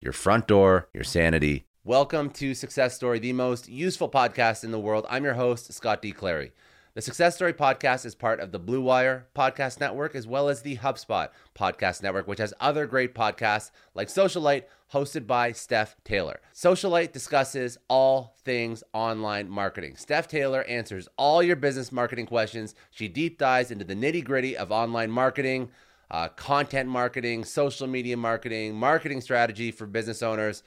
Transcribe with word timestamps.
Your 0.00 0.12
front 0.12 0.46
door, 0.46 0.88
your 0.94 1.02
sanity. 1.02 1.66
Welcome 1.82 2.30
to 2.30 2.54
Success 2.54 2.94
Story, 2.94 3.18
the 3.18 3.32
most 3.32 3.68
useful 3.68 4.08
podcast 4.08 4.62
in 4.62 4.70
the 4.70 4.78
world. 4.78 5.04
I'm 5.10 5.24
your 5.24 5.34
host, 5.34 5.72
Scott 5.72 6.00
D. 6.02 6.12
Clary. 6.12 6.52
The 6.94 7.02
Success 7.02 7.34
Story 7.34 7.52
podcast 7.52 8.06
is 8.06 8.14
part 8.14 8.38
of 8.38 8.52
the 8.52 8.60
Blue 8.60 8.80
Wire 8.80 9.26
podcast 9.34 9.80
network 9.80 10.14
as 10.14 10.24
well 10.24 10.48
as 10.48 10.62
the 10.62 10.76
HubSpot 10.76 11.30
podcast 11.52 12.00
network, 12.00 12.28
which 12.28 12.38
has 12.38 12.54
other 12.60 12.86
great 12.86 13.12
podcasts 13.12 13.72
like 13.94 14.06
Socialite, 14.06 14.66
hosted 14.92 15.26
by 15.26 15.50
Steph 15.50 15.96
Taylor. 16.04 16.38
Socialite 16.54 17.10
discusses 17.10 17.76
all 17.88 18.36
things 18.44 18.84
online 18.92 19.48
marketing. 19.48 19.96
Steph 19.96 20.28
Taylor 20.28 20.62
answers 20.64 21.08
all 21.16 21.42
your 21.42 21.56
business 21.56 21.90
marketing 21.90 22.26
questions. 22.26 22.76
She 22.92 23.08
deep 23.08 23.36
dives 23.36 23.72
into 23.72 23.84
the 23.84 23.96
nitty 23.96 24.22
gritty 24.22 24.56
of 24.56 24.70
online 24.70 25.10
marketing 25.10 25.70
uh, 26.10 26.28
content 26.28 26.88
marketing, 26.88 27.44
social 27.44 27.86
media 27.86 28.16
marketing, 28.16 28.74
marketing 28.74 29.20
strategy 29.20 29.70
for 29.70 29.86
business 29.86 30.22
owners. 30.22 30.62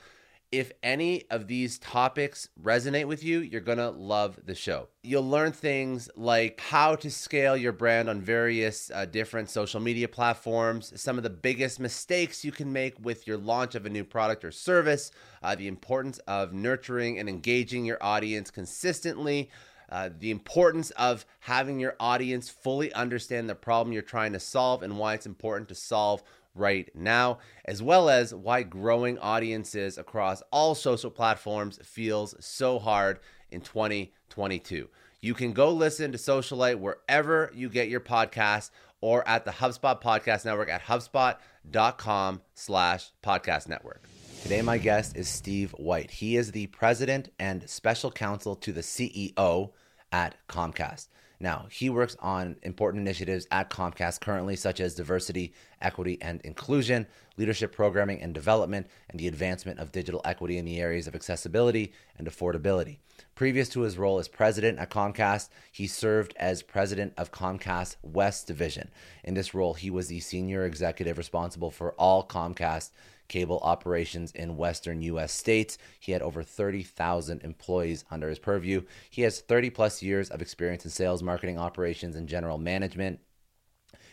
If 0.52 0.74
any 0.84 1.24
of 1.32 1.48
these 1.48 1.80
topics 1.80 2.50
resonate 2.62 3.06
with 3.06 3.24
you, 3.24 3.40
you're 3.40 3.62
to 3.62 3.90
love 3.90 4.38
the 4.46 4.54
show. 4.54 4.90
You'll 5.02 5.30
learn 5.30 5.54
things 5.54 6.10
like 6.18 6.60
how 6.60 6.98
to 6.98 7.10
scale 7.10 7.56
your 7.56 7.72
brand 7.72 8.10
on 8.10 8.20
various 8.20 8.92
uh, 8.94 9.06
different 9.06 9.50
social 9.50 9.80
media 9.80 10.10
platforms, 10.10 10.92
some 11.02 11.16
of 11.16 11.24
the 11.24 11.30
biggest 11.30 11.80
mistakes 11.80 12.44
you 12.44 12.52
can 12.52 12.74
make 12.74 12.96
with 13.00 13.28
your 13.28 13.38
launch 13.38 13.76
of 13.76 13.86
a 13.86 13.90
new 13.90 14.04
product 14.04 14.44
or 14.44 14.52
service, 14.52 15.12
uh, 15.42 15.56
the 15.56 15.70
importance 15.70 16.18
of 16.28 16.52
nurturing 16.52 17.18
and 17.18 17.30
engaging 17.30 17.86
your 17.86 18.04
audience 18.04 18.52
consistently, 18.52 19.50
uh, 19.92 20.10
the 20.18 20.32
importance 20.32 20.90
of 20.92 21.26
having 21.40 21.80
your 21.80 21.96
audience 22.00 22.50
fully 22.50 22.94
understand 22.94 23.50
the 23.50 23.56
problem 23.56 23.92
you're 23.92 24.02
trying 24.02 24.34
to 24.34 24.40
solve 24.40 24.84
and 24.84 24.98
why 24.98 25.14
it's 25.14 25.26
important 25.26 25.68
to 25.70 25.76
solve 25.76 26.24
right 26.56 26.90
now, 26.96 27.40
as 27.66 27.84
well 27.84 28.10
as 28.10 28.34
why 28.34 28.64
growing 28.64 29.20
audiences 29.20 29.98
across 29.98 30.42
all 30.52 30.76
social 30.76 31.12
platforms 31.12 31.80
feels 31.84 32.36
so 32.40 32.80
hard 32.80 33.20
in 33.52 33.62
2022. 33.62 34.90
You 35.20 35.34
can 35.34 35.54
go 35.54 35.72
listen 35.72 36.12
to 36.14 36.18
Socialite 36.18 36.80
wherever 36.80 37.52
you 37.54 37.70
get 37.70 37.90
your 37.90 38.00
podcast 38.00 38.72
or 39.02 39.28
at 39.28 39.46
the 39.46 39.52
HubSpot 39.52 40.02
Podcast 40.02 40.46
Network 40.46 40.70
at 40.70 40.82
hubspot.com 40.84 42.42
slash 42.54 43.12
podcast 43.24 43.68
network. 43.68 44.04
Today, 44.42 44.62
my 44.62 44.78
guest 44.80 45.16
is 45.16 45.28
Steve 45.28 45.72
White. 45.78 46.10
He 46.10 46.36
is 46.36 46.52
the 46.52 46.68
president 46.68 47.30
and 47.38 47.70
special 47.70 48.12
counsel 48.12 48.56
to 48.58 48.72
the 48.72 48.82
CEO 48.82 49.72
at 50.12 50.36
Comcast. 50.48 51.08
Now, 51.42 51.66
he 51.72 51.90
works 51.90 52.16
on 52.20 52.58
important 52.62 53.02
initiatives 53.02 53.48
at 53.50 53.72
Comcast 53.72 54.22
currently, 54.22 54.56
such 54.56 54.80
as 54.80 54.94
diversity, 54.94 55.54
equity, 55.82 56.20
and 56.22 56.40
inclusion, 56.42 57.08
leadership 57.36 57.72
programming 57.72 58.22
and 58.22 58.32
development, 58.32 58.86
and 59.10 59.20
the 59.20 59.28
advancement 59.28 59.80
of 59.80 59.92
digital 59.92 60.22
equity 60.24 60.60
in 60.60 60.66
the 60.66 60.80
areas 60.80 61.08
of 61.08 61.16
accessibility 61.16 61.94
and 62.20 62.28
affordability. 62.28 63.00
Previous 63.34 63.70
to 63.70 63.82
his 63.82 63.98
role 63.98 64.20
as 64.20 64.28
president 64.28 64.78
at 64.78 64.92
Comcast, 64.92 65.50
he 65.72 65.88
served 65.88 66.36
as 66.38 66.62
president 66.62 67.14
of 67.18 67.32
Comcast 67.32 67.96
West 68.04 68.46
Division. 68.46 68.92
In 69.24 69.34
this 69.34 69.56
role, 69.56 69.74
he 69.74 69.90
was 69.90 70.10
the 70.10 70.20
senior 70.20 70.66
executive 70.66 71.18
responsible 71.18 71.72
for 71.72 71.94
all 71.94 72.24
Comcast 72.24 72.92
cable 73.32 73.62
operations 73.64 74.32
in 74.34 74.58
western 74.58 75.02
U.S. 75.04 75.32
states. 75.32 75.78
He 76.00 76.12
had 76.12 76.22
over 76.22 76.44
30,000 76.44 77.42
employees 77.44 78.04
under 78.12 78.28
his 78.28 78.38
purview. 78.38 78.84
He 79.10 79.22
has 79.22 79.40
30 79.40 79.70
plus 79.70 80.04
years 80.04 80.30
of 80.30 80.42
experience 80.42 80.84
in 80.84 80.92
sales, 80.92 81.24
marketing, 81.24 81.58
operations, 81.58 82.18
and 82.18 82.28
general 82.28 82.58
management. 82.58 83.22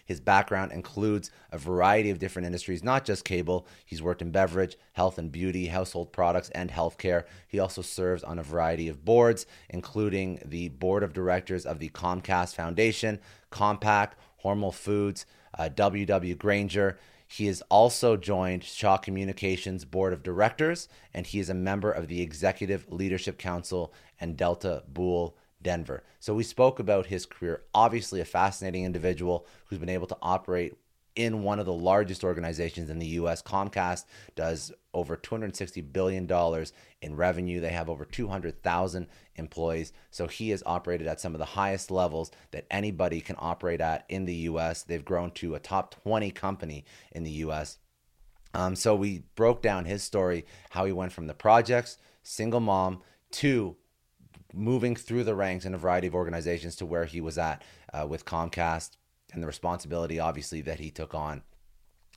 His 0.04 0.20
background 0.20 0.72
includes 0.72 1.30
a 1.52 1.58
variety 1.58 2.10
of 2.10 2.20
different 2.20 2.46
industries, 2.46 2.82
not 2.84 3.04
just 3.04 3.24
cable. 3.24 3.66
He's 3.84 4.00
worked 4.00 4.22
in 4.22 4.30
beverage, 4.30 4.78
health 4.92 5.18
and 5.18 5.30
beauty, 5.30 5.66
household 5.66 6.12
products, 6.12 6.48
and 6.50 6.70
healthcare. 6.70 7.24
He 7.48 7.58
also 7.58 7.82
serves 7.82 8.22
on 8.22 8.38
a 8.38 8.42
variety 8.42 8.88
of 8.88 9.04
boards, 9.04 9.44
including 9.68 10.40
the 10.46 10.68
board 10.68 11.02
of 11.02 11.12
directors 11.12 11.66
of 11.66 11.80
the 11.80 11.90
Comcast 11.90 12.54
Foundation, 12.54 13.18
Compaq, 13.50 14.12
Hormel 14.44 14.72
Foods, 14.72 15.26
uh, 15.58 15.68
WW 15.74 16.38
Grainger. 16.38 16.98
He 17.30 17.46
has 17.46 17.62
also 17.68 18.16
joined 18.16 18.64
Shaw 18.64 18.96
Communications 18.96 19.84
Board 19.84 20.14
of 20.14 20.22
Directors, 20.22 20.88
and 21.12 21.26
he 21.26 21.38
is 21.38 21.50
a 21.50 21.54
member 21.54 21.92
of 21.92 22.08
the 22.08 22.22
Executive 22.22 22.90
Leadership 22.90 23.38
Council 23.38 23.92
and 24.18 24.36
Delta 24.36 24.82
Boule 24.88 25.36
Denver. 25.60 26.04
So 26.18 26.34
we 26.34 26.42
spoke 26.42 26.78
about 26.78 27.06
his 27.06 27.26
career. 27.26 27.64
Obviously, 27.74 28.20
a 28.20 28.24
fascinating 28.24 28.84
individual 28.84 29.46
who's 29.66 29.78
been 29.78 29.90
able 29.90 30.06
to 30.06 30.16
operate 30.22 30.78
in 31.18 31.42
one 31.42 31.58
of 31.58 31.66
the 31.66 31.72
largest 31.72 32.22
organizations 32.22 32.88
in 32.88 33.00
the 33.00 33.06
US. 33.06 33.42
Comcast 33.42 34.04
does 34.36 34.72
over 34.94 35.16
$260 35.16 35.92
billion 35.92 36.30
in 37.02 37.16
revenue. 37.16 37.60
They 37.60 37.72
have 37.72 37.90
over 37.90 38.04
200,000 38.04 39.08
employees. 39.34 39.92
So 40.12 40.28
he 40.28 40.50
has 40.50 40.62
operated 40.64 41.08
at 41.08 41.20
some 41.20 41.34
of 41.34 41.40
the 41.40 41.44
highest 41.44 41.90
levels 41.90 42.30
that 42.52 42.66
anybody 42.70 43.20
can 43.20 43.34
operate 43.40 43.80
at 43.80 44.04
in 44.08 44.26
the 44.26 44.34
US. 44.34 44.84
They've 44.84 45.04
grown 45.04 45.32
to 45.32 45.56
a 45.56 45.60
top 45.60 46.00
20 46.04 46.30
company 46.30 46.84
in 47.10 47.24
the 47.24 47.32
US. 47.32 47.78
Um, 48.54 48.76
so 48.76 48.94
we 48.94 49.24
broke 49.34 49.60
down 49.60 49.86
his 49.86 50.04
story, 50.04 50.46
how 50.70 50.84
he 50.84 50.92
went 50.92 51.12
from 51.12 51.26
the 51.26 51.34
projects, 51.34 51.98
single 52.22 52.60
mom, 52.60 53.02
to 53.32 53.76
moving 54.54 54.94
through 54.94 55.24
the 55.24 55.34
ranks 55.34 55.64
in 55.64 55.74
a 55.74 55.78
variety 55.78 56.06
of 56.06 56.14
organizations 56.14 56.76
to 56.76 56.86
where 56.86 57.06
he 57.06 57.20
was 57.20 57.38
at 57.38 57.62
uh, 57.92 58.06
with 58.06 58.24
Comcast 58.24 58.97
and 59.32 59.42
the 59.42 59.46
responsibility, 59.46 60.18
obviously, 60.20 60.60
that 60.62 60.80
he 60.80 60.90
took 60.90 61.14
on. 61.14 61.42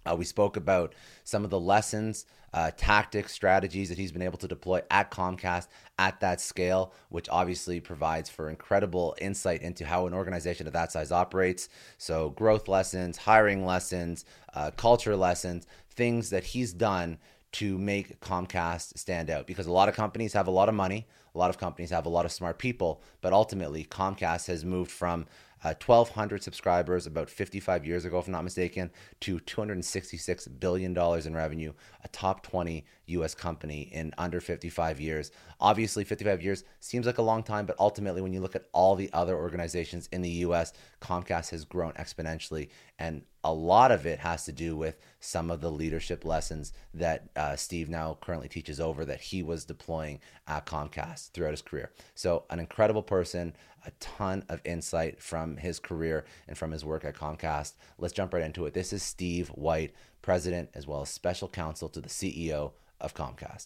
Uh, 0.05 0.15
we 0.17 0.25
spoke 0.25 0.57
about 0.57 0.95
some 1.23 1.43
of 1.43 1.49
the 1.49 1.59
lessons, 1.59 2.25
uh, 2.53 2.71
tactics, 2.75 3.31
strategies 3.31 3.87
that 3.89 3.97
he's 3.97 4.11
been 4.11 4.21
able 4.21 4.37
to 4.37 4.47
deploy 4.47 4.81
at 4.89 5.11
Comcast 5.11 5.67
at 5.99 6.19
that 6.19 6.41
scale, 6.41 6.93
which 7.09 7.29
obviously 7.29 7.79
provides 7.79 8.29
for 8.29 8.49
incredible 8.49 9.15
insight 9.21 9.61
into 9.61 9.85
how 9.85 10.07
an 10.07 10.13
organization 10.13 10.65
of 10.65 10.73
that 10.73 10.91
size 10.91 11.11
operates. 11.11 11.69
So, 11.97 12.31
growth 12.31 12.67
lessons, 12.67 13.17
hiring 13.17 13.65
lessons, 13.65 14.25
uh, 14.53 14.71
culture 14.71 15.15
lessons, 15.15 15.67
things 15.91 16.31
that 16.31 16.43
he's 16.43 16.73
done 16.73 17.19
to 17.53 17.77
make 17.77 18.19
Comcast 18.21 18.97
stand 18.97 19.29
out 19.29 19.45
because 19.45 19.67
a 19.67 19.71
lot 19.71 19.89
of 19.89 19.95
companies 19.95 20.33
have 20.33 20.47
a 20.47 20.51
lot 20.51 20.69
of 20.69 20.75
money, 20.75 21.05
a 21.35 21.37
lot 21.37 21.49
of 21.49 21.57
companies 21.57 21.89
have 21.89 22.05
a 22.05 22.09
lot 22.09 22.25
of 22.25 22.31
smart 22.31 22.57
people, 22.57 23.01
but 23.21 23.33
ultimately 23.33 23.83
Comcast 23.85 24.47
has 24.47 24.65
moved 24.65 24.91
from 24.91 25.25
uh, 25.63 25.73
1,200 25.85 26.43
subscribers 26.43 27.05
about 27.05 27.29
55 27.29 27.85
years 27.85 28.05
ago, 28.05 28.19
if 28.19 28.27
I'm 28.27 28.31
not 28.31 28.43
mistaken, 28.43 28.91
to 29.21 29.39
$266 29.39 30.59
billion 30.59 30.97
in 30.97 31.35
revenue, 31.35 31.73
a 32.03 32.07
top 32.07 32.43
20 32.43 32.85
US 33.07 33.35
company 33.35 33.81
in 33.91 34.13
under 34.17 34.41
55 34.41 34.99
years. 34.99 35.31
Obviously, 35.59 36.03
55 36.03 36.41
years 36.41 36.63
seems 36.79 37.05
like 37.05 37.17
a 37.17 37.23
long 37.23 37.43
time, 37.43 37.65
but 37.65 37.75
ultimately, 37.79 38.21
when 38.21 38.33
you 38.33 38.41
look 38.41 38.55
at 38.55 38.67
all 38.71 38.95
the 38.95 39.11
other 39.13 39.35
organizations 39.35 40.09
in 40.11 40.21
the 40.21 40.29
US, 40.29 40.73
Comcast 41.01 41.51
has 41.51 41.65
grown 41.65 41.93
exponentially. 41.93 42.69
And 43.01 43.24
a 43.44 43.51
lot 43.51 43.92
of 43.92 44.06
it 44.06 44.19
has 44.19 44.45
to 44.45 44.51
do 44.51 44.75
with 44.75 45.00
some 45.19 45.50
of 45.50 45.59
the 45.59 45.71
leadership 45.71 46.24
lessons 46.24 46.71
that 46.94 47.30
uh, 47.36 47.56
Steve 47.56 47.89
now 47.89 48.15
currently 48.21 48.48
teaches 48.48 48.80
over 48.80 49.06
that 49.06 49.21
he 49.21 49.42
was 49.42 49.65
deploying 49.65 50.19
at 50.48 50.68
Comcast 50.68 51.31
throughout 51.31 51.50
his 51.50 51.63
career. 51.63 51.92
So, 52.13 52.44
an 52.51 52.59
incredible 52.59 53.01
person, 53.01 53.56
a 53.88 53.92
ton 54.00 54.45
of 54.50 54.62
insight 54.65 55.19
from 55.19 55.57
his 55.57 55.80
career 55.80 56.25
and 56.48 56.56
from 56.56 56.69
his 56.69 56.86
work 56.86 57.03
at 57.03 57.15
Comcast. 57.15 57.74
Let's 57.98 58.13
jump 58.13 58.36
right 58.36 58.44
into 58.44 58.68
it. 58.68 58.75
This 58.75 58.94
is 58.94 59.01
Steve 59.01 59.48
White, 59.50 59.95
president 60.21 60.69
as 60.75 60.86
well 60.86 61.01
as 61.01 61.09
special 61.09 61.48
counsel 61.48 61.89
to 61.89 62.01
the 62.01 62.07
CEO 62.07 62.74
of 63.00 63.15
Comcast. 63.15 63.65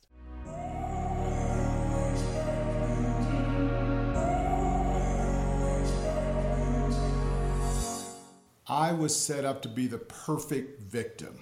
I 8.68 8.94
was 8.94 9.16
set 9.16 9.46
up 9.46 9.62
to 9.62 9.70
be 9.70 9.86
the 9.86 10.00
perfect 10.00 10.82
victim. 10.82 11.38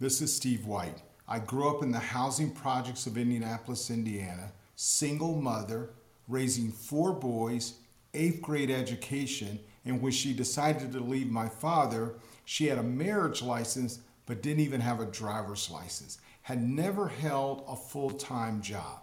This 0.00 0.22
is 0.22 0.34
Steve 0.34 0.64
White. 0.64 1.02
I 1.28 1.38
grew 1.38 1.68
up 1.68 1.82
in 1.82 1.90
the 1.90 1.98
housing 1.98 2.50
projects 2.50 3.06
of 3.06 3.18
Indianapolis, 3.18 3.90
Indiana, 3.90 4.52
single 4.74 5.34
mother, 5.34 5.90
raising 6.28 6.72
four 6.72 7.12
boys, 7.12 7.74
eighth 8.14 8.40
grade 8.40 8.70
education, 8.70 9.58
and 9.84 10.00
when 10.00 10.12
she 10.12 10.32
decided 10.32 10.92
to 10.92 11.00
leave 11.00 11.30
my 11.30 11.46
father, 11.46 12.14
she 12.46 12.68
had 12.68 12.78
a 12.78 12.82
marriage 12.82 13.42
license 13.42 13.98
but 14.24 14.40
didn't 14.40 14.64
even 14.64 14.80
have 14.80 15.00
a 15.00 15.04
driver's 15.04 15.70
license, 15.70 16.20
had 16.40 16.62
never 16.62 17.06
held 17.06 17.64
a 17.68 17.76
full 17.76 18.12
time 18.12 18.62
job. 18.62 19.00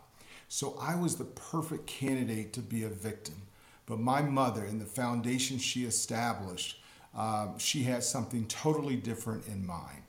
So 0.48 0.75
I 0.81 0.95
was 0.95 1.18
the 1.18 1.25
perfect 1.25 1.86
candidate 1.86 2.51
to 2.54 2.62
be 2.62 2.86
a 2.86 2.89
victim. 2.89 3.44
But 3.86 4.00
my 4.00 4.24
mother 4.24 4.63
and 4.63 4.81
the 4.81 4.86
foundation 4.86 5.60
she 5.60 5.86
established 5.86 6.80
um, 7.19 7.60
she 7.60 7.83
had 7.83 8.01
something 8.01 8.48
totally 8.48 8.95
different 8.95 9.45
in 9.48 9.68
mind. 9.68 10.04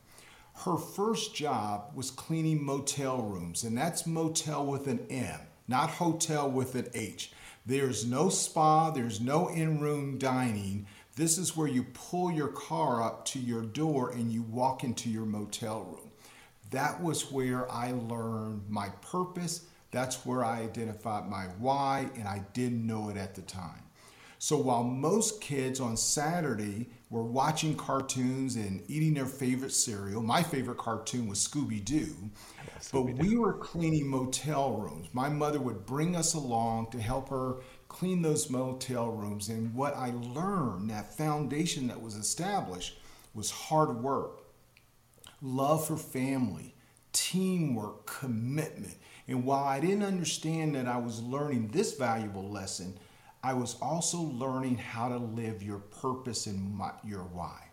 Her 0.65 0.77
first 0.77 1.35
job 1.35 1.91
was 1.95 2.11
cleaning 2.13 2.63
motel 2.63 3.23
rooms, 3.23 3.65
and 3.65 3.77
that's 3.77 4.07
motel 4.07 4.65
with 4.65 4.87
an 4.87 5.05
M, 5.11 5.41
not 5.67 5.91
hotel 5.91 6.49
with 6.49 6.77
an 6.77 6.87
H. 6.95 7.33
There's 7.67 8.07
no 8.07 8.29
spa, 8.29 8.91
there's 8.91 9.21
no 9.21 9.49
in 9.49 9.81
room 9.81 10.19
dining. 10.19 10.87
This 11.17 11.37
is 11.37 11.57
where 11.57 11.67
you 11.67 11.83
pull 11.95 12.31
your 12.31 12.49
car 12.49 13.03
up 13.03 13.25
to 13.27 13.41
your 13.41 13.63
door 13.63 14.11
and 14.13 14.31
you 14.31 14.43
walk 14.43 14.85
into 14.85 15.11
your 15.11 15.27
motel 15.27 15.83
room. 15.83 16.11
That 16.71 17.03
was 17.03 17.33
where 17.33 17.69
I 17.73 17.91
learned 17.91 18.63
my 18.69 18.91
purpose. 19.03 19.67
That's 19.91 20.25
where 20.25 20.45
I 20.45 20.61
identified 20.61 21.29
my 21.29 21.47
why, 21.59 22.09
and 22.15 22.29
I 22.29 22.45
didn't 22.53 22.87
know 22.87 23.09
it 23.09 23.17
at 23.17 23.35
the 23.35 23.43
time. 23.43 23.83
So 24.39 24.57
while 24.57 24.85
most 24.85 25.41
kids 25.41 25.81
on 25.81 25.97
Saturday 25.99 26.89
were 27.11 27.25
watching 27.25 27.77
cartoons 27.77 28.55
and 28.55 28.83
eating 28.89 29.15
their 29.15 29.27
favorite 29.27 29.73
cereal, 29.73 30.23
my 30.23 30.43
favorite 30.43 30.79
cartoon 30.79 31.29
was 31.29 31.47
Scooby 31.47 31.85
Doo, 31.85 32.15
but 32.93 33.03
we 33.03 33.37
were 33.37 33.55
cleaning 33.55 34.07
motel 34.07 34.75
rooms. 34.75 35.09
My 35.13 35.29
mother 35.29 35.59
would 35.59 35.85
bring 35.85 36.15
us 36.15 36.35
along 36.35 36.93
to 36.93 37.01
help 37.01 37.29
her 37.31 37.57
clean 37.89 38.23
those 38.23 38.49
motel 38.49 39.09
rooms. 39.11 39.49
And 39.49 39.75
what 39.75 39.97
I 39.97 40.13
learned, 40.13 40.89
that 40.91 41.17
foundation 41.17 41.89
that 41.89 42.01
was 42.01 42.15
established, 42.15 42.99
was 43.35 43.51
hard 43.51 43.97
work, 44.03 44.45
love 45.43 45.87
for 45.87 45.97
family, 45.97 46.77
teamwork, 47.13 48.07
commitment. 48.07 48.97
And 49.27 49.45
while 49.45 49.65
I 49.65 49.81
didn't 49.81 50.05
understand 50.05 50.77
that 50.77 50.87
I 50.87 50.99
was 50.99 51.21
learning 51.21 51.69
this 51.69 51.95
valuable 51.95 52.49
lesson, 52.49 52.99
I 53.43 53.55
was 53.55 53.77
also 53.81 54.19
learning 54.19 54.77
how 54.77 55.09
to 55.09 55.17
live 55.17 55.63
your 55.63 55.79
purpose 55.79 56.47
and 56.47 56.75
my, 56.75 56.93
your 57.05 57.23
why. 57.23 57.69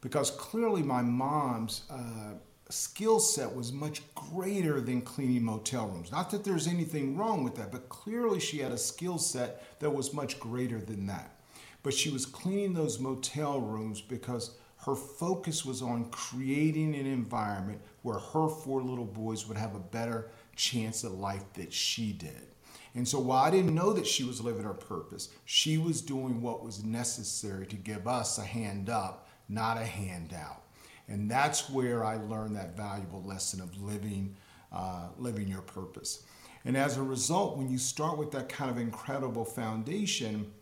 Because 0.00 0.30
clearly, 0.30 0.82
my 0.82 1.02
mom's 1.02 1.82
uh, 1.90 2.34
skill 2.68 3.18
set 3.18 3.54
was 3.54 3.72
much 3.72 4.02
greater 4.14 4.80
than 4.80 5.02
cleaning 5.02 5.42
motel 5.42 5.88
rooms. 5.88 6.12
Not 6.12 6.30
that 6.30 6.44
there's 6.44 6.68
anything 6.68 7.16
wrong 7.16 7.44
with 7.44 7.56
that, 7.56 7.72
but 7.72 7.88
clearly, 7.88 8.40
she 8.40 8.58
had 8.58 8.72
a 8.72 8.78
skill 8.78 9.18
set 9.18 9.78
that 9.80 9.90
was 9.90 10.14
much 10.14 10.38
greater 10.38 10.80
than 10.80 11.06
that. 11.06 11.34
But 11.82 11.94
she 11.94 12.10
was 12.10 12.24
cleaning 12.24 12.74
those 12.74 13.00
motel 13.00 13.60
rooms 13.60 14.00
because 14.00 14.56
her 14.86 14.94
focus 14.94 15.64
was 15.64 15.82
on 15.82 16.10
creating 16.10 16.94
an 16.94 17.06
environment 17.06 17.80
where 18.02 18.18
her 18.18 18.48
four 18.48 18.82
little 18.82 19.04
boys 19.04 19.46
would 19.46 19.56
have 19.56 19.74
a 19.74 19.80
better 19.80 20.30
chance 20.56 21.04
at 21.04 21.12
life 21.12 21.44
that 21.54 21.72
she 21.72 22.12
did. 22.12 22.49
And 22.94 23.06
so 23.06 23.20
while 23.20 23.44
I 23.44 23.50
didn't 23.50 23.74
know 23.74 23.92
that 23.92 24.06
she 24.06 24.24
was 24.24 24.40
living 24.40 24.64
her 24.64 24.74
purpose, 24.74 25.28
she 25.44 25.78
was 25.78 26.02
doing 26.02 26.40
what 26.40 26.64
was 26.64 26.84
necessary 26.84 27.66
to 27.66 27.76
give 27.76 28.08
us 28.08 28.38
a 28.38 28.44
hand 28.44 28.90
up, 28.90 29.28
not 29.48 29.76
a 29.76 29.84
handout. 29.84 30.62
And 31.08 31.30
that's 31.30 31.70
where 31.70 32.04
I 32.04 32.16
learned 32.16 32.56
that 32.56 32.76
valuable 32.76 33.22
lesson 33.22 33.60
of 33.60 33.80
living, 33.80 34.36
uh, 34.72 35.08
living 35.18 35.48
your 35.48 35.62
purpose. 35.62 36.24
And 36.64 36.76
as 36.76 36.96
a 36.96 37.02
result, 37.02 37.56
when 37.56 37.70
you 37.70 37.78
start 37.78 38.18
with 38.18 38.30
that 38.32 38.48
kind 38.48 38.70
of 38.70 38.78
incredible 38.78 39.44
foundation, 39.44 40.52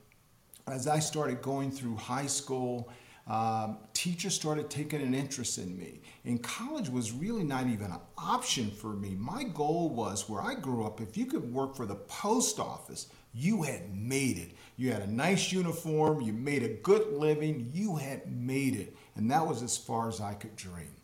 as 0.66 0.86
I 0.86 0.98
started 0.98 1.42
going 1.42 1.70
through 1.70 1.96
high 1.96 2.26
school 2.26 2.90
um, 3.26 3.78
teachers 3.98 4.32
started 4.32 4.70
taking 4.70 5.02
an 5.02 5.12
interest 5.12 5.58
in 5.58 5.76
me. 5.76 6.00
And 6.24 6.40
college 6.40 6.88
was 6.88 7.10
really 7.10 7.42
not 7.42 7.66
even 7.66 7.90
an 7.90 7.98
option 8.16 8.70
for 8.70 8.90
me. 8.90 9.16
My 9.18 9.42
goal 9.42 9.90
was 9.90 10.28
where 10.28 10.40
I 10.40 10.54
grew 10.54 10.84
up, 10.84 11.00
if 11.00 11.16
you 11.16 11.26
could 11.26 11.52
work 11.52 11.74
for 11.74 11.84
the 11.84 11.96
post 11.96 12.60
office, 12.60 13.08
you 13.34 13.64
had 13.64 13.92
made 13.92 14.38
it. 14.38 14.52
You 14.76 14.92
had 14.92 15.02
a 15.02 15.10
nice 15.10 15.50
uniform, 15.50 16.20
you 16.20 16.32
made 16.32 16.62
a 16.62 16.68
good 16.68 17.12
living, 17.12 17.72
you 17.74 17.96
had 17.96 18.30
made 18.30 18.76
it. 18.76 18.96
And 19.16 19.28
that 19.32 19.44
was 19.44 19.64
as 19.64 19.76
far 19.76 20.08
as 20.08 20.20
I 20.20 20.34
could 20.34 20.54
dream. 20.54 20.94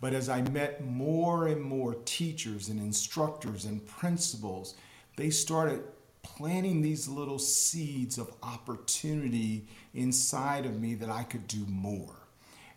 But 0.00 0.12
as 0.12 0.28
I 0.28 0.42
met 0.42 0.84
more 0.84 1.48
and 1.48 1.60
more 1.60 1.96
teachers 2.04 2.68
and 2.68 2.78
instructors 2.78 3.64
and 3.64 3.84
principals, 3.84 4.76
they 5.16 5.30
started 5.30 5.82
planting 6.22 6.82
these 6.82 7.08
little 7.08 7.40
seeds 7.40 8.16
of 8.16 8.32
opportunity 8.44 9.66
inside 9.92 10.66
of 10.66 10.80
me 10.80 10.94
that 10.94 11.10
I 11.10 11.24
could 11.24 11.48
do 11.48 11.66
more. 11.66 12.27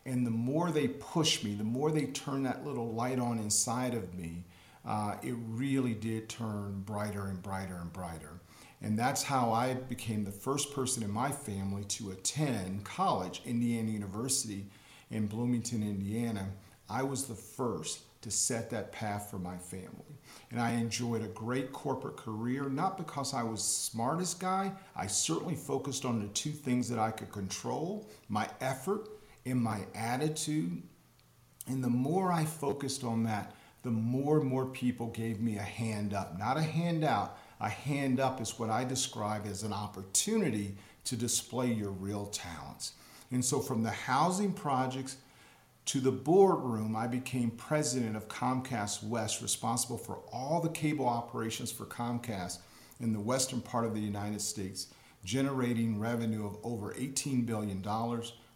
And 0.05 0.25
the 0.25 0.31
more 0.31 0.71
they 0.71 0.87
push 0.87 1.43
me, 1.43 1.53
the 1.53 1.63
more 1.63 1.91
they 1.91 2.05
turn 2.05 2.43
that 2.43 2.65
little 2.65 2.91
light 2.93 3.19
on 3.19 3.37
inside 3.37 3.93
of 3.93 4.13
me, 4.15 4.43
uh, 4.85 5.15
it 5.21 5.35
really 5.47 5.93
did 5.93 6.27
turn 6.27 6.81
brighter 6.85 7.27
and 7.27 7.41
brighter 7.41 7.77
and 7.79 7.93
brighter. 7.93 8.39
And 8.81 8.97
that's 8.97 9.21
how 9.21 9.51
I 9.51 9.75
became 9.75 10.23
the 10.23 10.31
first 10.31 10.73
person 10.73 11.03
in 11.03 11.11
my 11.11 11.31
family 11.31 11.83
to 11.83 12.11
attend 12.11 12.83
college, 12.83 13.41
Indiana 13.45 13.91
University 13.91 14.65
in 15.11 15.27
Bloomington, 15.27 15.83
Indiana. 15.83 16.47
I 16.89 17.03
was 17.03 17.25
the 17.25 17.35
first 17.35 17.99
to 18.21 18.31
set 18.31 18.69
that 18.71 18.91
path 18.91 19.29
for 19.29 19.37
my 19.37 19.57
family. 19.57 20.17
And 20.49 20.59
I 20.59 20.71
enjoyed 20.71 21.21
a 21.21 21.27
great 21.27 21.71
corporate 21.71 22.17
career, 22.17 22.69
not 22.69 22.97
because 22.97 23.33
I 23.33 23.43
was 23.43 23.63
smartest 23.63 24.39
guy. 24.39 24.71
I 24.95 25.07
certainly 25.07 25.55
focused 25.55 26.05
on 26.05 26.19
the 26.19 26.27
two 26.29 26.51
things 26.51 26.89
that 26.89 26.99
I 26.99 27.11
could 27.11 27.31
control, 27.31 28.09
my 28.29 28.49
effort 28.61 29.07
and 29.45 29.61
my 29.61 29.81
attitude. 29.95 30.81
And 31.67 31.83
the 31.83 31.89
more 31.89 32.31
I 32.31 32.45
focused 32.45 33.03
on 33.03 33.23
that, 33.23 33.53
the 33.83 33.91
more 33.91 34.39
and 34.39 34.47
more 34.47 34.65
people 34.65 35.07
gave 35.07 35.39
me 35.39 35.57
a 35.57 35.63
hand 35.63 36.13
up, 36.13 36.37
not 36.37 36.57
a 36.57 36.61
handout. 36.61 37.37
A 37.59 37.69
hand 37.69 38.19
up 38.19 38.41
is 38.41 38.57
what 38.57 38.69
I 38.69 38.83
describe 38.83 39.45
as 39.45 39.63
an 39.63 39.73
opportunity 39.73 40.75
to 41.05 41.15
display 41.15 41.71
your 41.71 41.91
real 41.91 42.25
talents. 42.27 42.93
And 43.31 43.43
so, 43.43 43.59
from 43.59 43.83
the 43.83 43.91
housing 43.91 44.51
projects 44.51 45.17
to 45.85 45.99
the 45.99 46.11
boardroom, 46.11 46.95
I 46.95 47.07
became 47.07 47.51
president 47.51 48.15
of 48.15 48.27
Comcast 48.27 49.03
West, 49.03 49.41
responsible 49.41 49.97
for 49.97 50.19
all 50.31 50.59
the 50.61 50.69
cable 50.69 51.07
operations 51.07 51.71
for 51.71 51.85
Comcast 51.85 52.59
in 52.99 53.13
the 53.13 53.19
western 53.19 53.61
part 53.61 53.85
of 53.85 53.93
the 53.93 54.01
United 54.01 54.41
States, 54.41 54.87
generating 55.23 55.99
revenue 55.99 56.45
of 56.45 56.57
over 56.63 56.93
$18 56.93 57.45
billion, 57.45 57.83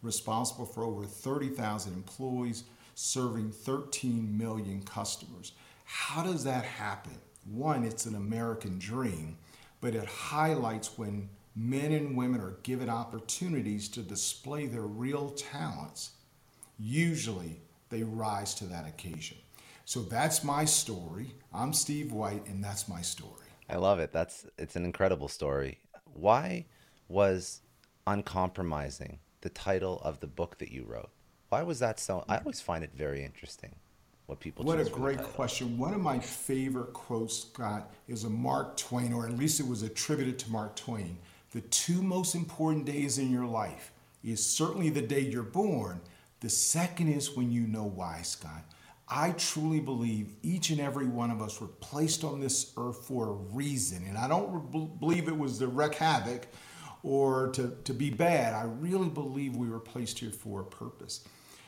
responsible 0.06 0.66
for 0.66 0.84
over 0.84 1.06
30,000 1.06 1.94
employees, 1.94 2.64
serving 2.94 3.52
13 3.52 4.38
million 4.38 4.82
customers. 4.84 5.54
How 5.84 6.24
does 6.24 6.44
that 6.44 6.64
happen? 6.64 7.18
One, 7.46 7.84
it's 7.84 8.06
an 8.06 8.16
American 8.16 8.80
dream, 8.80 9.38
but 9.82 9.96
it 9.96 10.06
highlights 10.06 10.98
when 10.98 11.30
men 11.56 11.92
and 11.92 12.18
women 12.18 12.42
are 12.42 12.58
given 12.64 12.90
opportunities 12.90 13.88
to 13.90 14.02
display 14.02 14.66
their 14.66 14.82
real 14.82 15.30
talents. 15.32 16.12
Usually, 16.78 17.60
they 17.90 18.04
rise 18.04 18.54
to 18.56 18.66
that 18.66 18.88
occasion. 18.88 19.38
So 19.86 20.02
that's 20.02 20.44
my 20.44 20.66
story. 20.66 21.36
I'm 21.54 21.72
Steve 21.72 22.12
White, 22.12 22.48
and 22.48 22.64
that's 22.64 22.88
my 22.88 23.02
story. 23.02 23.46
I 23.70 23.78
love 23.78 24.00
it. 24.00 24.12
That's 24.12 24.48
it's 24.58 24.76
an 24.76 24.86
incredible 24.86 25.28
story. 25.28 25.80
Why 26.14 26.66
was 27.08 27.62
uncompromising 28.08 29.20
the 29.46 29.50
title 29.52 30.02
of 30.04 30.22
the 30.22 30.28
book 30.28 30.58
that 30.58 30.72
you 30.72 30.84
wrote? 30.84 31.12
Why 31.50 31.62
was 31.62 31.78
that 31.78 32.00
so? 32.00 32.26
I 32.28 32.40
always 32.40 32.62
find 32.62 32.84
it 32.84 32.90
very 32.98 33.24
interesting 33.24 33.76
what 34.26 34.40
people. 34.40 34.66
What 34.66 34.80
a 34.80 34.86
great 34.86 35.22
question! 35.22 35.78
One 35.78 35.94
of 35.94 36.02
my 36.02 36.18
favorite 36.18 36.94
quotes, 36.94 37.44
Scott, 37.44 37.94
is 38.08 38.24
a 38.24 38.30
Mark 38.30 38.76
Twain, 38.76 39.14
or 39.14 39.28
at 39.28 39.38
least 39.38 39.60
it 39.60 39.68
was 39.68 39.84
attributed 39.84 40.40
to 40.40 40.52
Mark 40.52 40.76
Twain. 40.76 41.20
The 41.52 41.62
two 41.62 42.02
most 42.02 42.34
important 42.34 42.86
days 42.86 43.20
in 43.20 43.32
your 43.32 43.46
life 43.46 43.92
is 44.24 44.44
certainly 44.44 44.90
the 44.90 45.04
day 45.04 45.20
you're 45.20 45.44
born. 45.44 46.02
The 46.40 46.50
second 46.50 47.10
is 47.10 47.38
when 47.38 47.52
you 47.52 47.68
know 47.68 47.86
why, 47.86 48.24
Scott. 48.24 48.64
I 49.08 49.34
truly 49.34 49.80
believe 49.80 50.34
each 50.42 50.72
and 50.72 50.82
every 50.82 51.06
one 51.06 51.30
of 51.30 51.40
us 51.40 51.62
were 51.62 51.68
placed 51.68 52.24
on 52.24 52.40
this 52.40 52.74
earth 52.78 53.06
for 53.06 53.30
a 53.30 53.34
reason. 53.54 54.04
And 54.08 54.18
I 54.18 54.28
don't 54.28 55.00
believe 55.00 55.28
it 55.28 55.38
was 55.38 55.60
to 55.60 55.68
wreak 55.68 55.94
havoc 55.94 56.48
or 57.06 57.50
to, 57.50 57.78
to 57.84 57.94
be 57.94 58.10
bad. 58.10 58.56
I 58.56 58.64
really 58.64 59.10
believe 59.10 59.56
we 59.56 59.70
were 59.70 59.80
placed 59.80 60.18
here 60.18 60.32
for 60.32 60.62
a 60.62 60.66
purpose. 60.66 61.24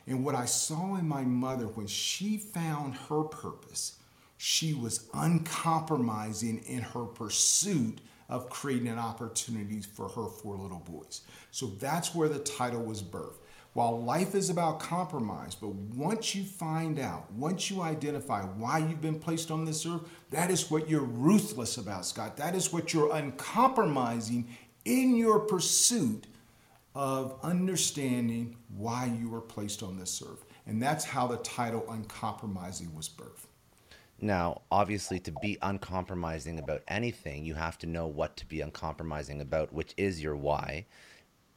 And 0.07 0.25
what 0.25 0.33
I 0.33 0.45
saw 0.45 0.95
in 0.95 1.07
my 1.07 1.23
mother 1.23 1.67
when 1.67 1.85
she 1.85 2.37
found 2.37 2.95
her 2.95 3.21
purpose, 3.23 3.99
she 4.37 4.73
was 4.73 5.07
uncompromising 5.13 6.63
in 6.65 6.79
her 6.79 7.05
pursuit 7.05 7.99
of 8.29 8.49
creating 8.49 8.87
an 8.87 8.97
opportunity 8.97 9.79
for 9.81 10.09
her 10.09 10.25
four 10.25 10.57
little 10.57 10.83
boys. 10.89 11.21
So 11.51 11.67
that's 11.67 12.15
where 12.15 12.29
the 12.29 12.39
title 12.39 12.81
was 12.81 13.03
birthed. 13.03 13.37
While 13.73 14.03
life 14.03 14.33
is 14.33 14.49
about 14.49 14.79
compromise, 14.79 15.53
but 15.53 15.67
once 15.67 16.33
you 16.33 16.43
find 16.43 16.97
out, 16.97 17.31
once 17.33 17.69
you 17.69 17.83
identify 17.83 18.41
why 18.41 18.79
you've 18.79 19.01
been 19.01 19.19
placed 19.19 19.51
on 19.51 19.65
this 19.65 19.85
earth, 19.85 20.01
that 20.31 20.49
is 20.49 20.71
what 20.71 20.89
you're 20.89 21.01
ruthless 21.01 21.77
about, 21.77 22.07
Scott. 22.07 22.37
That 22.37 22.55
is 22.55 22.73
what 22.73 22.91
you're 22.91 23.13
uncompromising 23.13 24.47
in 24.87 25.15
your 25.15 25.39
pursuit 25.39 26.25
of 26.95 27.39
understanding 27.43 28.57
why 28.75 29.05
you 29.05 29.29
were 29.29 29.41
placed 29.41 29.83
on 29.83 29.97
this 29.99 30.23
earth. 30.27 30.45
And 30.65 30.81
that's 30.81 31.05
how 31.05 31.27
the 31.27 31.37
title 31.37 31.85
Uncompromising 31.89 32.93
was 32.95 33.07
birthed. 33.07 33.45
Now, 34.19 34.63
obviously, 34.71 35.19
to 35.19 35.31
be 35.43 35.59
uncompromising 35.61 36.57
about 36.57 36.81
anything, 36.87 37.45
you 37.45 37.53
have 37.53 37.77
to 37.79 37.87
know 37.87 38.07
what 38.07 38.35
to 38.37 38.47
be 38.47 38.61
uncompromising 38.61 39.41
about, 39.41 39.71
which 39.71 39.93
is 39.95 40.23
your 40.23 40.35
why 40.35 40.87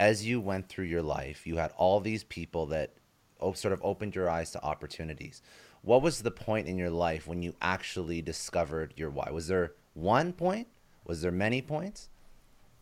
as 0.00 0.24
you 0.24 0.40
went 0.40 0.66
through 0.66 0.86
your 0.86 1.02
life, 1.02 1.46
you 1.46 1.58
had 1.58 1.72
all 1.76 2.00
these 2.00 2.24
people 2.24 2.64
that 2.64 2.94
oh, 3.38 3.52
sort 3.52 3.74
of 3.74 3.82
opened 3.84 4.14
your 4.14 4.30
eyes 4.30 4.50
to 4.50 4.64
opportunities. 4.64 5.42
What 5.82 6.00
was 6.00 6.22
the 6.22 6.30
point 6.30 6.68
in 6.68 6.78
your 6.78 6.88
life 6.88 7.28
when 7.28 7.42
you 7.42 7.54
actually 7.60 8.22
discovered 8.22 8.94
your 8.96 9.10
why? 9.10 9.28
Was 9.30 9.46
there 9.46 9.74
one 9.92 10.32
point? 10.32 10.68
Was 11.04 11.20
there 11.20 11.30
many 11.30 11.60
points? 11.60 12.08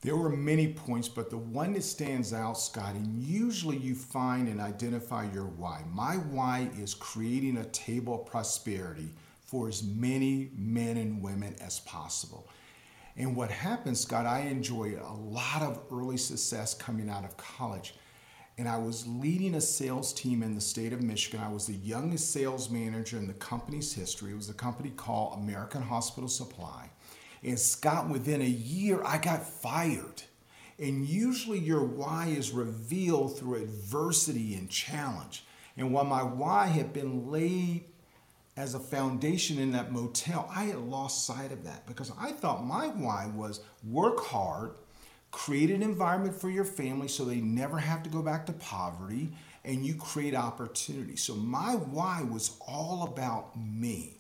There 0.00 0.16
were 0.16 0.30
many 0.30 0.72
points, 0.72 1.08
but 1.08 1.28
the 1.28 1.38
one 1.38 1.72
that 1.72 1.82
stands 1.82 2.32
out, 2.32 2.54
Scott, 2.54 2.94
and 2.94 3.20
usually 3.20 3.76
you 3.76 3.96
find 3.96 4.48
and 4.48 4.60
identify 4.60 5.28
your 5.32 5.46
why. 5.46 5.82
My 5.92 6.14
why 6.14 6.70
is 6.78 6.94
creating 6.94 7.56
a 7.56 7.64
table 7.66 8.20
of 8.20 8.26
prosperity 8.26 9.12
for 9.44 9.66
as 9.66 9.82
many 9.82 10.50
men 10.56 10.98
and 10.98 11.20
women 11.20 11.56
as 11.60 11.80
possible. 11.80 12.48
And 13.16 13.34
what 13.34 13.50
happened, 13.50 13.98
Scott, 13.98 14.26
I 14.26 14.42
enjoyed 14.42 15.00
a 15.00 15.12
lot 15.12 15.62
of 15.62 15.80
early 15.90 16.16
success 16.16 16.74
coming 16.74 17.10
out 17.10 17.24
of 17.24 17.36
college. 17.36 17.94
And 18.56 18.68
I 18.68 18.76
was 18.76 19.06
leading 19.06 19.56
a 19.56 19.60
sales 19.60 20.12
team 20.12 20.42
in 20.44 20.54
the 20.54 20.60
state 20.60 20.92
of 20.92 21.02
Michigan. 21.02 21.40
I 21.40 21.52
was 21.52 21.66
the 21.66 21.74
youngest 21.74 22.32
sales 22.32 22.70
manager 22.70 23.16
in 23.16 23.26
the 23.26 23.32
company's 23.34 23.92
history. 23.92 24.32
It 24.32 24.36
was 24.36 24.48
a 24.48 24.54
company 24.54 24.90
called 24.90 25.38
American 25.38 25.82
Hospital 25.82 26.28
Supply. 26.28 26.88
And 27.42 27.58
Scott, 27.58 28.08
within 28.08 28.40
a 28.40 28.44
year, 28.44 29.02
I 29.04 29.18
got 29.18 29.46
fired. 29.46 30.22
And 30.78 31.06
usually 31.06 31.58
your 31.58 31.84
why 31.84 32.26
is 32.26 32.52
revealed 32.52 33.38
through 33.38 33.62
adversity 33.62 34.54
and 34.54 34.70
challenge. 34.70 35.44
And 35.76 35.92
while 35.92 36.04
my 36.04 36.22
why 36.22 36.66
had 36.66 36.92
been 36.92 37.30
laid 37.30 37.84
as 38.56 38.74
a 38.74 38.80
foundation 38.80 39.58
in 39.58 39.72
that 39.72 39.92
motel, 39.92 40.50
I 40.52 40.64
had 40.64 40.78
lost 40.78 41.26
sight 41.26 41.52
of 41.52 41.64
that 41.64 41.86
because 41.86 42.12
I 42.18 42.32
thought 42.32 42.64
my 42.64 42.88
why 42.88 43.30
was 43.34 43.60
work 43.88 44.24
hard, 44.24 44.72
create 45.30 45.70
an 45.70 45.82
environment 45.82 46.40
for 46.40 46.50
your 46.50 46.64
family 46.64 47.06
so 47.06 47.24
they 47.24 47.40
never 47.40 47.78
have 47.78 48.02
to 48.02 48.10
go 48.10 48.22
back 48.22 48.46
to 48.46 48.52
poverty, 48.52 49.30
and 49.64 49.86
you 49.86 49.94
create 49.94 50.34
opportunity. 50.34 51.14
So 51.16 51.34
my 51.34 51.74
why 51.74 52.22
was 52.22 52.56
all 52.66 53.04
about 53.04 53.56
me. 53.56 54.17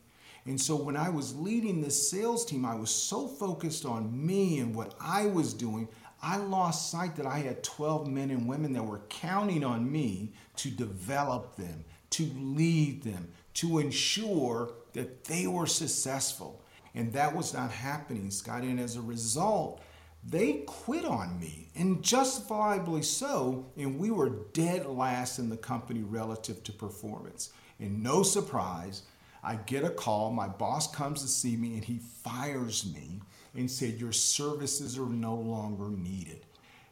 And 0.48 0.58
so 0.58 0.74
when 0.74 0.96
I 0.96 1.10
was 1.10 1.36
leading 1.36 1.82
this 1.82 2.10
sales 2.10 2.42
team, 2.46 2.64
I 2.64 2.74
was 2.74 2.88
so 2.90 3.28
focused 3.28 3.84
on 3.84 4.26
me 4.26 4.60
and 4.60 4.74
what 4.74 4.94
I 4.98 5.26
was 5.26 5.52
doing, 5.52 5.88
I 6.22 6.38
lost 6.38 6.90
sight 6.90 7.16
that 7.16 7.26
I 7.26 7.40
had 7.40 7.62
12 7.62 8.08
men 8.08 8.30
and 8.30 8.48
women 8.48 8.72
that 8.72 8.82
were 8.82 9.02
counting 9.10 9.62
on 9.62 9.92
me 9.92 10.32
to 10.56 10.70
develop 10.70 11.54
them, 11.56 11.84
to 12.10 12.30
lead 12.34 13.02
them, 13.02 13.28
to 13.54 13.78
ensure 13.78 14.72
that 14.94 15.24
they 15.24 15.46
were 15.46 15.66
successful. 15.66 16.64
And 16.94 17.12
that 17.12 17.36
was 17.36 17.52
not 17.52 17.70
happening, 17.70 18.30
Scott. 18.30 18.62
And 18.62 18.80
as 18.80 18.96
a 18.96 19.02
result, 19.02 19.82
they 20.24 20.64
quit 20.66 21.04
on 21.04 21.38
me, 21.38 21.68
and 21.76 22.02
justifiably 22.02 23.02
so. 23.02 23.66
And 23.76 23.98
we 23.98 24.10
were 24.10 24.46
dead 24.54 24.86
last 24.86 25.38
in 25.38 25.50
the 25.50 25.58
company 25.58 26.00
relative 26.02 26.64
to 26.64 26.72
performance. 26.72 27.52
And 27.78 28.02
no 28.02 28.22
surprise, 28.22 29.02
I 29.42 29.56
get 29.56 29.84
a 29.84 29.90
call. 29.90 30.30
My 30.30 30.48
boss 30.48 30.90
comes 30.90 31.22
to 31.22 31.28
see 31.28 31.56
me 31.56 31.74
and 31.74 31.84
he 31.84 31.98
fires 31.98 32.92
me 32.92 33.20
and 33.54 33.70
said, 33.70 34.00
Your 34.00 34.12
services 34.12 34.98
are 34.98 35.06
no 35.06 35.34
longer 35.34 35.90
needed. 35.90 36.46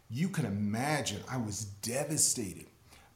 You 0.09 0.29
can 0.29 0.47
imagine 0.47 1.23
I 1.29 1.39
was 1.39 1.65
devastated. 1.65 2.67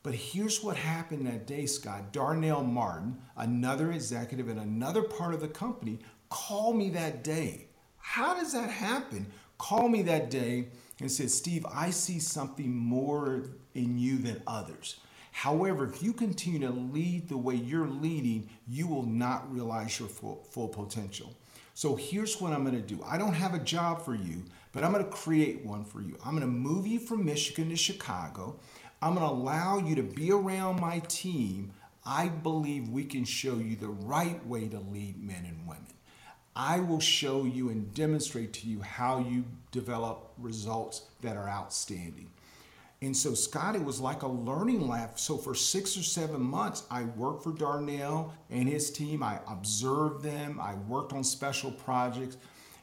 But 0.02 0.14
here's 0.14 0.62
what 0.62 0.76
happened 0.76 1.26
that 1.26 1.46
day, 1.46 1.66
Scott. 1.66 2.12
Darnell 2.12 2.64
Martin, 2.64 3.18
another 3.36 3.92
executive 3.92 4.48
in 4.48 4.58
another 4.58 5.02
part 5.02 5.34
of 5.34 5.40
the 5.40 5.48
company, 5.48 5.98
called 6.30 6.76
me 6.76 6.90
that 6.90 7.22
day. 7.22 7.66
How 7.98 8.34
does 8.34 8.52
that 8.54 8.70
happen? 8.70 9.26
Call 9.58 9.88
me 9.88 10.02
that 10.02 10.30
day 10.30 10.68
and 11.00 11.12
said, 11.12 11.30
Steve, 11.30 11.66
I 11.70 11.90
see 11.90 12.18
something 12.18 12.74
more 12.74 13.50
in 13.74 13.98
you 13.98 14.18
than 14.18 14.42
others. 14.46 14.96
However, 15.40 15.86
if 15.86 16.02
you 16.02 16.12
continue 16.12 16.58
to 16.58 16.70
lead 16.70 17.30
the 17.30 17.36
way 17.38 17.54
you're 17.54 17.88
leading, 17.88 18.50
you 18.68 18.86
will 18.86 19.06
not 19.06 19.50
realize 19.50 19.98
your 19.98 20.10
full, 20.10 20.44
full 20.50 20.68
potential. 20.68 21.32
So 21.72 21.96
here's 21.96 22.42
what 22.42 22.52
I'm 22.52 22.62
going 22.62 22.76
to 22.76 22.86
do. 22.86 23.02
I 23.08 23.16
don't 23.16 23.32
have 23.32 23.54
a 23.54 23.58
job 23.58 24.04
for 24.04 24.14
you, 24.14 24.44
but 24.72 24.84
I'm 24.84 24.92
going 24.92 25.02
to 25.02 25.10
create 25.10 25.64
one 25.64 25.82
for 25.82 26.02
you. 26.02 26.18
I'm 26.22 26.32
going 26.32 26.42
to 26.42 26.46
move 26.46 26.86
you 26.86 27.00
from 27.00 27.24
Michigan 27.24 27.70
to 27.70 27.76
Chicago. 27.76 28.60
I'm 29.00 29.14
going 29.14 29.26
to 29.26 29.32
allow 29.32 29.78
you 29.78 29.94
to 29.94 30.02
be 30.02 30.30
around 30.30 30.78
my 30.78 30.98
team. 31.08 31.72
I 32.04 32.28
believe 32.28 32.90
we 32.90 33.04
can 33.04 33.24
show 33.24 33.56
you 33.56 33.76
the 33.76 33.88
right 33.88 34.46
way 34.46 34.68
to 34.68 34.78
lead 34.78 35.24
men 35.26 35.46
and 35.46 35.66
women. 35.66 35.86
I 36.54 36.80
will 36.80 37.00
show 37.00 37.44
you 37.44 37.70
and 37.70 37.94
demonstrate 37.94 38.52
to 38.52 38.66
you 38.66 38.82
how 38.82 39.20
you 39.20 39.46
develop 39.72 40.34
results 40.36 41.06
that 41.22 41.38
are 41.38 41.48
outstanding. 41.48 42.28
And 43.02 43.16
so, 43.16 43.32
Scott, 43.32 43.76
it 43.76 43.84
was 43.84 43.98
like 43.98 44.22
a 44.22 44.28
learning 44.28 44.86
lab. 44.86 45.18
So, 45.18 45.38
for 45.38 45.54
six 45.54 45.96
or 45.96 46.02
seven 46.02 46.42
months, 46.42 46.84
I 46.90 47.04
worked 47.04 47.42
for 47.42 47.52
Darnell 47.52 48.34
and 48.50 48.68
his 48.68 48.90
team. 48.90 49.22
I 49.22 49.40
observed 49.48 50.22
them, 50.22 50.60
I 50.60 50.74
worked 50.86 51.14
on 51.14 51.24
special 51.24 51.70
projects, 51.70 52.36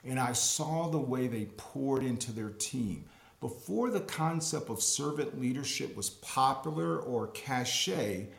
and 0.04 0.20
I 0.20 0.34
saw 0.34 0.90
the 0.90 0.98
way 0.98 1.28
they 1.28 1.46
poured 1.58 2.04
into 2.04 2.32
their 2.32 2.50
team. 2.50 3.06
Before 3.40 3.92
the 3.92 4.00
concept 4.00 4.72
of 4.72 4.82
servant 4.82 5.40
leadership 5.40 5.96
was 5.96 6.10
popular 6.10 6.98
or 6.98 7.28
cachet, 7.28 8.30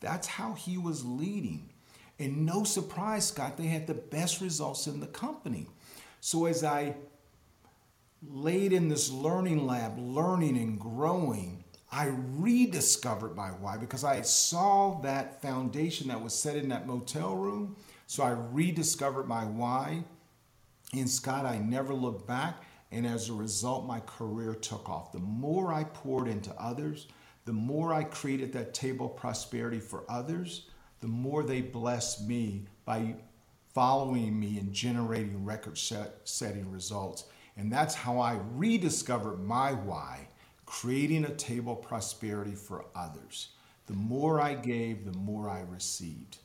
that's 0.00 0.26
how 0.26 0.54
he 0.54 0.76
was 0.76 1.04
leading. 1.04 1.70
And 2.18 2.44
no 2.44 2.64
surprise, 2.64 3.28
Scott, 3.28 3.56
they 3.56 3.66
had 3.66 3.86
the 3.86 3.94
best 3.94 4.40
results 4.40 4.88
in 4.88 4.98
the 4.98 5.06
company. 5.06 5.68
So 6.20 6.46
as 6.46 6.64
I 6.64 6.96
laid 8.26 8.72
in 8.72 8.88
this 8.88 9.10
learning 9.10 9.66
lab, 9.66 9.98
learning 9.98 10.56
and 10.56 10.78
growing, 10.78 11.64
I 11.90 12.10
rediscovered 12.12 13.34
my 13.34 13.48
why 13.48 13.76
because 13.78 14.04
I 14.04 14.20
saw 14.22 15.00
that 15.00 15.40
foundation 15.40 16.08
that 16.08 16.22
was 16.22 16.34
set 16.34 16.56
in 16.56 16.68
that 16.68 16.86
motel 16.86 17.34
room. 17.34 17.76
So 18.06 18.22
I 18.22 18.30
rediscovered 18.30 19.26
my 19.26 19.44
why. 19.44 20.04
And 20.92 21.08
Scott, 21.08 21.46
I 21.46 21.58
never 21.58 21.94
looked 21.94 22.26
back. 22.26 22.64
And 22.90 23.06
as 23.06 23.28
a 23.28 23.34
result, 23.34 23.86
my 23.86 24.00
career 24.00 24.54
took 24.54 24.88
off. 24.88 25.12
The 25.12 25.18
more 25.18 25.72
I 25.72 25.84
poured 25.84 26.28
into 26.28 26.54
others, 26.60 27.06
the 27.44 27.52
more 27.52 27.92
I 27.92 28.04
created 28.04 28.52
that 28.54 28.74
table 28.74 29.06
of 29.06 29.16
prosperity 29.16 29.80
for 29.80 30.04
others, 30.08 30.68
the 31.00 31.08
more 31.08 31.42
they 31.42 31.60
bless 31.60 32.20
me 32.26 32.66
by 32.84 33.14
following 33.74 34.38
me 34.38 34.58
and 34.58 34.72
generating 34.72 35.44
record 35.44 35.78
setting 35.78 36.70
results. 36.70 37.24
And 37.58 37.72
that's 37.72 37.94
how 37.94 38.20
I 38.20 38.38
rediscovered 38.54 39.44
my 39.44 39.72
why, 39.72 40.28
creating 40.64 41.24
a 41.24 41.34
table 41.34 41.72
of 41.72 41.82
prosperity 41.82 42.54
for 42.54 42.84
others. 42.94 43.48
The 43.86 43.94
more 43.94 44.40
I 44.40 44.54
gave, 44.54 45.04
the 45.04 45.18
more 45.18 45.50
I 45.50 45.62
received. 45.62 46.38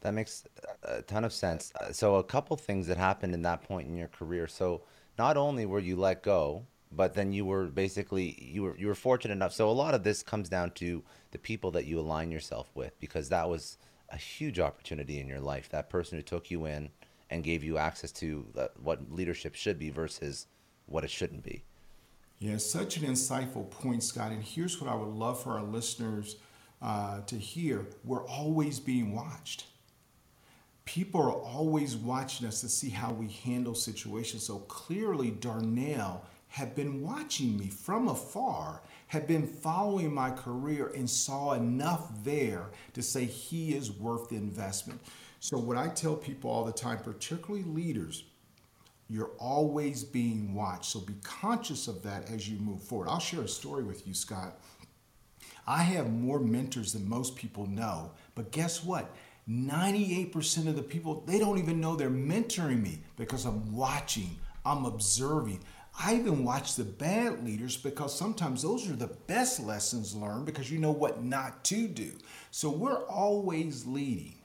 That 0.00 0.14
makes 0.14 0.44
a 0.82 1.02
ton 1.02 1.24
of 1.24 1.32
sense. 1.34 1.72
Uh, 1.78 1.92
so, 1.92 2.16
a 2.16 2.24
couple 2.24 2.56
things 2.56 2.86
that 2.86 2.96
happened 2.96 3.34
in 3.34 3.42
that 3.42 3.62
point 3.62 3.86
in 3.86 3.96
your 3.96 4.08
career. 4.08 4.46
So, 4.46 4.80
not 5.18 5.36
only 5.36 5.66
were 5.66 5.78
you 5.78 5.96
let 5.96 6.22
go, 6.22 6.64
but 6.90 7.12
then 7.12 7.34
you 7.34 7.44
were 7.44 7.66
basically 7.66 8.38
you 8.40 8.62
were 8.62 8.76
you 8.78 8.86
were 8.86 8.94
fortunate 8.94 9.34
enough. 9.34 9.52
So, 9.52 9.68
a 9.68 9.72
lot 9.72 9.92
of 9.92 10.04
this 10.04 10.22
comes 10.22 10.48
down 10.48 10.70
to 10.76 11.02
the 11.32 11.38
people 11.38 11.70
that 11.72 11.84
you 11.84 12.00
align 12.00 12.30
yourself 12.30 12.70
with, 12.74 12.98
because 12.98 13.28
that 13.28 13.46
was 13.46 13.76
a 14.08 14.16
huge 14.16 14.58
opportunity 14.58 15.20
in 15.20 15.28
your 15.28 15.40
life. 15.40 15.68
That 15.68 15.90
person 15.90 16.16
who 16.16 16.22
took 16.22 16.50
you 16.50 16.64
in 16.64 16.88
and 17.30 17.44
gave 17.44 17.64
you 17.64 17.78
access 17.78 18.12
to 18.12 18.46
the, 18.54 18.70
what 18.82 19.10
leadership 19.10 19.54
should 19.54 19.78
be 19.78 19.90
versus 19.90 20.46
what 20.86 21.04
it 21.04 21.10
shouldn't 21.10 21.42
be. 21.42 21.62
Yeah, 22.38 22.56
such 22.56 22.96
an 22.96 23.04
insightful 23.04 23.70
point, 23.70 24.02
Scott. 24.02 24.32
And 24.32 24.42
here's 24.42 24.80
what 24.80 24.90
I 24.90 24.94
would 24.94 25.14
love 25.14 25.42
for 25.42 25.52
our 25.52 25.62
listeners 25.62 26.36
uh, 26.82 27.20
to 27.22 27.36
hear: 27.36 27.86
we're 28.04 28.26
always 28.26 28.80
being 28.80 29.14
watched 29.14 29.64
people 30.94 31.22
are 31.22 31.30
always 31.30 31.96
watching 31.96 32.48
us 32.48 32.60
to 32.60 32.68
see 32.68 32.88
how 32.88 33.12
we 33.12 33.28
handle 33.28 33.76
situations. 33.76 34.44
So 34.44 34.58
clearly, 34.60 35.30
Darnell 35.30 36.24
had 36.48 36.74
been 36.74 37.00
watching 37.00 37.56
me 37.56 37.68
from 37.68 38.08
afar, 38.08 38.82
had 39.06 39.28
been 39.28 39.46
following 39.46 40.12
my 40.12 40.30
career, 40.32 40.90
and 40.96 41.08
saw 41.08 41.52
enough 41.52 42.10
there 42.24 42.70
to 42.94 43.02
say 43.02 43.24
he 43.24 43.72
is 43.72 43.92
worth 43.92 44.30
the 44.30 44.36
investment. 44.36 45.00
So, 45.40 45.58
what 45.58 45.78
I 45.78 45.88
tell 45.88 46.16
people 46.16 46.50
all 46.50 46.64
the 46.64 46.72
time, 46.72 46.98
particularly 46.98 47.64
leaders, 47.64 48.24
you're 49.08 49.32
always 49.38 50.04
being 50.04 50.54
watched. 50.54 50.86
So, 50.86 51.00
be 51.00 51.14
conscious 51.24 51.88
of 51.88 52.02
that 52.02 52.30
as 52.30 52.48
you 52.48 52.58
move 52.58 52.82
forward. 52.82 53.08
I'll 53.08 53.20
share 53.20 53.42
a 53.42 53.48
story 53.48 53.82
with 53.82 54.06
you, 54.06 54.14
Scott. 54.14 54.60
I 55.66 55.82
have 55.82 56.10
more 56.12 56.40
mentors 56.40 56.92
than 56.92 57.08
most 57.08 57.36
people 57.36 57.66
know, 57.66 58.12
but 58.34 58.52
guess 58.52 58.84
what? 58.84 59.14
98% 59.48 60.68
of 60.68 60.76
the 60.76 60.82
people, 60.82 61.24
they 61.26 61.38
don't 61.38 61.58
even 61.58 61.80
know 61.80 61.96
they're 61.96 62.10
mentoring 62.10 62.82
me 62.82 63.00
because 63.16 63.46
I'm 63.46 63.72
watching, 63.74 64.38
I'm 64.64 64.84
observing. 64.84 65.60
I 65.98 66.16
even 66.16 66.44
watch 66.44 66.76
the 66.76 66.84
bad 66.84 67.44
leaders 67.44 67.76
because 67.76 68.16
sometimes 68.16 68.62
those 68.62 68.88
are 68.90 68.96
the 68.96 69.16
best 69.26 69.60
lessons 69.60 70.14
learned 70.14 70.46
because 70.46 70.70
you 70.70 70.78
know 70.78 70.92
what 70.92 71.24
not 71.24 71.64
to 71.64 71.88
do. 71.88 72.12
So 72.50 72.70
we're 72.70 73.04
always 73.06 73.86
leading. 73.86 74.39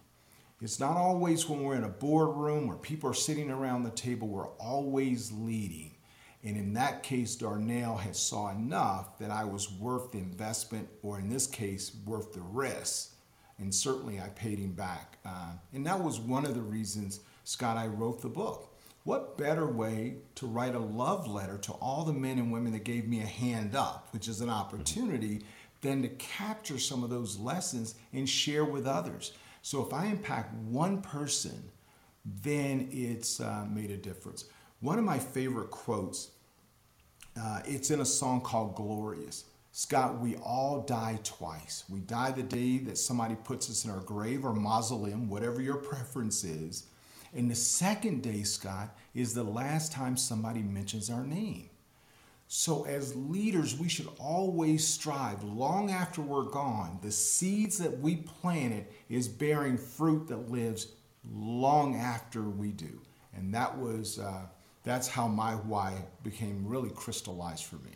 It's 0.61 0.79
not 0.79 0.97
always 0.97 1.49
when 1.49 1.63
we're 1.63 1.75
in 1.75 1.83
a 1.83 1.89
boardroom 1.89 2.67
where 2.67 2.77
people 2.77 3.09
are 3.09 3.13
sitting 3.13 3.51
around 3.51 3.83
the 3.83 3.91
table, 3.91 4.27
we're 4.27 4.47
always 4.51 5.31
leading. 5.31 5.95
And 6.43 6.55
in 6.55 6.73
that 6.73 7.03
case, 7.03 7.35
Darnell 7.35 7.97
had 7.97 8.15
saw 8.15 8.51
enough 8.51 9.17
that 9.19 9.31
I 9.31 9.43
was 9.43 9.71
worth 9.71 10.11
the 10.11 10.19
investment, 10.19 10.87
or 11.01 11.19
in 11.19 11.29
this 11.29 11.47
case, 11.47 11.95
worth 12.05 12.33
the 12.33 12.41
risk 12.41 13.15
and 13.59 13.73
certainly 13.73 14.19
I 14.19 14.29
paid 14.29 14.59
him 14.59 14.73
back. 14.73 15.17
Uh, 15.25 15.51
and 15.73 15.85
that 15.85 16.01
was 16.01 16.19
one 16.19 16.45
of 16.45 16.55
the 16.55 16.61
reasons, 16.61 17.21
Scott, 17.43 17.77
I 17.77 17.87
wrote 17.87 18.21
the 18.21 18.29
book. 18.29 18.71
What 19.03 19.37
better 19.37 19.67
way 19.67 20.15
to 20.35 20.47
write 20.47 20.75
a 20.75 20.79
love 20.79 21.27
letter 21.27 21.57
to 21.59 21.73
all 21.73 22.03
the 22.03 22.13
men 22.13 22.39
and 22.39 22.51
women 22.51 22.73
that 22.73 22.83
gave 22.83 23.07
me 23.07 23.21
a 23.21 23.25
hand 23.25 23.75
up, 23.75 24.07
which 24.11 24.27
is 24.27 24.41
an 24.41 24.49
opportunity, 24.49 25.43
than 25.81 26.01
to 26.01 26.07
capture 26.09 26.79
some 26.79 27.03
of 27.03 27.11
those 27.11 27.37
lessons 27.37 27.95
and 28.13 28.27
share 28.27 28.65
with 28.65 28.87
others? 28.87 29.33
So 29.65 29.83
if 29.83 29.93
I 29.93 30.05
impact 30.05 30.53
one 30.53 31.01
person, 31.01 31.71
then 32.23 32.87
it's 32.91 33.39
uh, 33.39 33.65
made 33.67 33.89
a 33.89 33.97
difference. 33.97 34.45
One 34.79 34.99
of 34.99 35.03
my 35.03 35.17
favorite 35.17 35.71
quotes, 35.71 36.29
uh, 37.35 37.61
it's 37.65 37.89
in 37.89 37.99
a 37.99 38.05
song 38.05 38.41
called 38.41 38.75
Glorious. 38.75 39.45
Scott, 39.71 40.19
we 40.19 40.35
all 40.35 40.81
die 40.81 41.17
twice. 41.23 41.83
We 41.89 42.01
die 42.01 42.29
the 42.29 42.43
day 42.43 42.77
that 42.77 42.99
somebody 42.99 43.33
puts 43.33 43.67
us 43.67 43.85
in 43.85 43.89
our 43.89 44.01
grave 44.01 44.45
or 44.45 44.53
mausoleum, 44.53 45.29
whatever 45.29 45.59
your 45.63 45.77
preference 45.77 46.43
is. 46.43 46.85
And 47.33 47.49
the 47.49 47.55
second 47.55 48.21
day, 48.21 48.43
Scott, 48.43 48.95
is 49.15 49.33
the 49.33 49.41
last 49.43 49.91
time 49.91 50.15
somebody 50.15 50.61
mentions 50.61 51.09
our 51.09 51.23
name. 51.23 51.71
So, 52.47 52.85
as 52.85 53.15
leaders, 53.15 53.77
we 53.77 53.89
should 53.89 54.07
always 54.19 54.87
strive, 54.87 55.43
long 55.43 55.89
after 55.89 56.21
we're 56.21 56.43
gone, 56.43 56.99
the 57.01 57.11
seeds 57.11 57.79
that 57.79 57.99
we 57.99 58.17
planted 58.17 58.85
is 59.09 59.27
bearing 59.27 59.77
fruit 59.77 60.27
that 60.27 60.51
lives 60.51 60.89
long 61.33 61.95
after 61.95 62.43
we 62.43 62.71
do. 62.71 63.01
And 63.35 63.53
that 63.53 63.75
was, 63.77 64.19
uh, 64.19 64.43
that's 64.83 65.07
how 65.07 65.27
my 65.27 65.53
why 65.53 66.05
became 66.23 66.65
really 66.67 66.91
crystallized 66.91 67.65
for 67.65 67.77
me. 67.77 67.91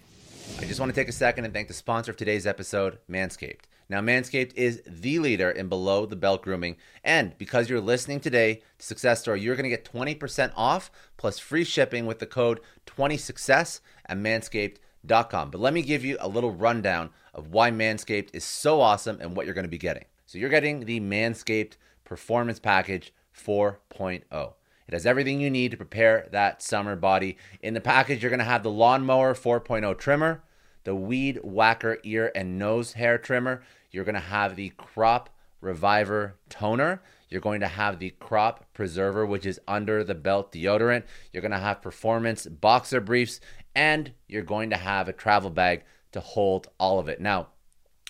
I 0.59 0.65
just 0.65 0.79
want 0.79 0.89
to 0.93 0.99
take 0.99 1.09
a 1.09 1.13
second 1.13 1.45
and 1.45 1.53
thank 1.53 1.67
the 1.67 1.73
sponsor 1.75 2.09
of 2.09 2.17
today's 2.17 2.47
episode, 2.47 2.97
Manscaped. 3.09 3.68
Now, 3.89 4.01
Manscaped 4.01 4.53
is 4.55 4.83
the 4.85 5.17
leader 5.17 5.49
in 5.49 5.67
below 5.67 6.05
the 6.05 6.15
belt 6.15 6.43
grooming. 6.43 6.77
And 7.03 7.35
because 7.39 7.69
you're 7.69 7.81
listening 7.81 8.19
today 8.19 8.61
to 8.77 8.85
Success 8.85 9.21
Story, 9.21 9.41
you're 9.41 9.55
going 9.55 9.63
to 9.63 9.69
get 9.69 9.91
20% 9.91 10.51
off 10.55 10.91
plus 11.17 11.39
free 11.39 11.63
shipping 11.63 12.05
with 12.05 12.19
the 12.19 12.27
code 12.27 12.59
20success 12.85 13.81
at 14.05 14.17
manscaped.com. 14.17 15.49
But 15.49 15.59
let 15.59 15.73
me 15.73 15.81
give 15.81 16.05
you 16.05 16.17
a 16.19 16.27
little 16.27 16.51
rundown 16.51 17.09
of 17.33 17.47
why 17.47 17.71
Manscaped 17.71 18.29
is 18.31 18.43
so 18.43 18.79
awesome 18.79 19.17
and 19.21 19.35
what 19.35 19.47
you're 19.47 19.55
going 19.55 19.63
to 19.63 19.69
be 19.69 19.79
getting. 19.79 20.05
So, 20.27 20.37
you're 20.37 20.49
getting 20.49 20.85
the 20.85 20.99
Manscaped 20.99 21.73
Performance 22.05 22.59
Package 22.59 23.11
4.0. 23.35 24.53
It 24.87 24.93
has 24.93 25.05
everything 25.05 25.39
you 25.39 25.49
need 25.49 25.71
to 25.71 25.77
prepare 25.77 26.27
that 26.31 26.61
summer 26.61 26.95
body. 26.95 27.37
In 27.61 27.73
the 27.73 27.81
package, 27.81 28.21
you're 28.21 28.31
going 28.31 28.39
to 28.39 28.45
have 28.45 28.63
the 28.63 28.71
Lawnmower 28.71 29.33
4.0 29.35 29.97
trimmer, 29.97 30.43
the 30.83 30.95
Weed 30.95 31.39
Whacker 31.43 31.99
ear 32.03 32.31
and 32.33 32.57
nose 32.57 32.93
hair 32.93 33.17
trimmer. 33.19 33.61
You're 33.91 34.05
going 34.05 34.15
to 34.15 34.21
have 34.21 34.55
the 34.55 34.69
Crop 34.69 35.29
Reviver 35.61 36.35
toner. 36.49 37.01
You're 37.29 37.41
going 37.41 37.59
to 37.59 37.67
have 37.67 37.99
the 37.99 38.11
Crop 38.11 38.65
Preserver, 38.73 39.25
which 39.25 39.45
is 39.45 39.59
under 39.67 40.03
the 40.03 40.15
belt 40.15 40.51
deodorant. 40.51 41.03
You're 41.31 41.41
going 41.41 41.51
to 41.51 41.57
have 41.57 41.81
performance 41.81 42.45
boxer 42.45 43.01
briefs, 43.01 43.39
and 43.75 44.13
you're 44.27 44.41
going 44.41 44.69
to 44.71 44.77
have 44.77 45.07
a 45.07 45.13
travel 45.13 45.49
bag 45.49 45.83
to 46.11 46.19
hold 46.19 46.67
all 46.79 46.99
of 46.99 47.07
it. 47.07 47.21
Now, 47.21 47.49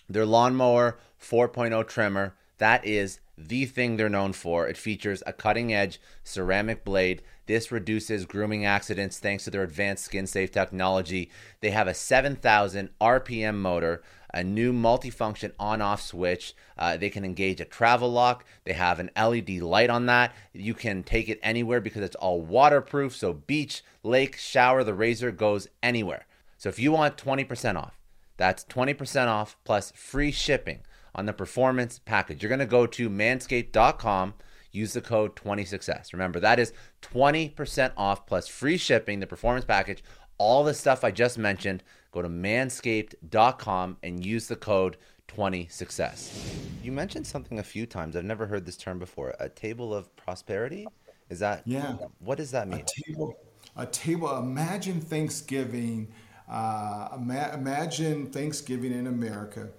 their 0.07 0.25
Lawnmower 0.25 0.97
4.0 1.21 1.87
trimmer, 1.87 2.35
that 2.57 2.85
is 2.85 3.19
the 3.47 3.65
thing 3.65 3.95
they're 3.95 4.09
known 4.09 4.33
for. 4.33 4.67
It 4.67 4.77
features 4.77 5.23
a 5.25 5.33
cutting 5.33 5.73
edge 5.73 5.99
ceramic 6.23 6.83
blade. 6.83 7.21
This 7.45 7.71
reduces 7.71 8.25
grooming 8.25 8.65
accidents 8.65 9.17
thanks 9.17 9.45
to 9.45 9.51
their 9.51 9.63
advanced 9.63 10.05
skin 10.05 10.27
safe 10.27 10.51
technology. 10.51 11.31
They 11.61 11.71
have 11.71 11.87
a 11.87 11.93
7,000 11.93 12.89
RPM 13.01 13.55
motor, 13.55 14.03
a 14.33 14.43
new 14.43 14.73
multifunction 14.73 15.53
on 15.59 15.81
off 15.81 16.01
switch. 16.01 16.53
Uh, 16.77 16.97
they 16.97 17.09
can 17.09 17.25
engage 17.25 17.61
a 17.61 17.65
travel 17.65 18.11
lock. 18.11 18.45
They 18.65 18.73
have 18.73 18.99
an 18.99 19.09
LED 19.17 19.61
light 19.61 19.89
on 19.89 20.05
that. 20.07 20.35
You 20.53 20.73
can 20.73 21.03
take 21.03 21.29
it 21.29 21.39
anywhere 21.41 21.81
because 21.81 22.03
it's 22.03 22.15
all 22.17 22.41
waterproof. 22.41 23.15
So, 23.15 23.33
beach, 23.33 23.83
lake, 24.03 24.35
shower, 24.35 24.83
the 24.83 24.93
razor 24.93 25.31
goes 25.31 25.67
anywhere. 25.81 26.27
So, 26.57 26.69
if 26.69 26.77
you 26.77 26.91
want 26.91 27.17
20% 27.17 27.77
off, 27.77 27.97
that's 28.37 28.63
20% 28.65 29.27
off 29.27 29.57
plus 29.63 29.91
free 29.95 30.31
shipping 30.31 30.81
on 31.15 31.25
the 31.25 31.33
performance 31.33 31.99
package. 31.99 32.41
You're 32.41 32.49
going 32.49 32.59
to 32.59 32.65
go 32.65 32.85
to 32.87 33.09
manscaped.com, 33.09 34.33
use 34.71 34.93
the 34.93 35.01
code 35.01 35.35
20success. 35.35 36.13
Remember, 36.13 36.39
that 36.39 36.59
is 36.59 36.73
20% 37.01 37.91
off 37.97 38.25
plus 38.25 38.47
free 38.47 38.77
shipping, 38.77 39.19
the 39.19 39.27
performance 39.27 39.65
package. 39.65 40.03
All 40.37 40.63
the 40.63 40.73
stuff 40.73 41.03
I 41.03 41.11
just 41.11 41.37
mentioned, 41.37 41.83
go 42.11 42.21
to 42.21 42.29
manscaped.com 42.29 43.97
and 44.03 44.25
use 44.25 44.47
the 44.47 44.55
code 44.55 44.97
20success. 45.27 46.55
You 46.81 46.91
mentioned 46.91 47.27
something 47.27 47.59
a 47.59 47.63
few 47.63 47.85
times. 47.85 48.15
I've 48.15 48.23
never 48.23 48.47
heard 48.47 48.65
this 48.65 48.77
term 48.77 48.99
before. 48.99 49.35
A 49.39 49.49
table 49.49 49.93
of 49.93 50.15
prosperity? 50.15 50.87
Is 51.29 51.39
that 51.39 51.61
Yeah. 51.65 51.97
What 52.19 52.37
does 52.37 52.51
that 52.51 52.67
mean? 52.67 52.81
A 52.81 53.03
table 53.03 53.37
a 53.75 53.85
table 53.85 54.37
imagine 54.37 54.99
Thanksgiving 54.99 56.07
uh, 56.49 57.09
ima- 57.15 57.51
imagine 57.53 58.27
Thanksgiving 58.31 58.91
in 58.91 59.07
America 59.07 59.69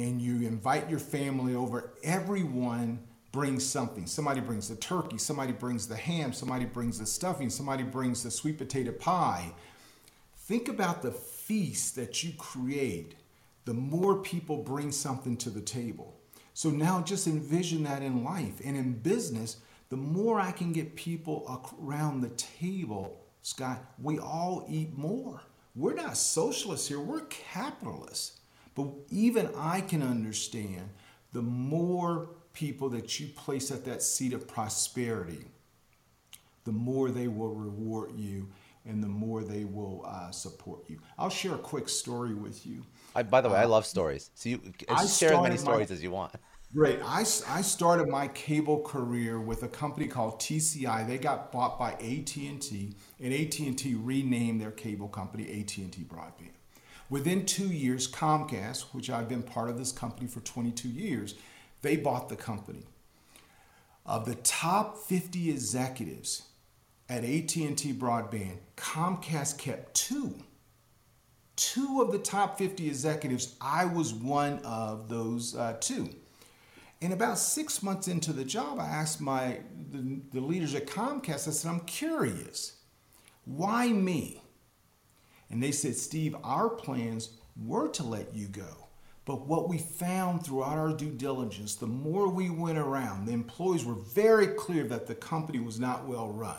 and 0.00 0.20
you 0.20 0.46
invite 0.46 0.88
your 0.88 0.98
family 0.98 1.54
over, 1.54 1.92
everyone 2.02 3.00
brings 3.32 3.64
something. 3.64 4.06
Somebody 4.06 4.40
brings 4.40 4.68
the 4.68 4.76
turkey, 4.76 5.18
somebody 5.18 5.52
brings 5.52 5.86
the 5.86 5.96
ham, 5.96 6.32
somebody 6.32 6.64
brings 6.64 6.98
the 6.98 7.06
stuffing, 7.06 7.50
somebody 7.50 7.82
brings 7.82 8.22
the 8.22 8.30
sweet 8.30 8.58
potato 8.58 8.92
pie. 8.92 9.52
Think 10.36 10.68
about 10.68 11.02
the 11.02 11.12
feast 11.12 11.96
that 11.96 12.24
you 12.24 12.32
create. 12.38 13.14
The 13.66 13.74
more 13.74 14.16
people 14.16 14.62
bring 14.62 14.90
something 14.90 15.36
to 15.38 15.50
the 15.50 15.60
table. 15.60 16.16
So 16.54 16.70
now 16.70 17.00
just 17.02 17.26
envision 17.26 17.84
that 17.84 18.02
in 18.02 18.24
life 18.24 18.60
and 18.64 18.76
in 18.76 18.94
business, 18.94 19.58
the 19.90 19.96
more 19.96 20.40
I 20.40 20.50
can 20.50 20.72
get 20.72 20.96
people 20.96 21.62
around 21.80 22.20
the 22.20 22.30
table, 22.30 23.20
Scott, 23.42 23.84
we 24.02 24.18
all 24.18 24.66
eat 24.68 24.96
more. 24.96 25.42
We're 25.76 25.94
not 25.94 26.16
socialists 26.16 26.88
here, 26.88 27.00
we're 27.00 27.26
capitalists. 27.26 28.39
But 28.80 28.94
even 29.10 29.50
I 29.56 29.80
can 29.80 30.02
understand 30.02 30.90
the 31.32 31.42
more 31.42 32.30
people 32.52 32.88
that 32.90 33.20
you 33.20 33.28
place 33.28 33.70
at 33.70 33.84
that 33.84 34.02
seat 34.02 34.32
of 34.32 34.46
prosperity, 34.48 35.44
the 36.64 36.72
more 36.72 37.10
they 37.10 37.28
will 37.28 37.54
reward 37.54 38.12
you 38.16 38.48
and 38.86 39.02
the 39.02 39.08
more 39.08 39.42
they 39.42 39.64
will 39.64 40.04
uh, 40.06 40.30
support 40.30 40.88
you. 40.88 40.98
I'll 41.18 41.30
share 41.30 41.54
a 41.54 41.58
quick 41.58 41.88
story 41.88 42.34
with 42.34 42.66
you. 42.66 42.82
I, 43.14 43.22
by 43.22 43.40
the 43.40 43.50
way, 43.50 43.56
uh, 43.56 43.62
I 43.62 43.64
love 43.66 43.84
stories. 43.84 44.30
So 44.34 44.48
you 44.48 44.60
share 45.06 45.34
as 45.34 45.42
many 45.42 45.56
stories 45.56 45.90
my, 45.90 45.94
as 45.94 46.02
you 46.02 46.10
want. 46.10 46.32
Great. 46.72 47.00
I, 47.04 47.20
I 47.20 47.60
started 47.62 48.08
my 48.08 48.28
cable 48.28 48.80
career 48.80 49.40
with 49.40 49.62
a 49.64 49.68
company 49.68 50.06
called 50.06 50.40
TCI. 50.40 51.06
They 51.06 51.18
got 51.18 51.52
bought 51.52 51.78
by 51.78 51.92
AT&T, 51.92 52.94
and 53.20 53.34
AT&T 53.34 53.94
renamed 53.94 54.60
their 54.60 54.70
cable 54.70 55.08
company 55.08 55.60
AT&T 55.60 56.04
Broadband. 56.08 56.52
Within 57.10 57.44
two 57.44 57.66
years, 57.66 58.06
Comcast, 58.06 58.82
which 58.92 59.10
I've 59.10 59.28
been 59.28 59.42
part 59.42 59.68
of 59.68 59.76
this 59.76 59.90
company 59.90 60.28
for 60.28 60.38
22 60.40 60.88
years, 60.88 61.34
they 61.82 61.96
bought 61.96 62.28
the 62.28 62.36
company. 62.36 62.84
Of 64.06 64.26
the 64.26 64.36
top 64.36 64.96
50 64.96 65.50
executives 65.50 66.42
at 67.08 67.24
AT&T 67.24 67.94
Broadband, 67.94 68.58
Comcast 68.76 69.58
kept 69.58 69.94
two. 69.94 70.36
Two 71.56 72.00
of 72.00 72.12
the 72.12 72.18
top 72.18 72.56
50 72.56 72.86
executives, 72.86 73.56
I 73.60 73.86
was 73.86 74.14
one 74.14 74.60
of 74.60 75.08
those 75.08 75.56
uh, 75.56 75.76
two. 75.80 76.08
And 77.02 77.12
about 77.12 77.38
six 77.38 77.82
months 77.82 78.06
into 78.06 78.32
the 78.32 78.44
job, 78.44 78.78
I 78.78 78.86
asked 78.86 79.20
my 79.20 79.58
the, 79.90 80.20
the 80.32 80.40
leaders 80.40 80.76
at 80.76 80.86
Comcast, 80.86 81.48
I 81.48 81.50
said, 81.50 81.70
I'm 81.70 81.80
curious, 81.80 82.76
why 83.44 83.88
me? 83.88 84.42
And 85.50 85.62
they 85.62 85.72
said, 85.72 85.96
Steve, 85.96 86.36
our 86.44 86.68
plans 86.68 87.30
were 87.64 87.88
to 87.88 88.02
let 88.02 88.34
you 88.34 88.46
go. 88.46 88.86
But 89.24 89.46
what 89.46 89.68
we 89.68 89.78
found 89.78 90.44
throughout 90.44 90.78
our 90.78 90.92
due 90.92 91.10
diligence, 91.10 91.74
the 91.74 91.86
more 91.86 92.28
we 92.28 92.50
went 92.50 92.78
around, 92.78 93.26
the 93.26 93.32
employees 93.32 93.84
were 93.84 93.94
very 93.94 94.48
clear 94.48 94.84
that 94.84 95.06
the 95.06 95.14
company 95.14 95.60
was 95.60 95.78
not 95.78 96.06
well 96.06 96.28
run. 96.28 96.56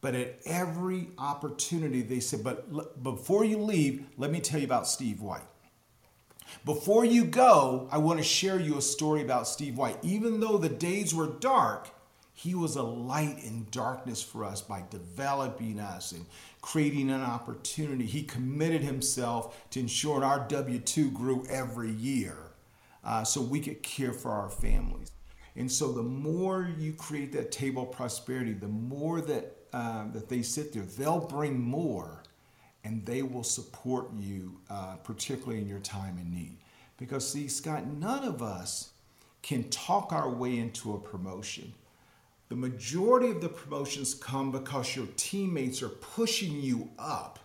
But 0.00 0.14
at 0.14 0.38
every 0.44 1.08
opportunity, 1.18 2.02
they 2.02 2.20
said, 2.20 2.44
But 2.44 3.02
before 3.02 3.44
you 3.44 3.58
leave, 3.58 4.06
let 4.16 4.30
me 4.30 4.40
tell 4.40 4.60
you 4.60 4.66
about 4.66 4.86
Steve 4.86 5.20
White. 5.20 5.42
Before 6.64 7.04
you 7.04 7.24
go, 7.24 7.88
I 7.90 7.98
want 7.98 8.18
to 8.18 8.24
share 8.24 8.60
you 8.60 8.78
a 8.78 8.82
story 8.82 9.22
about 9.22 9.48
Steve 9.48 9.76
White. 9.76 9.98
Even 10.02 10.40
though 10.40 10.58
the 10.58 10.68
days 10.68 11.14
were 11.14 11.26
dark, 11.26 11.88
he 12.36 12.54
was 12.54 12.76
a 12.76 12.82
light 12.82 13.38
in 13.42 13.66
darkness 13.70 14.22
for 14.22 14.44
us 14.44 14.60
by 14.60 14.84
developing 14.90 15.80
us 15.80 16.12
and 16.12 16.26
creating 16.60 17.08
an 17.08 17.22
opportunity. 17.22 18.04
He 18.04 18.24
committed 18.24 18.82
himself 18.82 19.70
to 19.70 19.80
ensuring 19.80 20.22
our 20.22 20.46
W 20.46 20.78
2 20.78 21.12
grew 21.12 21.46
every 21.48 21.90
year 21.92 22.36
uh, 23.02 23.24
so 23.24 23.40
we 23.40 23.58
could 23.58 23.82
care 23.82 24.12
for 24.12 24.32
our 24.32 24.50
families. 24.50 25.12
And 25.56 25.72
so, 25.72 25.92
the 25.92 26.02
more 26.02 26.70
you 26.78 26.92
create 26.92 27.32
that 27.32 27.50
table 27.50 27.84
of 27.84 27.92
prosperity, 27.92 28.52
the 28.52 28.68
more 28.68 29.22
that, 29.22 29.56
uh, 29.72 30.04
that 30.12 30.28
they 30.28 30.42
sit 30.42 30.74
there, 30.74 30.82
they'll 30.82 31.26
bring 31.26 31.58
more 31.58 32.22
and 32.84 33.06
they 33.06 33.22
will 33.22 33.44
support 33.44 34.10
you, 34.12 34.60
uh, 34.68 34.96
particularly 34.96 35.62
in 35.62 35.68
your 35.68 35.80
time 35.80 36.18
in 36.18 36.30
need. 36.30 36.58
Because, 36.98 37.26
see, 37.32 37.48
Scott, 37.48 37.86
none 37.86 38.24
of 38.24 38.42
us 38.42 38.90
can 39.40 39.70
talk 39.70 40.12
our 40.12 40.28
way 40.28 40.58
into 40.58 40.92
a 40.92 40.98
promotion. 40.98 41.72
The 42.48 42.56
majority 42.56 43.30
of 43.30 43.40
the 43.40 43.48
promotions 43.48 44.14
come 44.14 44.52
because 44.52 44.94
your 44.94 45.08
teammates 45.16 45.82
are 45.82 45.88
pushing 45.88 46.60
you 46.60 46.90
up, 46.98 47.40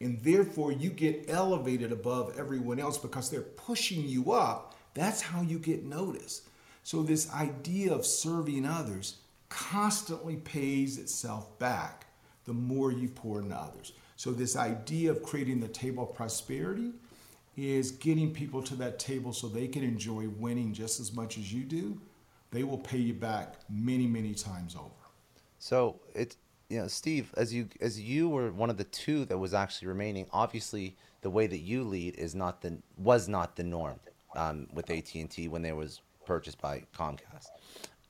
and 0.00 0.22
therefore 0.22 0.70
you 0.70 0.90
get 0.90 1.24
elevated 1.28 1.90
above 1.90 2.38
everyone 2.38 2.78
else 2.78 2.96
because 2.96 3.30
they're 3.30 3.40
pushing 3.40 4.06
you 4.06 4.32
up. 4.32 4.76
That's 4.94 5.20
how 5.20 5.42
you 5.42 5.58
get 5.58 5.84
noticed. 5.84 6.48
So, 6.84 7.02
this 7.02 7.32
idea 7.32 7.92
of 7.92 8.06
serving 8.06 8.64
others 8.64 9.16
constantly 9.48 10.36
pays 10.36 10.98
itself 10.98 11.58
back 11.58 12.06
the 12.44 12.52
more 12.52 12.92
you 12.92 13.08
pour 13.08 13.40
into 13.40 13.56
others. 13.56 13.92
So, 14.16 14.32
this 14.32 14.54
idea 14.54 15.10
of 15.10 15.22
creating 15.22 15.60
the 15.60 15.68
table 15.68 16.04
of 16.04 16.14
prosperity 16.14 16.92
is 17.56 17.90
getting 17.90 18.32
people 18.32 18.62
to 18.62 18.76
that 18.76 18.98
table 18.98 19.32
so 19.32 19.48
they 19.48 19.66
can 19.66 19.82
enjoy 19.82 20.28
winning 20.28 20.72
just 20.72 21.00
as 21.00 21.12
much 21.12 21.38
as 21.38 21.52
you 21.52 21.64
do. 21.64 22.00
They 22.54 22.62
will 22.62 22.78
pay 22.78 22.98
you 22.98 23.14
back 23.14 23.56
many, 23.68 24.06
many 24.06 24.32
times 24.32 24.76
over. 24.76 24.88
So 25.58 26.00
it's 26.14 26.36
you 26.68 26.78
know, 26.80 26.86
Steve, 26.86 27.34
as 27.36 27.52
you 27.52 27.68
as 27.80 28.00
you 28.00 28.28
were 28.28 28.52
one 28.52 28.70
of 28.70 28.76
the 28.76 28.84
two 28.84 29.24
that 29.26 29.36
was 29.36 29.52
actually 29.54 29.88
remaining, 29.88 30.26
obviously 30.32 30.96
the 31.22 31.30
way 31.30 31.48
that 31.48 31.58
you 31.58 31.82
lead 31.82 32.14
is 32.14 32.34
not 32.34 32.62
the 32.62 32.78
was 32.96 33.28
not 33.28 33.56
the 33.56 33.64
norm 33.64 33.98
um, 34.36 34.68
with 34.72 34.88
AT 34.88 35.12
and 35.16 35.28
T 35.28 35.48
when 35.48 35.62
they 35.62 35.72
was 35.72 36.00
purchased 36.26 36.60
by 36.60 36.84
Comcast. 36.96 37.48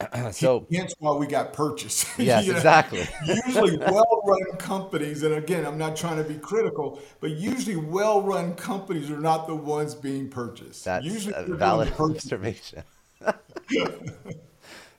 so 0.32 0.66
hence 0.70 0.94
why 0.98 1.12
we 1.16 1.26
got 1.26 1.54
purchased. 1.54 2.06
Yes, 2.18 2.46
exactly. 2.46 3.06
usually 3.26 3.76
well-run 3.78 4.58
companies, 4.58 5.22
and 5.22 5.34
again, 5.34 5.64
I'm 5.64 5.78
not 5.78 5.96
trying 5.96 6.22
to 6.22 6.24
be 6.24 6.38
critical, 6.38 7.00
but 7.20 7.30
usually 7.30 7.76
well-run 7.76 8.54
companies 8.56 9.10
are 9.10 9.20
not 9.20 9.46
the 9.46 9.54
ones 9.54 9.94
being 9.94 10.28
purchased. 10.28 10.84
That's 10.84 11.04
usually 11.04 11.34
a 11.34 11.44
valid 11.44 11.92
observation. 11.98 12.82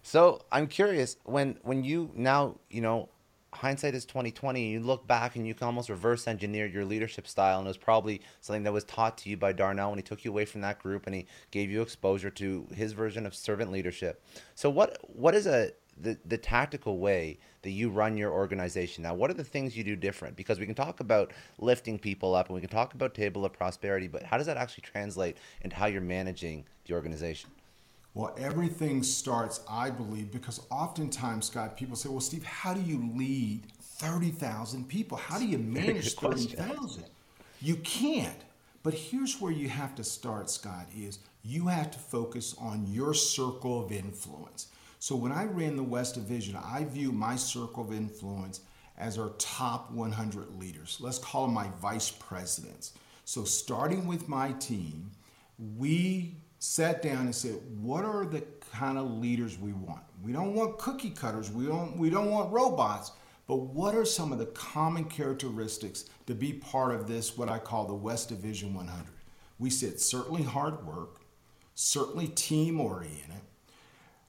So 0.04 0.42
I'm 0.52 0.68
curious 0.68 1.18
when 1.24 1.58
when 1.64 1.84
you 1.84 2.12
now 2.16 2.56
you 2.70 2.82
know 2.82 3.10
hindsight 3.56 3.96
is 3.96 4.06
2020 4.06 4.70
you 4.70 4.80
look 4.80 5.08
back 5.08 5.36
and 5.36 5.48
you 5.48 5.54
can 5.54 5.66
almost 5.66 5.90
reverse 5.90 6.28
engineer 6.28 6.66
your 6.66 6.86
leadership 6.86 7.28
style 7.28 7.58
and 7.58 7.68
it 7.68 7.70
was 7.70 7.78
probably 7.78 8.22
something 8.42 8.64
that 8.64 8.74
was 8.74 8.84
taught 8.84 9.18
to 9.18 9.30
you 9.30 9.38
by 9.38 9.52
darnell 9.54 9.90
when 9.90 9.98
he 9.98 10.04
took 10.04 10.26
you 10.26 10.32
away 10.32 10.46
from 10.46 10.62
that 10.62 10.78
group 10.80 11.06
and 11.06 11.16
he 11.16 11.26
gave 11.52 11.72
you 11.72 11.82
exposure 11.82 12.30
to 12.30 12.68
his 12.74 12.92
version 12.92 13.26
of 13.26 13.34
servant 13.34 13.72
leadership. 13.72 14.22
So 14.56 14.70
what 14.70 14.98
what 15.08 15.36
is 15.36 15.48
a 15.48 15.72
the, 15.98 16.18
the 16.26 16.38
tactical 16.38 16.98
way 16.98 17.40
that 17.62 17.72
you 17.72 17.90
run 17.90 18.18
your 18.18 18.32
organization? 18.32 19.04
Now 19.04 19.14
what 19.14 19.32
are 19.32 19.36
the 19.36 19.44
things 19.46 19.78
you 19.78 19.84
do 19.84 19.96
different? 19.96 20.36
Because 20.36 20.60
we 20.60 20.66
can 20.66 20.76
talk 20.76 21.00
about 21.00 21.32
lifting 21.58 21.98
people 21.98 22.36
up 22.36 22.48
and 22.48 22.56
we 22.56 22.62
can 22.62 22.70
talk 22.70 22.94
about 22.94 23.14
table 23.14 23.46
of 23.46 23.54
prosperity 23.54 24.08
but 24.08 24.24
how 24.24 24.38
does 24.38 24.48
that 24.48 24.58
actually 24.58 24.82
translate 24.82 25.38
into 25.62 25.76
how 25.76 25.86
you're 25.86 26.02
managing 26.02 26.66
the 26.86 26.94
organization 26.94 27.50
well, 28.16 28.34
everything 28.38 29.04
starts, 29.04 29.60
I 29.70 29.90
believe, 29.90 30.32
because 30.32 30.66
oftentimes, 30.72 31.48
Scott, 31.48 31.76
people 31.76 31.98
say, 31.98 32.08
well, 32.08 32.22
Steve, 32.22 32.46
how 32.46 32.74
do 32.74 32.82
you 32.82 33.12
lead 33.14 33.64
30,000 33.82 34.88
people? 34.88 35.18
How 35.18 35.38
do 35.38 35.46
you 35.46 35.58
manage 35.60 36.16
30,000? 36.16 37.04
You 37.62 37.76
can't. 37.78 38.40
But 38.84 38.94
here's 38.94 39.42
where 39.42 39.52
you 39.52 39.68
have 39.68 39.96
to 39.96 40.04
start, 40.04 40.50
Scott, 40.50 40.88
is 40.96 41.20
you 41.44 41.68
have 41.68 41.92
to 41.92 42.00
focus 42.00 42.56
on 42.58 42.88
your 42.88 43.14
circle 43.14 43.84
of 43.84 43.92
influence. 43.92 44.68
So 45.00 45.18
when 45.18 45.34
I 45.34 45.44
ran 45.44 45.76
the 45.76 45.84
West 45.84 46.16
Division, 46.16 46.56
I 46.56 46.86
view 46.86 47.12
my 47.12 47.36
circle 47.36 47.84
of 47.84 47.92
influence 47.92 48.62
as 48.98 49.20
our 49.20 49.32
top 49.38 49.92
100 49.92 50.58
leaders. 50.58 51.00
Let's 51.02 51.20
call 51.20 51.46
them 51.46 51.54
my 51.54 51.68
vice 51.82 52.12
presidents. 52.12 52.94
So 53.26 53.44
starting 53.44 54.08
with 54.08 54.30
my 54.30 54.54
team, 54.54 55.12
we 55.78 56.36
sat 56.66 57.02
down 57.02 57.26
and 57.26 57.36
said, 57.36 57.60
what 57.80 58.04
are 58.04 58.26
the 58.26 58.44
kind 58.72 58.98
of 58.98 59.20
leaders 59.20 59.60
we 59.60 59.72
want? 59.72 60.02
We 60.24 60.34
don't 60.34 60.56
want 60.56 60.80
cookie 60.80 61.12
cutters, 61.12 61.52
we 61.52 61.68
don't, 61.68 61.98
we 61.98 62.10
don't 62.10 62.32
want 62.32 62.52
robots, 62.52 63.12
but 63.48 63.58
what 63.58 63.94
are 63.94 64.04
some 64.04 64.32
of 64.32 64.40
the 64.40 64.48
common 64.48 65.06
characteristics 65.06 66.06
to 66.26 66.34
be 66.34 66.54
part 66.54 66.96
of 66.96 67.08
this, 67.08 67.38
what 67.38 67.50
I 67.50 67.60
call 67.60 67.86
the 67.86 67.94
West 67.94 68.30
Division 68.30 68.74
100? 68.74 69.06
We 69.60 69.70
said 69.70 70.00
certainly 70.00 70.42
hard 70.42 70.86
work, 70.86 71.22
certainly 71.76 72.28
team 72.30 72.82
oriented. 72.82 73.42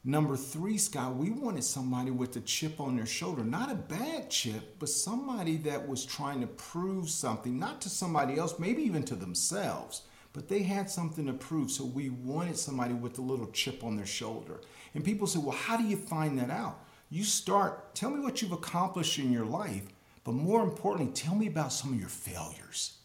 Number 0.04 0.36
three, 0.36 0.78
Scott, 0.78 1.16
we 1.16 1.30
wanted 1.30 1.64
somebody 1.64 2.12
with 2.12 2.36
a 2.36 2.40
chip 2.40 2.80
on 2.80 2.96
their 2.96 3.06
shoulder, 3.06 3.42
not 3.42 3.72
a 3.72 3.74
bad 3.74 4.30
chip, 4.30 4.78
but 4.78 4.88
somebody 4.90 5.56
that 5.58 5.88
was 5.88 6.04
trying 6.04 6.42
to 6.42 6.46
prove 6.46 7.08
something, 7.08 7.58
not 7.58 7.80
to 7.80 7.88
somebody 7.88 8.38
else, 8.38 8.58
maybe 8.58 8.82
even 8.82 9.02
to 9.04 9.16
themselves 9.16 10.02
but 10.36 10.48
they 10.48 10.62
had 10.62 10.90
something 10.90 11.24
to 11.26 11.32
prove. 11.32 11.70
So 11.70 11.82
we 11.86 12.10
wanted 12.10 12.58
somebody 12.58 12.92
with 12.92 13.18
a 13.18 13.22
little 13.22 13.46
chip 13.46 13.82
on 13.82 13.96
their 13.96 14.04
shoulder. 14.04 14.60
And 14.94 15.02
people 15.02 15.26
say, 15.26 15.38
well, 15.38 15.56
how 15.56 15.78
do 15.78 15.84
you 15.84 15.96
find 15.96 16.38
that 16.38 16.50
out? 16.50 16.78
You 17.08 17.24
start, 17.24 17.94
tell 17.94 18.10
me 18.10 18.20
what 18.20 18.42
you've 18.42 18.52
accomplished 18.52 19.18
in 19.18 19.32
your 19.32 19.46
life, 19.46 19.84
but 20.24 20.32
more 20.32 20.62
importantly, 20.62 21.14
tell 21.14 21.34
me 21.34 21.46
about 21.46 21.72
some 21.72 21.94
of 21.94 21.98
your 21.98 22.10
failures. 22.10 22.98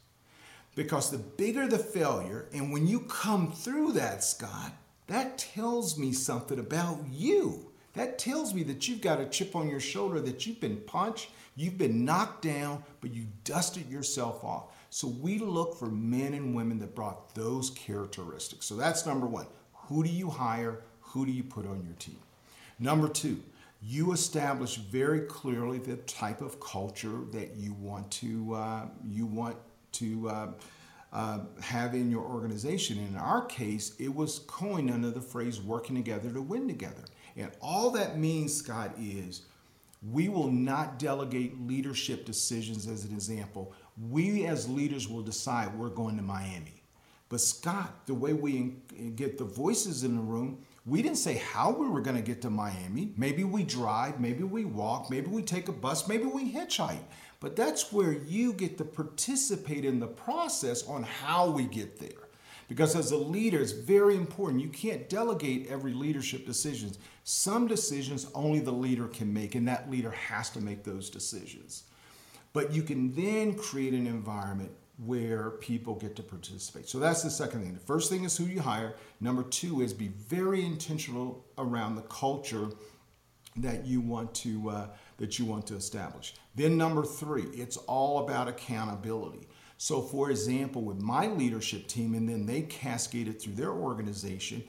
Because 0.75 1.09
the 1.09 1.19
bigger 1.19 1.67
the 1.69 1.77
failure, 1.79 2.47
and 2.53 2.73
when 2.73 2.85
you 2.85 2.99
come 2.99 3.53
through 3.53 3.93
that, 3.93 4.25
Scott, 4.25 4.73
that 5.07 5.37
tells 5.37 5.97
me 5.97 6.11
something 6.11 6.59
about 6.59 6.99
you. 7.09 7.71
That 7.93 8.19
tells 8.19 8.53
me 8.53 8.63
that 8.63 8.89
you've 8.89 9.01
got 9.01 9.21
a 9.21 9.25
chip 9.25 9.55
on 9.55 9.69
your 9.69 9.79
shoulder, 9.79 10.19
that 10.19 10.45
you've 10.45 10.59
been 10.59 10.77
punched, 10.77 11.29
you've 11.55 11.77
been 11.77 12.03
knocked 12.03 12.41
down, 12.41 12.83
but 12.99 13.13
you 13.13 13.27
dusted 13.45 13.89
yourself 13.89 14.43
off. 14.43 14.65
So 14.93 15.07
we 15.07 15.37
look 15.37 15.79
for 15.79 15.87
men 15.87 16.33
and 16.33 16.53
women 16.53 16.77
that 16.79 16.93
brought 16.93 17.33
those 17.33 17.69
characteristics. 17.69 18.65
So 18.65 18.75
that's 18.75 19.05
number 19.05 19.25
one. 19.25 19.47
Who 19.87 20.03
do 20.03 20.09
you 20.09 20.29
hire? 20.29 20.81
Who 20.99 21.25
do 21.25 21.31
you 21.31 21.43
put 21.43 21.65
on 21.65 21.81
your 21.85 21.95
team? 21.97 22.19
Number 22.77 23.07
two, 23.07 23.41
you 23.81 24.11
establish 24.11 24.75
very 24.75 25.21
clearly 25.21 25.79
the 25.79 25.95
type 25.95 26.41
of 26.41 26.59
culture 26.59 27.19
that 27.31 27.55
you 27.55 27.73
want 27.73 28.11
to 28.11 28.53
uh, 28.53 28.85
you 29.07 29.25
want 29.25 29.55
to 29.93 30.29
uh, 30.29 30.51
uh, 31.13 31.39
have 31.61 31.93
in 31.93 32.11
your 32.11 32.23
organization. 32.23 32.97
In 32.97 33.15
our 33.15 33.45
case, 33.45 33.95
it 33.97 34.13
was 34.13 34.39
coined 34.39 34.91
under 34.91 35.09
the 35.09 35.21
phrase 35.21 35.61
working 35.61 35.95
together 35.95 36.29
to 36.31 36.41
win 36.41 36.67
together. 36.67 37.05
And 37.37 37.49
all 37.61 37.91
that 37.91 38.19
means, 38.19 38.53
Scott, 38.53 38.91
is 38.99 39.43
we 40.09 40.29
will 40.29 40.51
not 40.51 40.99
delegate 40.99 41.65
leadership 41.65 42.25
decisions 42.25 42.87
as 42.87 43.05
an 43.05 43.13
example. 43.13 43.73
We 44.09 44.45
as 44.45 44.67
leaders 44.67 45.07
will 45.07 45.21
decide 45.21 45.77
we're 45.77 45.89
going 45.89 46.17
to 46.17 46.23
Miami. 46.23 46.81
But 47.29 47.39
Scott, 47.39 48.07
the 48.07 48.13
way 48.13 48.33
we 48.33 48.75
get 49.15 49.37
the 49.37 49.45
voices 49.45 50.03
in 50.03 50.15
the 50.15 50.21
room, 50.21 50.63
we 50.85 51.01
didn't 51.01 51.17
say 51.17 51.35
how 51.35 51.71
we 51.71 51.87
were 51.87 52.01
going 52.01 52.17
to 52.17 52.21
get 52.21 52.41
to 52.41 52.49
Miami. 52.49 53.13
Maybe 53.15 53.43
we 53.43 53.63
drive, 53.63 54.19
maybe 54.19 54.43
we 54.43 54.65
walk, 54.65 55.09
maybe 55.09 55.27
we 55.27 55.43
take 55.43 55.67
a 55.67 55.71
bus, 55.71 56.07
maybe 56.07 56.25
we 56.25 56.51
hitchhike. 56.51 57.03
But 57.39 57.55
that's 57.55 57.93
where 57.93 58.11
you 58.11 58.53
get 58.53 58.77
to 58.79 58.85
participate 58.85 59.85
in 59.85 59.99
the 59.99 60.07
process 60.07 60.85
on 60.87 61.03
how 61.03 61.49
we 61.49 61.65
get 61.65 61.99
there. 61.99 62.27
Because 62.67 62.95
as 62.95 63.11
a 63.11 63.17
leader, 63.17 63.61
it's 63.61 63.71
very 63.71 64.15
important. 64.15 64.61
You 64.61 64.69
can't 64.69 65.09
delegate 65.09 65.67
every 65.67 65.93
leadership 65.93 66.45
decisions. 66.45 66.99
Some 67.23 67.67
decisions 67.67 68.27
only 68.33 68.59
the 68.59 68.71
leader 68.71 69.07
can 69.07 69.33
make, 69.33 69.55
and 69.55 69.67
that 69.67 69.91
leader 69.91 70.11
has 70.11 70.49
to 70.51 70.61
make 70.61 70.83
those 70.83 71.09
decisions. 71.09 71.83
But 72.53 72.73
you 72.73 72.83
can 72.83 73.13
then 73.15 73.53
create 73.53 73.93
an 73.93 74.07
environment 74.07 74.71
where 74.97 75.51
people 75.51 75.95
get 75.95 76.15
to 76.17 76.23
participate. 76.23 76.87
So 76.87 76.99
that's 76.99 77.23
the 77.23 77.29
second 77.29 77.63
thing. 77.63 77.73
The 77.73 77.79
first 77.79 78.11
thing 78.11 78.23
is 78.23 78.37
who 78.37 78.45
you 78.45 78.61
hire. 78.61 78.95
Number 79.19 79.43
two 79.43 79.81
is 79.81 79.93
be 79.93 80.09
very 80.09 80.63
intentional 80.63 81.45
around 81.57 81.95
the 81.95 82.03
culture 82.03 82.67
that 83.57 83.85
you 83.85 83.99
want 83.99 84.33
to 84.33 84.69
uh, 84.69 84.87
that 85.17 85.37
you 85.39 85.45
want 85.45 85.67
to 85.67 85.75
establish. 85.75 86.35
Then 86.55 86.77
number 86.77 87.03
three, 87.03 87.43
it's 87.53 87.77
all 87.77 88.23
about 88.25 88.47
accountability. 88.47 89.47
So, 89.77 90.01
for 90.01 90.29
example, 90.29 90.83
with 90.83 91.01
my 91.01 91.27
leadership 91.27 91.87
team, 91.87 92.13
and 92.13 92.29
then 92.29 92.45
they 92.45 92.61
cascaded 92.61 93.41
through 93.41 93.53
their 93.53 93.71
organization. 93.71 94.63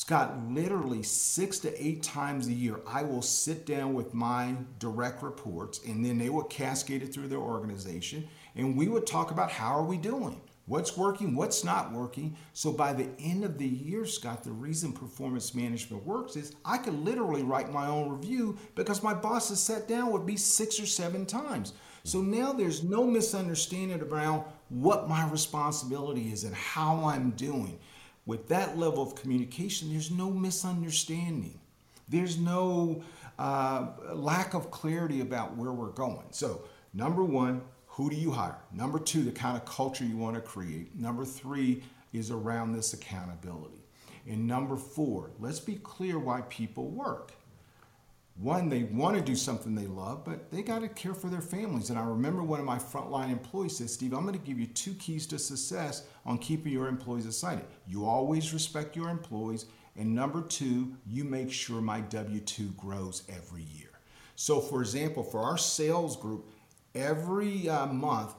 Scott, 0.00 0.34
literally 0.48 1.02
six 1.02 1.58
to 1.58 1.86
eight 1.86 2.02
times 2.02 2.48
a 2.48 2.54
year, 2.54 2.80
I 2.86 3.02
will 3.02 3.20
sit 3.20 3.66
down 3.66 3.92
with 3.92 4.14
my 4.14 4.56
direct 4.78 5.22
reports, 5.22 5.78
and 5.86 6.02
then 6.02 6.16
they 6.16 6.30
will 6.30 6.44
cascade 6.44 7.02
it 7.02 7.12
through 7.12 7.28
their 7.28 7.36
organization 7.36 8.26
and 8.56 8.78
we 8.78 8.88
would 8.88 9.06
talk 9.06 9.30
about 9.30 9.50
how 9.50 9.74
are 9.74 9.84
we 9.84 9.98
doing? 9.98 10.40
What's 10.64 10.96
working 10.96 11.36
what's 11.36 11.64
not 11.64 11.92
working? 11.92 12.34
So 12.54 12.72
by 12.72 12.94
the 12.94 13.08
end 13.18 13.44
of 13.44 13.58
the 13.58 13.68
year 13.68 14.06
scott 14.06 14.42
the 14.42 14.52
reason 14.52 14.94
performance 14.94 15.54
management 15.54 16.06
works 16.06 16.34
is 16.34 16.54
i 16.64 16.78
could 16.78 16.94
literally 16.94 17.42
write 17.42 17.70
my 17.70 17.86
own 17.86 18.08
review 18.08 18.56
because 18.76 19.02
my 19.02 19.12
boss 19.12 19.50
has 19.50 19.62
sat 19.62 19.86
down 19.86 20.12
with 20.12 20.24
me 20.24 20.36
six 20.36 20.80
or 20.80 20.86
seven 20.86 21.26
times. 21.26 21.74
So 22.04 22.22
now 22.22 22.54
there's 22.54 22.82
no 22.82 23.04
misunderstanding 23.04 24.00
around 24.00 24.44
what 24.70 25.10
my 25.10 25.28
responsibility 25.28 26.32
is 26.32 26.44
and 26.44 26.54
how 26.54 27.04
i'm 27.04 27.32
doing 27.32 27.78
with 28.26 28.48
that 28.48 28.78
level 28.78 29.02
of 29.02 29.14
communication 29.14 29.90
there's 29.90 30.10
no 30.10 30.30
misunderstanding 30.30 31.58
there's 32.08 32.38
no 32.38 33.02
uh, 33.38 33.86
lack 34.12 34.54
of 34.54 34.70
clarity 34.70 35.20
about 35.20 35.56
where 35.56 35.72
we're 35.72 35.88
going 35.88 36.26
so 36.30 36.62
number 36.94 37.24
one 37.24 37.62
who 38.00 38.08
do 38.08 38.16
you 38.16 38.30
hire? 38.30 38.56
Number 38.72 38.98
two, 38.98 39.24
the 39.24 39.30
kind 39.30 39.56
of 39.56 39.64
culture 39.64 40.04
you 40.04 40.16
want 40.16 40.36
to 40.36 40.40
create. 40.40 40.96
Number 40.96 41.24
three 41.24 41.82
is 42.12 42.30
around 42.30 42.72
this 42.72 42.94
accountability. 42.94 43.84
And 44.26 44.46
number 44.46 44.76
four, 44.76 45.32
let's 45.38 45.60
be 45.60 45.74
clear 45.74 46.18
why 46.18 46.42
people 46.42 46.88
work. 46.88 47.32
One, 48.40 48.70
they 48.70 48.84
want 48.84 49.18
to 49.18 49.22
do 49.22 49.36
something 49.36 49.74
they 49.74 49.86
love, 49.86 50.24
but 50.24 50.50
they 50.50 50.62
got 50.62 50.80
to 50.80 50.88
care 50.88 51.12
for 51.12 51.28
their 51.28 51.42
families. 51.42 51.90
And 51.90 51.98
I 51.98 52.04
remember 52.04 52.42
one 52.42 52.58
of 52.58 52.64
my 52.64 52.78
frontline 52.78 53.30
employees 53.30 53.76
said, 53.76 53.90
Steve, 53.90 54.14
I'm 54.14 54.22
going 54.22 54.32
to 54.32 54.40
give 54.40 54.58
you 54.58 54.66
two 54.66 54.94
keys 54.94 55.26
to 55.26 55.38
success 55.38 56.06
on 56.24 56.38
keeping 56.38 56.72
your 56.72 56.88
employees 56.88 57.26
excited. 57.26 57.66
You 57.86 58.06
always 58.06 58.54
respect 58.54 58.96
your 58.96 59.10
employees. 59.10 59.66
And 59.94 60.14
number 60.14 60.40
two, 60.40 60.96
you 61.06 61.24
make 61.24 61.52
sure 61.52 61.82
my 61.82 62.00
W 62.00 62.40
2 62.40 62.68
grows 62.78 63.24
every 63.28 63.62
year. 63.62 63.90
So, 64.36 64.58
for 64.58 64.80
example, 64.80 65.22
for 65.22 65.40
our 65.40 65.58
sales 65.58 66.16
group, 66.16 66.48
every 66.94 67.68
uh, 67.68 67.88
month, 67.88 68.32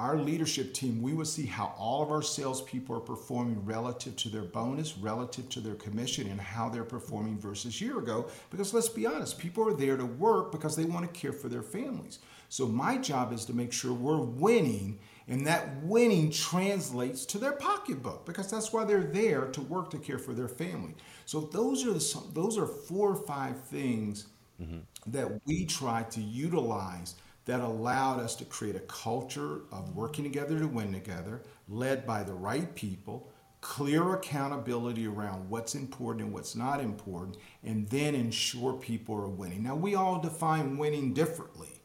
our 0.00 0.16
leadership 0.16 0.72
team, 0.72 1.02
we 1.02 1.12
would 1.12 1.26
see 1.26 1.44
how 1.44 1.74
all 1.78 2.02
of 2.02 2.10
our 2.10 2.22
salespeople 2.22 2.96
are 2.96 3.00
performing 3.00 3.62
relative 3.66 4.16
to 4.16 4.30
their 4.30 4.44
bonus, 4.44 4.96
relative 4.96 5.46
to 5.50 5.60
their 5.60 5.74
commission, 5.74 6.26
and 6.26 6.40
how 6.40 6.70
they're 6.70 6.84
performing 6.84 7.38
versus 7.38 7.82
year 7.82 7.98
ago. 7.98 8.26
Because 8.48 8.72
let's 8.72 8.88
be 8.88 9.04
honest, 9.04 9.38
people 9.38 9.68
are 9.68 9.74
there 9.74 9.98
to 9.98 10.06
work 10.06 10.52
because 10.52 10.74
they 10.74 10.86
want 10.86 11.12
to 11.12 11.20
care 11.20 11.34
for 11.34 11.50
their 11.50 11.62
families. 11.62 12.18
So 12.48 12.66
my 12.66 12.96
job 12.96 13.30
is 13.30 13.44
to 13.44 13.52
make 13.52 13.74
sure 13.74 13.92
we're 13.92 14.22
winning, 14.22 14.98
and 15.28 15.46
that 15.46 15.82
winning 15.82 16.30
translates 16.30 17.26
to 17.26 17.38
their 17.38 17.52
pocketbook 17.52 18.24
because 18.24 18.50
that's 18.50 18.72
why 18.72 18.86
they're 18.86 19.04
there 19.04 19.48
to 19.48 19.60
work 19.60 19.90
to 19.90 19.98
care 19.98 20.18
for 20.18 20.32
their 20.32 20.48
family. 20.48 20.94
So 21.26 21.40
those 21.40 21.84
are 21.84 21.92
the, 21.92 22.22
those 22.32 22.56
are 22.56 22.66
four 22.66 23.10
or 23.10 23.26
five 23.26 23.60
things 23.64 24.28
mm-hmm. 24.60 24.78
that 25.08 25.28
we 25.44 25.66
try 25.66 26.04
to 26.04 26.22
utilize 26.22 27.16
that 27.44 27.60
allowed 27.60 28.20
us 28.20 28.34
to 28.36 28.44
create 28.44 28.76
a 28.76 28.80
culture 28.80 29.62
of 29.72 29.96
working 29.96 30.24
together 30.24 30.58
to 30.58 30.68
win 30.68 30.92
together, 30.92 31.42
led 31.68 32.06
by 32.06 32.22
the 32.22 32.34
right 32.34 32.74
people, 32.74 33.30
clear 33.60 34.14
accountability 34.14 35.06
around 35.06 35.48
what's 35.48 35.74
important 35.74 36.24
and 36.24 36.32
what's 36.32 36.54
not 36.54 36.80
important, 36.80 37.36
and 37.64 37.88
then 37.88 38.14
ensure 38.14 38.74
people 38.74 39.14
are 39.14 39.28
winning. 39.28 39.62
Now, 39.62 39.76
we 39.76 39.94
all 39.94 40.20
define 40.20 40.78
winning 40.78 41.12
differently, 41.12 41.82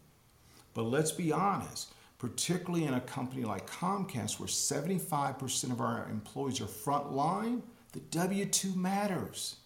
but 0.74 0.84
let's 0.84 1.12
be 1.12 1.32
honest, 1.32 1.94
particularly 2.18 2.86
in 2.86 2.94
a 2.94 3.02
company 3.02 3.44
like 3.44 3.70
Comcast, 3.70 4.40
where 4.40 4.48
75% 4.48 5.72
of 5.72 5.82
our 5.82 6.08
employees 6.10 6.62
are 6.62 6.66
frontline, 6.66 7.62
the 7.92 8.00
W 8.00 8.46
2 8.46 8.76
matters. 8.76 9.58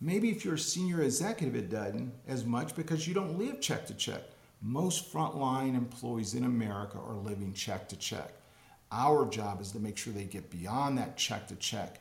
Maybe 0.00 0.30
if 0.30 0.44
you're 0.44 0.54
a 0.54 0.58
senior 0.58 1.02
executive, 1.02 1.54
it 1.54 1.70
doesn't 1.70 2.12
as 2.26 2.44
much 2.44 2.74
because 2.74 3.06
you 3.06 3.14
don't 3.14 3.38
live 3.38 3.60
check 3.60 3.86
to 3.86 3.94
check. 3.94 4.22
Most 4.62 5.12
frontline 5.12 5.76
employees 5.76 6.34
in 6.34 6.44
America 6.44 6.96
are 6.96 7.16
living 7.16 7.52
check 7.52 7.88
to 7.88 7.96
check. 7.96 8.32
Our 8.92 9.28
job 9.28 9.60
is 9.60 9.72
to 9.72 9.80
make 9.80 9.96
sure 9.96 10.12
they 10.12 10.24
get 10.24 10.50
beyond 10.50 10.98
that 10.98 11.16
check 11.16 11.48
to 11.48 11.56
check 11.56 12.00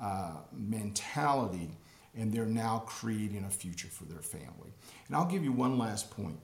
uh, 0.00 0.36
mentality 0.52 1.70
and 2.14 2.30
they're 2.30 2.44
now 2.44 2.82
creating 2.86 3.44
a 3.44 3.50
future 3.50 3.88
for 3.88 4.04
their 4.04 4.20
family. 4.20 4.74
And 5.06 5.16
I'll 5.16 5.24
give 5.24 5.42
you 5.42 5.52
one 5.52 5.78
last 5.78 6.10
point. 6.10 6.38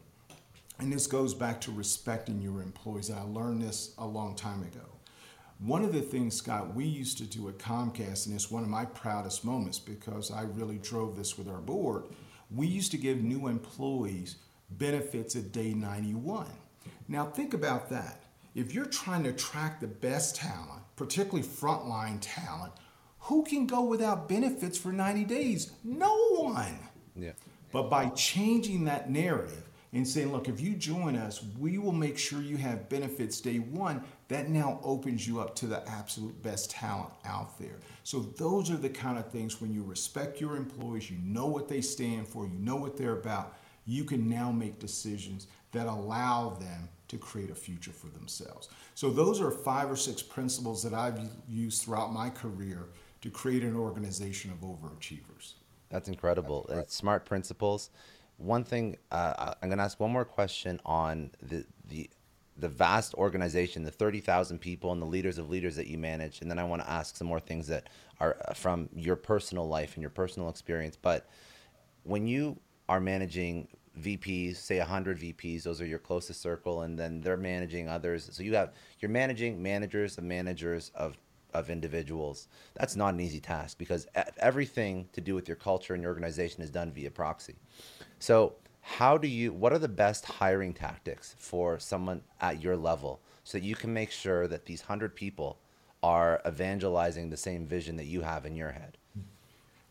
And 0.79 0.91
this 0.91 1.07
goes 1.07 1.35
back 1.35 1.61
to 1.63 1.73
respecting 1.73 2.41
your 2.41 2.63
employees. 2.63 3.11
I 3.11 3.21
learned 3.23 3.61
this 3.61 3.95
a 3.99 4.07
long 4.07 4.35
time 4.37 4.63
ago. 4.63 4.87
One 5.59 5.85
of 5.85 5.93
the 5.93 6.01
things, 6.01 6.37
Scott, 6.37 6.75
we 6.75 6.85
used 6.85 7.19
to 7.19 7.25
do 7.25 7.49
at 7.49 7.59
Comcast, 7.59 8.27
and 8.27 8.35
it's 8.35 8.51
one 8.51 8.63
of 8.63 8.69
my 8.69 8.85
proudest 8.85 9.45
moments 9.45 9.81
because 9.81 10.31
I 10.31 10.43
really 10.43 10.79
drove 10.79 11.17
this 11.17 11.37
with 11.37 11.49
our 11.49 11.61
board, 11.61 12.05
we 12.51 12.69
used 12.69 12.93
to 12.93 12.97
give 12.97 13.23
new 13.23 13.49
employees 13.49 14.37
benefits 14.71 15.37
at 15.37 15.53
day 15.53 15.75
91. 15.75 16.47
Now, 17.09 17.27
think 17.27 17.55
about 17.55 17.89
that. 17.91 18.23
If 18.55 18.75
you're 18.75 18.87
trying 18.87 19.25
to 19.25 19.31
attract 19.31 19.81
the 19.81 19.87
best 19.87 20.37
talent, 20.37 20.83
particularly 20.97 21.47
frontline 21.47 22.19
talent, 22.21 22.73
who 23.21 23.45
can 23.45 23.67
go 23.67 23.85
without 23.85 24.29
benefits 24.29 24.79
for 24.79 24.93
90 24.93 25.25
days? 25.25 25.73
No 25.85 26.17
one. 26.35 26.79
Yeah. 27.17 27.33
But 27.73 27.91
by 27.91 28.09
changing 28.11 28.85
that 28.85 29.11
narrative 29.11 29.65
and 29.93 30.07
saying, 30.07 30.33
look, 30.33 30.49
if 30.49 30.61
you 30.61 30.75
join 30.75 31.17
us, 31.17 31.43
we 31.59 31.79
will 31.79 31.93
make 31.93 32.19
sure 32.19 32.41
you 32.41 32.57
have 32.57 32.89
benefits 32.89 33.41
day 33.41 33.59
one, 33.59 34.03
that 34.29 34.49
now 34.49 34.81
opens 34.83 35.27
you 35.27 35.41
up 35.41 35.55
to 35.57 35.67
the 35.67 35.87
absolute 35.89 36.43
best 36.43 36.71
talent 36.71 37.11
out 37.25 37.59
there. 37.59 37.79
So, 38.05 38.21
those 38.21 38.71
are 38.71 38.77
the 38.77 38.89
kind 38.89 39.19
of 39.19 39.31
things 39.31 39.61
when 39.61 39.73
you 39.73 39.83
respect 39.83 40.41
your 40.41 40.57
employees, 40.57 41.11
you 41.11 41.19
know 41.23 41.47
what 41.47 41.69
they 41.69 41.81
stand 41.81 42.29
for, 42.29 42.47
you 42.47 42.59
know 42.59 42.77
what 42.77 42.97
they're 42.97 43.19
about 43.19 43.58
you 43.89 44.05
can 44.05 44.29
now 44.29 44.53
make 44.53 44.79
decisions 44.79 45.47
that 45.73 45.87
allow 45.87 46.51
them 46.61 46.89
to 47.09 47.17
create 47.17 47.51
a 47.51 47.55
future 47.55 47.91
for 47.91 48.09
themselves. 48.09 48.69
So, 48.95 49.11
those 49.11 49.41
are 49.41 49.51
five 49.51 49.91
or 49.91 49.97
six 49.97 50.23
principles 50.23 50.83
that 50.83 50.93
I've 50.93 51.19
used 51.49 51.83
throughout 51.83 52.13
my 52.13 52.29
career 52.29 52.91
to 53.23 53.31
create 53.31 53.63
an 53.63 53.75
organization 53.75 54.53
of 54.53 54.59
overachievers. 54.59 55.55
That's 55.89 56.09
incredible. 56.09 56.67
That's 56.69 56.95
smart 56.95 57.25
principles. 57.25 57.91
One 58.37 58.63
thing 58.63 58.99
uh, 59.11 59.55
I'm 59.63 59.71
going 59.71 59.79
to 59.79 59.85
ask 59.85 59.99
one 59.99 60.13
more 60.13 60.27
question 60.27 60.81
on 60.85 61.31
the 61.43 61.65
the 61.89 62.11
the 62.59 62.69
vast 62.69 63.15
organization, 63.15 63.85
the 63.85 63.91
30,000 63.91 64.59
people 64.59 64.91
and 64.91 65.01
the 65.01 65.07
leaders 65.07 65.39
of 65.39 65.49
leaders 65.49 65.77
that 65.77 65.87
you 65.87 65.97
manage. 65.97 66.41
And 66.43 66.51
then 66.51 66.59
I 66.59 66.65
want 66.65 66.83
to 66.83 66.91
ask 66.91 67.17
some 67.17 67.29
more 67.29 67.39
things 67.39 67.69
that 67.69 67.89
are 68.19 68.37
uh, 68.49 68.53
from 68.53 68.89
your 68.97 69.15
personal 69.15 69.69
life 69.69 69.95
and 69.95 70.03
your 70.03 70.11
personal 70.11 70.49
experience. 70.49 70.97
But 71.01 71.29
when 72.03 72.27
you 72.27 72.59
are 72.89 73.01
managing 73.01 73.69
VPs, 74.03 74.57
say 74.57 74.79
100 74.79 75.19
VPs, 75.19 75.63
those 75.63 75.81
are 75.81 75.87
your 75.87 75.99
closest 75.99 76.41
circle, 76.41 76.83
and 76.83 76.99
then 76.99 77.21
they're 77.21 77.37
managing 77.37 77.89
others. 77.89 78.29
So 78.33 78.43
you 78.43 78.55
have 78.55 78.73
you're 79.01 79.11
managing 79.11 79.63
managers 79.63 80.19
and 80.19 80.29
managers 80.29 80.91
of 80.95 81.17
of 81.55 81.71
individuals. 81.71 82.49
That's 82.75 82.97
not 82.97 83.15
an 83.15 83.21
easy 83.21 83.41
task 83.41 83.79
because 83.79 84.07
everything 84.39 85.09
to 85.13 85.21
do 85.21 85.35
with 85.35 85.49
your 85.49 85.57
culture 85.57 85.95
and 85.95 86.03
your 86.03 86.11
organization 86.11 86.63
is 86.63 86.71
done 86.71 86.93
via 86.93 87.11
proxy. 87.11 87.57
So 88.19 88.55
how 88.81 89.19
do 89.19 89.29
you 89.29 89.53
what 89.53 89.73
are 89.73 89.79
the 89.79 89.89
best 89.89 90.25
hiring 90.25 90.73
tactics 90.73 91.35
for 91.39 91.79
someone 91.79 92.23
at 92.41 92.63
your 92.63 92.77
level 92.77 93.21
so 93.45 93.59
that 93.59 93.65
you 93.65 93.75
can 93.75 93.93
make 93.93 94.11
sure 94.11 94.47
that 94.47 94.67
these 94.67 94.83
100 94.83 95.15
people 95.15 95.59
are 96.03 96.41
evangelizing 96.47 97.29
the 97.29 97.37
same 97.37 97.67
vision 97.67 97.97
that 97.97 98.07
you 98.07 98.21
have 98.23 98.47
in 98.47 98.55
your 98.55 98.73
head? 98.73 98.97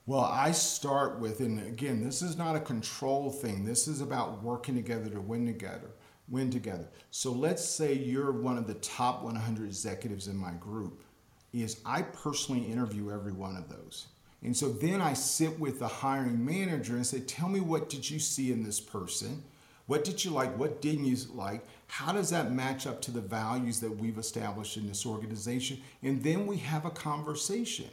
Well, 0.08 0.24
I 0.24 0.52
start 0.54 1.20
with, 1.20 1.42
and 1.42 1.60
again, 1.68 2.02
this 2.02 2.22
is 2.22 2.38
not 2.38 2.56
a 2.56 2.62
control 2.62 3.30
thing. 3.30 3.66
This 3.66 3.90
is 3.90 4.00
about 4.00 4.42
working 4.42 4.74
together 4.74 5.10
to 5.10 5.20
win 5.20 5.46
together. 5.46 5.90
Win 6.30 6.50
together. 6.50 6.88
So 7.12 7.34
let's 7.34 7.64
say 7.64 7.94
you're 7.94 8.32
one 8.32 8.58
of 8.58 8.68
the 8.68 8.76
top 8.76 9.22
100 9.24 9.66
executives 9.66 10.30
in 10.30 10.38
my 10.38 10.54
group. 10.54 11.04
Is 11.52 11.82
I 11.86 12.04
personally 12.04 12.62
interview 12.72 13.12
every 13.12 13.34
one 13.34 13.58
of 13.58 13.68
those. 13.68 14.08
And 14.44 14.56
so 14.56 14.70
then 14.70 15.02
I 15.02 15.12
sit 15.12 15.60
with 15.60 15.80
the 15.80 15.88
hiring 15.90 16.46
manager 16.46 16.96
and 16.96 17.06
say, 17.06 17.20
Tell 17.20 17.50
me 17.50 17.60
what 17.60 17.90
did 17.90 18.10
you 18.10 18.20
see 18.20 18.54
in 18.54 18.64
this 18.64 18.80
person? 18.80 19.44
What 19.88 20.06
did 20.06 20.24
you 20.24 20.32
like? 20.32 20.58
What 20.58 20.82
didn't 20.82 21.06
you 21.06 21.18
like? 21.34 21.66
How 21.88 22.14
does 22.14 22.30
that 22.30 22.54
match 22.54 22.88
up 22.88 23.02
to 23.04 23.12
the 23.12 23.22
values 23.22 23.82
that 23.82 23.98
we've 23.98 24.18
established 24.18 24.78
in 24.78 24.88
this 24.88 25.06
organization? 25.06 25.82
And 26.02 26.24
then 26.24 26.48
we 26.48 26.58
have 26.58 26.86
a 26.86 26.92
conversation. 26.92 27.90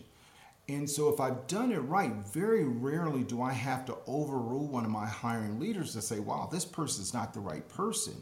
And 0.68 0.88
so 0.88 1.10
if 1.10 1.20
I've 1.20 1.46
done 1.46 1.72
it 1.72 1.78
right, 1.80 2.12
very 2.32 2.64
rarely 2.64 3.22
do 3.22 3.42
I 3.42 3.52
have 3.52 3.84
to 3.86 3.96
overrule 4.06 4.66
one 4.66 4.84
of 4.84 4.90
my 4.90 5.06
hiring 5.06 5.60
leaders 5.60 5.92
to 5.92 6.00
say, 6.00 6.20
wow, 6.20 6.48
this 6.50 6.64
person's 6.64 7.12
not 7.12 7.34
the 7.34 7.40
right 7.40 7.68
person. 7.68 8.14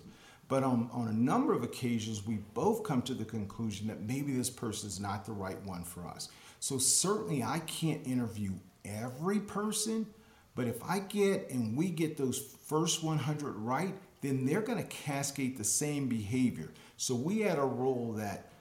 But 0.48 0.64
on, 0.64 0.90
on 0.92 1.08
a 1.08 1.12
number 1.12 1.54
of 1.54 1.62
occasions, 1.62 2.26
we 2.26 2.38
both 2.52 2.82
come 2.82 3.00
to 3.02 3.14
the 3.14 3.24
conclusion 3.24 3.86
that 3.86 4.02
maybe 4.02 4.32
this 4.32 4.50
person 4.50 4.88
is 4.88 4.98
not 4.98 5.24
the 5.24 5.32
right 5.32 5.60
one 5.64 5.84
for 5.84 6.06
us. 6.06 6.28
So 6.58 6.78
certainly 6.78 7.42
I 7.42 7.60
can't 7.60 8.06
interview 8.06 8.52
every 8.84 9.38
person, 9.38 10.06
but 10.54 10.66
if 10.66 10.82
I 10.82 10.98
get 10.98 11.48
and 11.50 11.76
we 11.76 11.90
get 11.90 12.16
those 12.16 12.38
first 12.66 13.04
100 13.04 13.56
right, 13.56 13.94
then 14.20 14.44
they're 14.44 14.60
going 14.60 14.78
to 14.78 14.88
cascade 14.88 15.56
the 15.56 15.64
same 15.64 16.08
behavior. 16.08 16.72
So 16.96 17.14
we 17.14 17.40
had 17.40 17.58
a 17.58 17.64
rule 17.64 18.12
that 18.14 18.51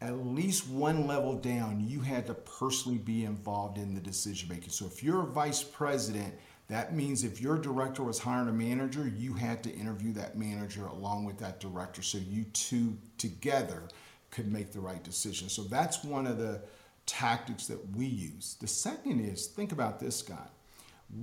at 0.00 0.26
least 0.26 0.68
one 0.68 1.06
level 1.06 1.34
down, 1.34 1.80
you 1.86 2.00
had 2.00 2.26
to 2.26 2.34
personally 2.34 2.98
be 2.98 3.24
involved 3.24 3.78
in 3.78 3.94
the 3.94 4.00
decision 4.00 4.48
making. 4.48 4.70
So 4.70 4.86
if 4.86 5.02
you're 5.02 5.22
a 5.22 5.26
vice 5.26 5.62
president, 5.62 6.34
that 6.68 6.94
means 6.94 7.24
if 7.24 7.40
your 7.40 7.58
director 7.58 8.02
was 8.02 8.18
hiring 8.18 8.48
a 8.48 8.52
manager, 8.52 9.08
you 9.16 9.32
had 9.32 9.62
to 9.62 9.74
interview 9.74 10.12
that 10.14 10.36
manager 10.36 10.86
along 10.86 11.24
with 11.24 11.38
that 11.38 11.60
director 11.60 12.02
so 12.02 12.18
you 12.18 12.44
two 12.52 12.96
together 13.18 13.84
could 14.30 14.52
make 14.52 14.72
the 14.72 14.80
right 14.80 15.02
decision. 15.02 15.48
So 15.48 15.62
that's 15.62 16.04
one 16.04 16.26
of 16.26 16.38
the 16.38 16.60
tactics 17.06 17.66
that 17.68 17.96
we 17.96 18.06
use. 18.06 18.56
The 18.60 18.66
second 18.66 19.20
is 19.20 19.46
think 19.46 19.72
about 19.72 20.00
this, 20.00 20.16
Scott. 20.16 20.52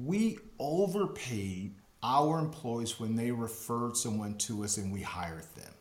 We 0.04 0.40
overpaid 0.60 1.76
our 2.02 2.40
employees 2.40 3.00
when 3.00 3.16
they 3.16 3.32
referred 3.32 3.98
someone 3.98 4.38
to 4.38 4.64
us 4.64 4.78
and 4.78 4.92
we 4.92 5.02
hired 5.02 5.46
them. 5.56 5.74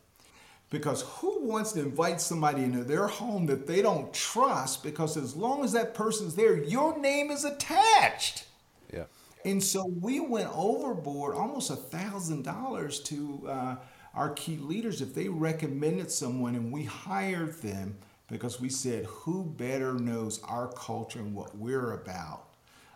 Because 0.73 1.03
who 1.03 1.45
wants 1.45 1.73
to 1.73 1.81
invite 1.81 2.19
somebody 2.19 2.63
into 2.63 2.83
their 2.83 3.05
home 3.05 3.45
that 3.45 3.67
they 3.67 3.83
don't 3.83 4.11
trust? 4.11 4.81
Because 4.81 5.17
as 5.17 5.35
long 5.35 5.63
as 5.63 5.71
that 5.73 5.93
person's 5.93 6.33
there, 6.33 6.57
your 6.57 6.97
name 6.97 7.29
is 7.29 7.45
attached. 7.45 8.47
Yeah. 8.91 9.03
And 9.45 9.63
so 9.63 9.85
we 10.01 10.19
went 10.19 10.49
overboard 10.51 11.35
almost 11.35 11.69
a 11.69 11.75
thousand 11.75 12.41
dollars 12.43 13.01
to 13.01 13.43
uh, 13.47 13.75
our 14.15 14.31
key 14.31 14.57
leaders 14.57 14.99
if 14.99 15.13
they 15.13 15.29
recommended 15.29 16.09
someone 16.09 16.55
and 16.55 16.71
we 16.71 16.85
hired 16.85 17.53
them 17.61 17.95
because 18.27 18.59
we 18.59 18.69
said, 18.69 19.05
who 19.05 19.43
better 19.43 19.93
knows 19.93 20.41
our 20.41 20.69
culture 20.69 21.19
and 21.19 21.35
what 21.35 21.55
we're 21.55 21.93
about 21.93 22.45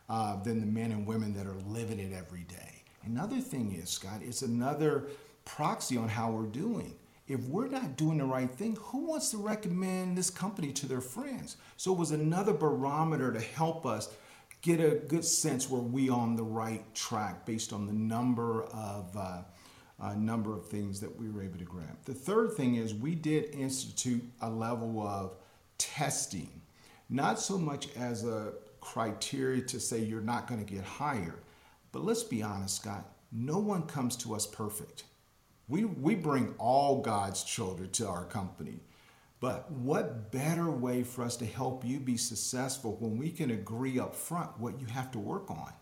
uh, 0.10 0.42
than 0.42 0.62
the 0.62 0.66
men 0.66 0.92
and 0.92 1.06
women 1.06 1.32
that 1.36 1.46
are 1.46 1.62
living 1.68 2.00
it 2.00 2.12
every 2.12 2.46
day? 2.46 2.82
Another 3.06 3.40
thing 3.40 3.72
is, 3.80 3.92
Scott, 3.92 4.22
it's 4.24 4.42
another 4.42 5.10
proxy 5.46 5.96
on 5.96 6.10
how 6.10 6.32
we're 6.32 6.48
doing. 6.48 6.96
If 7.28 7.42
we're 7.42 7.68
not 7.68 7.98
doing 7.98 8.20
the 8.20 8.26
right 8.26 8.50
thing, 8.50 8.78
who 8.80 9.08
wants 9.08 9.32
to 9.32 9.38
recommend 9.38 10.18
this 10.18 10.30
company 10.30 10.72
to 10.74 10.88
their 10.88 11.02
friends? 11.02 11.58
So 11.76 11.92
it 11.92 12.00
was 12.00 12.12
another 12.12 12.54
barometer 12.54 13.34
to 13.34 13.40
help 13.42 13.86
us 13.86 14.10
get 14.62 14.80
a 14.80 14.96
good 14.96 15.26
sense 15.26 15.70
were 15.70 15.80
we 15.80 16.10
on 16.10 16.36
the 16.36 16.44
right 16.44 16.84
track 16.96 17.46
based 17.46 17.74
on 17.74 17.86
the 17.86 17.94
number 17.94 18.64
of 18.64 19.16
uh, 19.16 19.42
uh, 20.00 20.14
number 20.14 20.56
of 20.56 20.68
things 20.68 21.00
that 21.00 21.20
we 21.20 21.30
were 21.30 21.44
able 21.44 21.58
to 21.58 21.66
grab. 21.66 21.98
The 22.06 22.14
third 22.14 22.54
thing 22.54 22.76
is 22.76 22.94
we 22.94 23.16
did 23.16 23.56
institute 23.56 24.24
a 24.42 24.50
level 24.50 25.02
of 25.02 25.36
testing, 25.78 26.62
not 27.10 27.40
so 27.40 27.58
much 27.58 27.88
as 27.96 28.24
a 28.24 28.54
criteria 28.80 29.62
to 29.64 29.80
say 29.80 30.00
you're 30.00 30.22
not 30.22 30.48
going 30.48 30.64
to 30.64 30.72
get 30.72 30.84
hired, 30.84 31.42
but 31.92 32.04
let's 32.04 32.24
be 32.24 32.44
honest, 32.44 32.76
Scott, 32.76 33.06
no 33.32 33.58
one 33.58 33.84
comes 33.84 34.16
to 34.18 34.36
us 34.36 34.46
perfect. 34.46 35.04
We, 35.68 35.86
we 35.86 36.16
bring 36.16 36.56
all 36.58 37.02
God's 37.02 37.44
children 37.44 37.90
to 37.92 38.08
our 38.08 38.26
company. 38.26 38.80
But 39.40 39.72
what 39.72 40.32
better 40.32 40.72
way 40.72 41.04
for 41.04 41.24
us 41.24 41.38
to 41.38 41.46
help 41.46 41.86
you 41.86 42.00
be 42.00 42.18
successful 42.18 42.98
when 43.00 43.18
we 43.18 43.30
can 43.30 43.52
agree 43.52 44.00
up 44.00 44.16
front 44.16 44.60
what 44.60 44.80
you 44.80 44.88
have 44.88 45.12
to 45.12 45.20
work 45.20 45.52
on? 45.52 45.74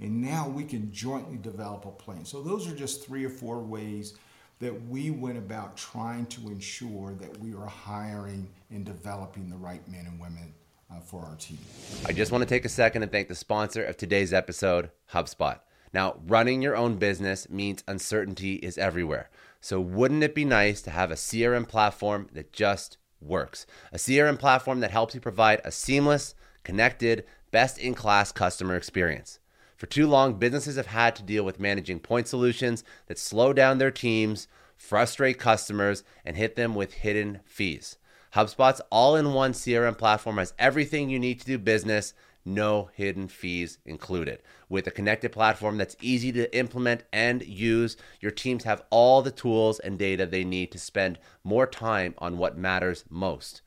And 0.00 0.20
now 0.20 0.48
we 0.48 0.64
can 0.64 0.90
jointly 0.92 1.36
develop 1.36 1.84
a 1.84 1.90
plan. 1.90 2.24
So, 2.24 2.42
those 2.42 2.66
are 2.66 2.74
just 2.74 3.06
three 3.06 3.24
or 3.24 3.30
four 3.30 3.60
ways 3.60 4.14
that 4.58 4.88
we 4.88 5.10
went 5.10 5.38
about 5.38 5.76
trying 5.76 6.26
to 6.26 6.48
ensure 6.48 7.14
that 7.14 7.38
we 7.38 7.54
are 7.54 7.66
hiring 7.66 8.48
and 8.70 8.84
developing 8.84 9.48
the 9.48 9.56
right 9.56 9.86
men 9.88 10.06
and 10.06 10.18
women 10.18 10.52
uh, 10.90 11.00
for 11.00 11.24
our 11.24 11.36
team. 11.36 11.58
I 12.06 12.12
just 12.12 12.32
want 12.32 12.42
to 12.42 12.48
take 12.48 12.64
a 12.64 12.68
second 12.68 13.02
and 13.02 13.12
thank 13.12 13.28
the 13.28 13.34
sponsor 13.34 13.84
of 13.84 13.96
today's 13.96 14.32
episode, 14.32 14.90
HubSpot. 15.12 15.60
Now, 15.94 16.16
running 16.26 16.60
your 16.60 16.76
own 16.76 16.96
business 16.96 17.48
means 17.48 17.84
uncertainty 17.86 18.54
is 18.56 18.76
everywhere. 18.76 19.30
So, 19.60 19.80
wouldn't 19.80 20.24
it 20.24 20.34
be 20.34 20.44
nice 20.44 20.82
to 20.82 20.90
have 20.90 21.12
a 21.12 21.14
CRM 21.14 21.68
platform 21.68 22.28
that 22.32 22.52
just 22.52 22.98
works? 23.20 23.64
A 23.92 23.96
CRM 23.96 24.36
platform 24.36 24.80
that 24.80 24.90
helps 24.90 25.14
you 25.14 25.20
provide 25.20 25.60
a 25.64 25.70
seamless, 25.70 26.34
connected, 26.64 27.24
best 27.52 27.78
in 27.78 27.94
class 27.94 28.32
customer 28.32 28.74
experience. 28.74 29.38
For 29.76 29.86
too 29.86 30.08
long, 30.08 30.34
businesses 30.34 30.76
have 30.76 30.86
had 30.88 31.14
to 31.16 31.22
deal 31.22 31.44
with 31.44 31.60
managing 31.60 32.00
point 32.00 32.26
solutions 32.26 32.82
that 33.06 33.18
slow 33.18 33.52
down 33.52 33.78
their 33.78 33.92
teams, 33.92 34.48
frustrate 34.76 35.38
customers, 35.38 36.02
and 36.24 36.36
hit 36.36 36.56
them 36.56 36.74
with 36.74 36.94
hidden 36.94 37.40
fees. 37.44 37.98
HubSpot's 38.34 38.80
all 38.90 39.14
in 39.14 39.32
one 39.32 39.52
CRM 39.52 39.96
platform 39.96 40.38
has 40.38 40.54
everything 40.58 41.08
you 41.08 41.20
need 41.20 41.38
to 41.38 41.46
do 41.46 41.56
business 41.56 42.14
no 42.44 42.90
hidden 42.94 43.28
fees 43.28 43.78
included. 43.84 44.40
With 44.68 44.86
a 44.86 44.90
connected 44.90 45.32
platform 45.32 45.78
that's 45.78 45.96
easy 46.00 46.32
to 46.32 46.56
implement 46.56 47.04
and 47.12 47.44
use, 47.44 47.96
your 48.20 48.30
teams 48.30 48.64
have 48.64 48.82
all 48.90 49.22
the 49.22 49.30
tools 49.30 49.78
and 49.78 49.98
data 49.98 50.26
they 50.26 50.44
need 50.44 50.72
to 50.72 50.78
spend 50.78 51.18
more 51.42 51.66
time 51.66 52.14
on 52.18 52.38
what 52.38 52.56
matters 52.56 53.04
most 53.08 53.62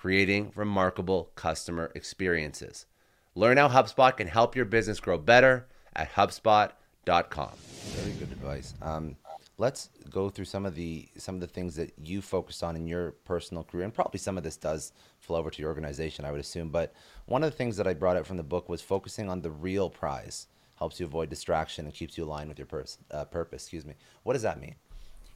creating 0.00 0.50
remarkable 0.54 1.30
customer 1.34 1.92
experiences. 1.94 2.86
Learn 3.34 3.58
how 3.58 3.68
HubSpot 3.68 4.16
can 4.16 4.28
help 4.28 4.56
your 4.56 4.64
business 4.64 4.98
grow 4.98 5.18
better 5.18 5.66
at 5.94 6.10
HubSpot.com. 6.12 7.50
Very 7.58 8.12
good 8.12 8.32
advice. 8.32 8.72
Um, 8.80 9.16
let's 9.60 9.90
go 10.08 10.30
through 10.30 10.46
some 10.46 10.64
of 10.64 10.74
the 10.74 11.06
some 11.18 11.34
of 11.34 11.40
the 11.42 11.46
things 11.46 11.76
that 11.76 11.92
you 12.02 12.22
focused 12.22 12.62
on 12.62 12.74
in 12.76 12.86
your 12.86 13.12
personal 13.26 13.62
career, 13.62 13.84
and 13.84 13.94
probably 13.94 14.18
some 14.18 14.38
of 14.38 14.42
this 14.42 14.56
does 14.56 14.92
flow 15.20 15.38
over 15.38 15.50
to 15.50 15.60
your 15.60 15.68
organization, 15.68 16.24
I 16.24 16.30
would 16.30 16.40
assume. 16.40 16.70
But 16.70 16.94
one 17.26 17.44
of 17.44 17.50
the 17.50 17.56
things 17.56 17.76
that 17.76 17.86
I 17.86 17.92
brought 17.92 18.16
up 18.16 18.26
from 18.26 18.38
the 18.38 18.42
book 18.42 18.68
was 18.68 18.80
focusing 18.80 19.28
on 19.28 19.42
the 19.42 19.50
real 19.50 19.90
prize. 19.90 20.46
Helps 20.76 20.98
you 20.98 21.04
avoid 21.04 21.28
distraction 21.28 21.84
and 21.84 21.94
keeps 21.94 22.16
you 22.16 22.24
aligned 22.24 22.48
with 22.48 22.58
your 22.58 22.66
pers- 22.66 22.96
uh, 23.10 23.26
purpose. 23.26 23.64
Excuse 23.64 23.84
me. 23.84 23.92
What 24.22 24.32
does 24.32 24.42
that 24.42 24.58
mean? 24.58 24.76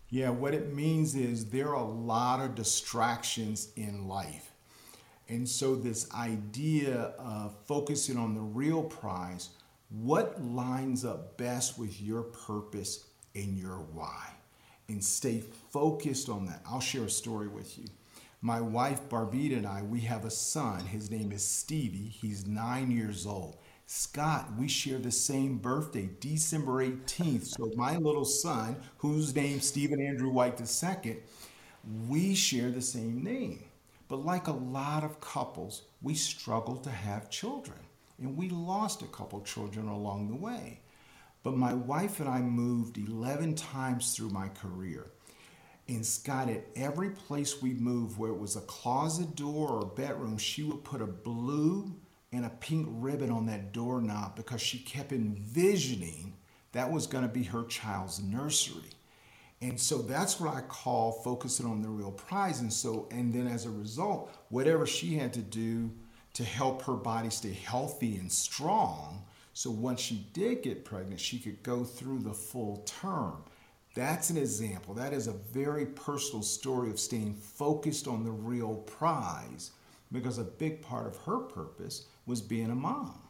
Yeah, 0.09 0.31
what 0.31 0.55
it 0.55 0.73
means 0.73 1.15
is 1.15 1.51
there 1.51 1.69
are 1.69 1.75
a 1.75 1.85
lot 1.85 2.41
of 2.41 2.55
distractions 2.55 3.69
in 3.77 4.09
life. 4.09 4.53
And 5.29 5.47
so, 5.47 5.75
this 5.75 6.11
idea 6.15 7.13
of 7.19 7.55
focusing 7.67 8.17
on 8.17 8.35
the 8.35 8.41
real 8.41 8.83
prize, 8.85 9.51
what 9.91 10.43
lines 10.43 11.05
up 11.05 11.37
best 11.37 11.79
with 11.79 12.01
your 12.01 12.23
purpose 12.23 13.05
and 13.35 13.59
your 13.59 13.79
why? 13.93 14.31
And 14.89 15.03
stay 15.03 15.43
focused 15.71 16.29
on 16.29 16.47
that. 16.47 16.63
I'll 16.67 16.81
share 16.81 17.05
a 17.05 17.11
story 17.11 17.49
with 17.49 17.79
you. 17.79 17.87
My 18.43 18.61
wife, 18.61 19.09
Barbita, 19.09 19.57
and 19.57 19.67
I, 19.67 19.83
we 19.83 20.01
have 20.01 20.25
a 20.25 20.31
son. 20.31 20.85
His 20.87 21.11
name 21.11 21.33
is 21.33 21.47
Stevie. 21.47 22.09
He's 22.21 22.47
nine 22.47 22.91
years 22.91 23.27
old. 23.27 23.57
Scott, 23.87 24.51
we 24.59 24.69
share 24.69 24.99
the 24.99 25.11
same 25.11 25.59
birthday, 25.59 26.11
December 26.21 26.83
18th. 26.83 27.47
So, 27.47 27.71
my 27.77 27.97
little 27.97 28.25
son, 28.25 28.77
whose 28.99 29.35
name 29.35 29.61
Stephen 29.61 30.01
Andrew 30.01 30.31
White 30.31 30.61
II, 30.61 31.17
we 32.09 32.35
share 32.35 32.71
the 32.71 32.83
same 32.83 33.23
name. 33.23 33.65
But 34.09 34.25
like 34.25 34.47
a 34.49 34.53
lot 34.53 35.05
of 35.05 35.21
couples, 35.21 35.83
we 36.03 36.15
struggle 36.15 36.77
to 36.77 36.91
have 36.91 37.31
children. 37.31 37.79
And 38.19 38.37
we 38.37 38.49
lost 38.51 39.03
a 39.03 39.07
couple 39.07 39.41
children 39.41 39.89
along 39.89 40.29
the 40.29 40.37
way. 40.37 40.81
But 41.45 41.57
my 41.57 41.75
wife 41.75 42.19
and 42.19 42.29
I 42.29 42.41
moved 42.41 42.99
11 42.99 43.55
times 43.55 44.17
through 44.17 44.31
my 44.31 44.49
career. 44.49 45.07
And 45.87 46.05
Scott, 46.05 46.49
at 46.49 46.65
every 46.75 47.11
place 47.11 47.61
we 47.61 47.75
moved, 47.75 48.19
where 48.19 48.31
it 48.31 48.39
was 48.39 48.57
a 48.57 48.63
closet 48.63 49.37
door 49.37 49.69
or 49.69 49.87
bedroom, 49.87 50.39
she 50.39 50.63
would 50.63 50.83
put 50.83 51.03
a 51.03 51.07
blue 51.07 51.95
and 52.33 52.47
a 52.47 52.51
pink 52.51 52.89
ribbon 52.91 53.31
on 53.31 53.47
that 53.47 53.73
doorknob 53.73 54.35
because 54.35 54.63
she 54.63 54.79
kept 54.79 55.13
envisioning 55.13 56.33
that 56.73 56.91
was 56.91 57.07
going 57.07 57.23
to 57.23 57.33
be 57.33 57.45
her 57.45 57.65
child's 57.65 58.21
nursery. 58.21 58.91
And 59.61 59.79
so 59.79 59.99
that's 59.99 60.41
what 60.41 60.55
I 60.55 60.63
call 60.63 61.13
focusing 61.13 61.67
on 61.67 61.83
the 61.83 61.89
real 61.89 62.11
prize. 62.11 62.61
And 62.61 62.73
so, 62.73 63.07
and 63.11 63.33
then 63.33 63.47
as 63.47 63.67
a 63.67 63.71
result, 63.71 64.35
whatever 64.49 64.87
she 64.87 65.17
had 65.17 65.33
to 65.35 65.41
do 65.41 65.91
to 66.33 66.45
help 66.45 66.83
her 66.83 66.95
body 66.95 67.31
stay 67.31 67.53
healthy 67.53 68.17
and 68.17 68.33
strong, 68.33 69.23
so 69.55 69.71
once 69.71 70.01
she 70.01 70.27
did 70.33 70.63
get 70.63 70.85
pregnant, 70.85 71.21
she 71.21 71.39
could 71.39 71.63
go 71.63 71.85
through 71.85 72.19
the 72.19 72.35
full 72.35 72.79
term. 72.85 73.37
That's 73.95 74.29
an 74.31 74.37
example. 74.37 74.95
That 74.95 75.13
is 75.13 75.29
a 75.29 75.33
very 75.33 75.87
personal 75.87 76.43
story 76.43 76.91
of 76.91 76.99
staying 76.99 77.35
focused 77.35 78.09
on 78.09 78.25
the 78.25 78.33
real 78.33 78.75
prize 78.75 79.71
because 80.11 80.39
a 80.39 80.45
big 80.45 80.83
part 80.83 81.07
of 81.07 81.17
her 81.19 81.39
purpose 81.39 82.07
was 82.27 82.41
being 82.41 82.71
a 82.71 82.75
mom. 82.75 83.21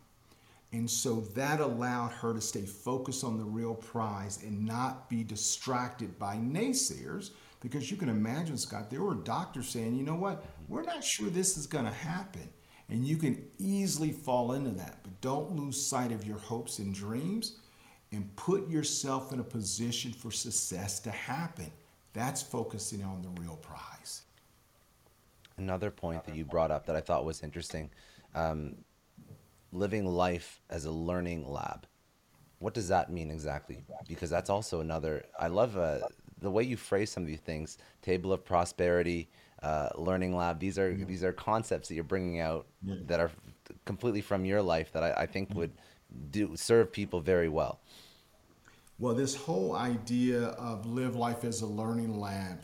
And 0.72 0.90
so 0.90 1.20
that 1.34 1.60
allowed 1.60 2.12
her 2.12 2.32
to 2.32 2.40
stay 2.40 2.64
focused 2.64 3.22
on 3.22 3.38
the 3.38 3.44
real 3.44 3.74
prize 3.74 4.42
and 4.42 4.66
not 4.66 5.08
be 5.10 5.22
distracted 5.22 6.18
by 6.18 6.36
naysayers. 6.36 7.30
Because 7.60 7.90
you 7.90 7.96
can 7.96 8.08
imagine, 8.08 8.56
Scott, 8.58 8.90
there 8.90 9.02
were 9.02 9.14
doctors 9.14 9.68
saying, 9.68 9.94
you 9.94 10.02
know 10.02 10.16
what, 10.16 10.44
we're 10.68 10.82
not 10.82 11.04
sure 11.04 11.28
this 11.28 11.56
is 11.56 11.66
going 11.66 11.84
to 11.84 11.90
happen. 11.90 12.48
And 12.94 13.04
you 13.04 13.16
can 13.16 13.44
easily 13.58 14.12
fall 14.12 14.52
into 14.52 14.70
that. 14.70 15.00
But 15.02 15.20
don't 15.20 15.56
lose 15.56 15.84
sight 15.84 16.12
of 16.12 16.24
your 16.24 16.38
hopes 16.38 16.78
and 16.78 16.94
dreams 16.94 17.56
and 18.12 18.34
put 18.36 18.68
yourself 18.68 19.32
in 19.32 19.40
a 19.40 19.42
position 19.42 20.12
for 20.12 20.30
success 20.30 21.00
to 21.00 21.10
happen. 21.10 21.72
That's 22.12 22.40
focusing 22.40 23.02
on 23.02 23.20
the 23.20 23.30
real 23.42 23.56
prize. 23.56 24.22
Another 25.56 25.90
point 25.90 26.22
that 26.22 26.36
you 26.36 26.44
brought 26.44 26.70
up 26.70 26.86
that 26.86 26.94
I 26.94 27.00
thought 27.00 27.24
was 27.24 27.42
interesting 27.42 27.90
um, 28.36 28.76
living 29.72 30.06
life 30.06 30.60
as 30.70 30.84
a 30.84 30.92
learning 30.92 31.50
lab. 31.50 31.88
What 32.60 32.74
does 32.74 32.86
that 32.90 33.10
mean 33.10 33.28
exactly? 33.28 33.82
Because 34.06 34.30
that's 34.30 34.50
also 34.50 34.78
another. 34.78 35.24
I 35.36 35.48
love 35.48 35.76
uh, 35.76 35.98
the 36.40 36.50
way 36.50 36.62
you 36.62 36.76
phrase 36.76 37.10
some 37.10 37.24
of 37.24 37.26
these 37.26 37.40
things. 37.40 37.76
Table 38.02 38.32
of 38.32 38.44
prosperity, 38.44 39.30
uh, 39.64 39.88
learning 39.96 40.36
lab. 40.36 40.60
These 40.60 40.78
are 40.78 40.90
yeah. 40.90 41.04
these 41.06 41.24
are 41.24 41.32
concepts 41.32 41.88
that 41.88 41.94
you're 41.94 42.04
bringing 42.04 42.40
out 42.40 42.66
yeah. 42.82 42.96
that 43.06 43.20
are 43.20 43.30
completely 43.84 44.20
from 44.20 44.44
your 44.44 44.62
life 44.62 44.92
that 44.92 45.02
I, 45.02 45.22
I 45.22 45.26
think 45.26 45.50
yeah. 45.50 45.56
would 45.56 45.72
do 46.30 46.54
serve 46.56 46.92
people 46.92 47.20
very 47.20 47.48
well. 47.48 47.80
Well, 48.98 49.14
this 49.14 49.34
whole 49.34 49.74
idea 49.74 50.42
of 50.42 50.86
live 50.86 51.16
life 51.16 51.44
as 51.44 51.62
a 51.62 51.66
learning 51.66 52.20
lab 52.20 52.60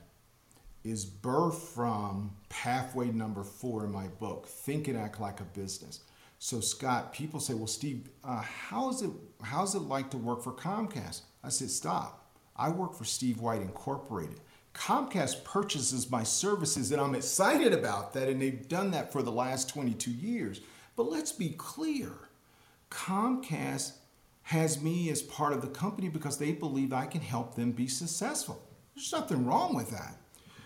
is 0.84 1.04
birthed 1.04 1.74
from 1.74 2.30
pathway 2.48 3.06
number 3.06 3.42
four 3.42 3.84
in 3.84 3.92
my 3.92 4.06
book, 4.06 4.46
Think 4.46 4.88
and 4.88 4.96
Act 4.96 5.20
Like 5.20 5.40
a 5.40 5.44
Business. 5.44 6.00
So 6.38 6.60
Scott, 6.60 7.12
people 7.12 7.40
say, 7.40 7.54
well, 7.54 7.66
Steve, 7.66 8.08
uh, 8.24 8.40
how 8.40 8.88
is 8.90 9.02
it 9.02 9.10
how 9.42 9.62
is 9.62 9.74
it 9.74 9.80
like 9.80 10.10
to 10.10 10.18
work 10.18 10.42
for 10.42 10.52
Comcast? 10.52 11.22
I 11.42 11.48
said, 11.48 11.70
stop. 11.70 12.30
I 12.56 12.68
work 12.68 12.94
for 12.94 13.04
Steve 13.04 13.40
White 13.40 13.62
Incorporated. 13.62 14.40
Comcast 14.74 15.44
purchases 15.44 16.10
my 16.10 16.22
services, 16.22 16.92
and 16.92 17.00
I'm 17.00 17.14
excited 17.14 17.72
about 17.72 18.14
that, 18.14 18.28
and 18.28 18.40
they've 18.40 18.68
done 18.68 18.92
that 18.92 19.12
for 19.12 19.22
the 19.22 19.32
last 19.32 19.68
22 19.68 20.10
years. 20.10 20.60
But 20.96 21.10
let's 21.10 21.32
be 21.32 21.50
clear 21.50 22.12
Comcast 22.90 23.92
has 24.42 24.82
me 24.82 25.10
as 25.10 25.22
part 25.22 25.52
of 25.52 25.62
the 25.62 25.68
company 25.68 26.08
because 26.08 26.38
they 26.38 26.52
believe 26.52 26.92
I 26.92 27.06
can 27.06 27.20
help 27.20 27.54
them 27.54 27.70
be 27.70 27.86
successful. 27.86 28.60
There's 28.94 29.12
nothing 29.12 29.46
wrong 29.46 29.74
with 29.74 29.90
that. 29.90 30.16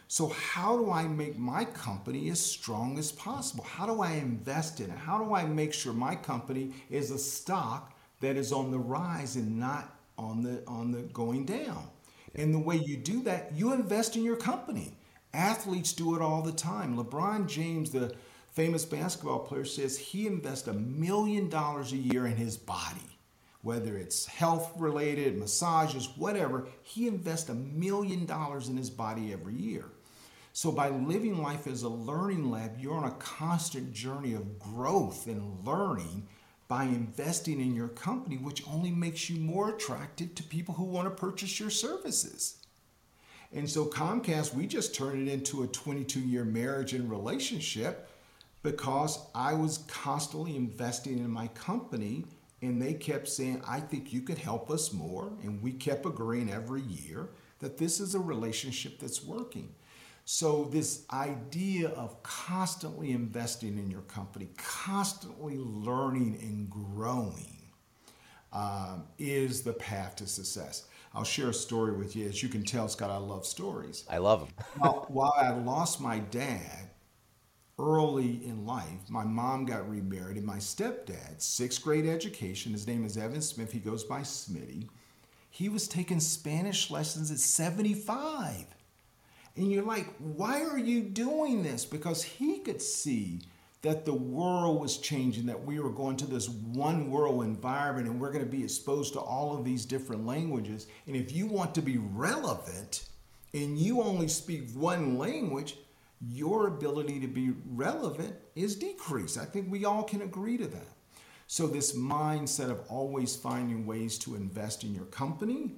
So, 0.08 0.28
how 0.28 0.76
do 0.76 0.90
I 0.90 1.04
make 1.04 1.38
my 1.38 1.64
company 1.64 2.28
as 2.30 2.40
strong 2.40 2.98
as 2.98 3.10
possible? 3.10 3.64
How 3.64 3.86
do 3.86 4.00
I 4.00 4.12
invest 4.12 4.80
in 4.80 4.90
it? 4.90 4.98
How 4.98 5.18
do 5.18 5.34
I 5.34 5.44
make 5.44 5.72
sure 5.72 5.92
my 5.92 6.14
company 6.14 6.72
is 6.90 7.10
a 7.10 7.18
stock 7.18 7.94
that 8.20 8.36
is 8.36 8.52
on 8.52 8.70
the 8.70 8.78
rise 8.78 9.36
and 9.36 9.58
not 9.58 9.98
on 10.16 10.42
the 10.42 10.62
on 10.66 10.92
the 10.92 11.02
going 11.02 11.44
down? 11.44 11.88
And 12.34 12.52
the 12.52 12.58
way 12.58 12.76
you 12.76 12.96
do 12.96 13.22
that, 13.22 13.52
you 13.54 13.72
invest 13.72 14.16
in 14.16 14.24
your 14.24 14.36
company. 14.36 14.92
Athletes 15.32 15.92
do 15.92 16.14
it 16.16 16.22
all 16.22 16.42
the 16.42 16.52
time. 16.52 16.96
LeBron 16.96 17.48
James, 17.48 17.90
the 17.90 18.14
famous 18.52 18.84
basketball 18.84 19.40
player, 19.40 19.64
says 19.64 19.98
he 19.98 20.26
invests 20.26 20.68
a 20.68 20.72
million 20.72 21.48
dollars 21.48 21.92
a 21.92 21.96
year 21.96 22.26
in 22.26 22.36
his 22.36 22.56
body. 22.56 23.18
Whether 23.62 23.96
it's 23.96 24.26
health 24.26 24.72
related, 24.76 25.38
massages, 25.38 26.10
whatever, 26.16 26.66
he 26.82 27.08
invests 27.08 27.48
a 27.48 27.54
million 27.54 28.26
dollars 28.26 28.68
in 28.68 28.76
his 28.76 28.90
body 28.90 29.32
every 29.32 29.54
year. 29.54 29.86
So, 30.52 30.70
by 30.70 30.90
living 30.90 31.42
life 31.42 31.66
as 31.66 31.82
a 31.82 31.88
learning 31.88 32.50
lab, 32.50 32.78
you're 32.78 32.94
on 32.94 33.04
a 33.04 33.10
constant 33.12 33.92
journey 33.92 34.34
of 34.34 34.58
growth 34.58 35.26
and 35.26 35.66
learning 35.66 36.28
by 36.74 36.82
investing 36.82 37.60
in 37.60 37.72
your 37.72 37.86
company, 37.86 38.36
which 38.36 38.66
only 38.66 38.90
makes 38.90 39.30
you 39.30 39.38
more 39.38 39.70
attractive 39.70 40.34
to 40.34 40.42
people 40.42 40.74
who 40.74 40.82
want 40.82 41.06
to 41.06 41.10
purchase 41.14 41.60
your 41.60 41.70
services. 41.70 42.56
And 43.52 43.70
so, 43.70 43.84
Comcast, 43.84 44.54
we 44.54 44.66
just 44.66 44.92
turned 44.92 45.28
it 45.28 45.32
into 45.32 45.62
a 45.62 45.68
22 45.68 46.18
year 46.18 46.44
marriage 46.44 46.92
and 46.92 47.08
relationship 47.08 48.10
because 48.64 49.20
I 49.36 49.54
was 49.54 49.84
constantly 49.86 50.56
investing 50.56 51.18
in 51.18 51.30
my 51.30 51.46
company. 51.46 52.24
And 52.60 52.82
they 52.82 52.94
kept 52.94 53.28
saying, 53.28 53.62
I 53.68 53.78
think 53.78 54.12
you 54.12 54.22
could 54.22 54.38
help 54.38 54.68
us 54.68 54.92
more. 54.92 55.30
And 55.44 55.62
we 55.62 55.70
kept 55.70 56.04
agreeing 56.06 56.50
every 56.50 56.82
year 56.82 57.28
that 57.60 57.78
this 57.78 58.00
is 58.00 58.16
a 58.16 58.20
relationship 58.20 58.98
that's 58.98 59.22
working. 59.22 59.72
So, 60.26 60.64
this 60.64 61.04
idea 61.12 61.90
of 61.90 62.22
constantly 62.22 63.12
investing 63.12 63.76
in 63.78 63.90
your 63.90 64.00
company, 64.02 64.48
constantly 64.56 65.58
learning 65.58 66.38
and 66.40 66.70
growing, 66.70 67.58
um, 68.50 69.04
is 69.18 69.62
the 69.62 69.74
path 69.74 70.16
to 70.16 70.26
success. 70.26 70.86
I'll 71.12 71.24
share 71.24 71.50
a 71.50 71.54
story 71.54 71.92
with 71.92 72.16
you. 72.16 72.26
As 72.26 72.42
you 72.42 72.48
can 72.48 72.64
tell, 72.64 72.88
Scott, 72.88 73.10
I 73.10 73.18
love 73.18 73.44
stories. 73.44 74.04
I 74.08 74.18
love 74.18 74.40
them. 74.40 74.64
while, 74.78 75.06
while 75.08 75.34
I 75.36 75.50
lost 75.50 76.00
my 76.00 76.20
dad 76.20 76.90
early 77.78 78.44
in 78.46 78.64
life, 78.64 79.10
my 79.10 79.24
mom 79.24 79.66
got 79.66 79.88
remarried, 79.88 80.38
and 80.38 80.46
my 80.46 80.56
stepdad, 80.56 81.42
sixth 81.42 81.82
grade 81.82 82.06
education, 82.06 82.72
his 82.72 82.86
name 82.86 83.04
is 83.04 83.18
Evan 83.18 83.42
Smith, 83.42 83.72
he 83.72 83.78
goes 83.78 84.04
by 84.04 84.20
Smitty. 84.20 84.88
He 85.50 85.68
was 85.68 85.86
taking 85.86 86.18
Spanish 86.18 86.90
lessons 86.90 87.30
at 87.30 87.38
75. 87.38 88.73
And 89.56 89.70
you're 89.70 89.84
like, 89.84 90.06
why 90.18 90.62
are 90.64 90.78
you 90.78 91.02
doing 91.02 91.62
this? 91.62 91.84
Because 91.84 92.22
he 92.22 92.58
could 92.58 92.82
see 92.82 93.40
that 93.82 94.04
the 94.04 94.14
world 94.14 94.80
was 94.80 94.96
changing, 94.96 95.46
that 95.46 95.64
we 95.64 95.78
were 95.78 95.90
going 95.90 96.16
to 96.16 96.26
this 96.26 96.48
one 96.48 97.10
world 97.10 97.44
environment 97.44 98.08
and 98.08 98.18
we're 98.18 98.32
going 98.32 98.44
to 98.44 98.50
be 98.50 98.64
exposed 98.64 99.12
to 99.12 99.20
all 99.20 99.56
of 99.56 99.64
these 99.64 99.84
different 99.84 100.26
languages. 100.26 100.86
And 101.06 101.14
if 101.14 101.32
you 101.32 101.46
want 101.46 101.74
to 101.74 101.82
be 101.82 101.98
relevant 101.98 103.06
and 103.52 103.78
you 103.78 104.02
only 104.02 104.26
speak 104.26 104.70
one 104.72 105.18
language, 105.18 105.76
your 106.20 106.68
ability 106.68 107.20
to 107.20 107.28
be 107.28 107.52
relevant 107.74 108.34
is 108.56 108.74
decreased. 108.74 109.38
I 109.38 109.44
think 109.44 109.70
we 109.70 109.84
all 109.84 110.02
can 110.02 110.22
agree 110.22 110.56
to 110.56 110.66
that. 110.66 110.88
So, 111.46 111.66
this 111.66 111.94
mindset 111.94 112.70
of 112.70 112.80
always 112.88 113.36
finding 113.36 113.84
ways 113.84 114.18
to 114.20 114.34
invest 114.34 114.82
in 114.82 114.94
your 114.94 115.04
company 115.04 115.72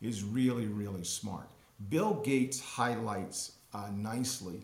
is 0.00 0.24
really, 0.24 0.66
really 0.66 1.04
smart. 1.04 1.48
Bill 1.88 2.14
Gates 2.14 2.60
highlights 2.60 3.52
uh, 3.72 3.88
nicely 3.94 4.60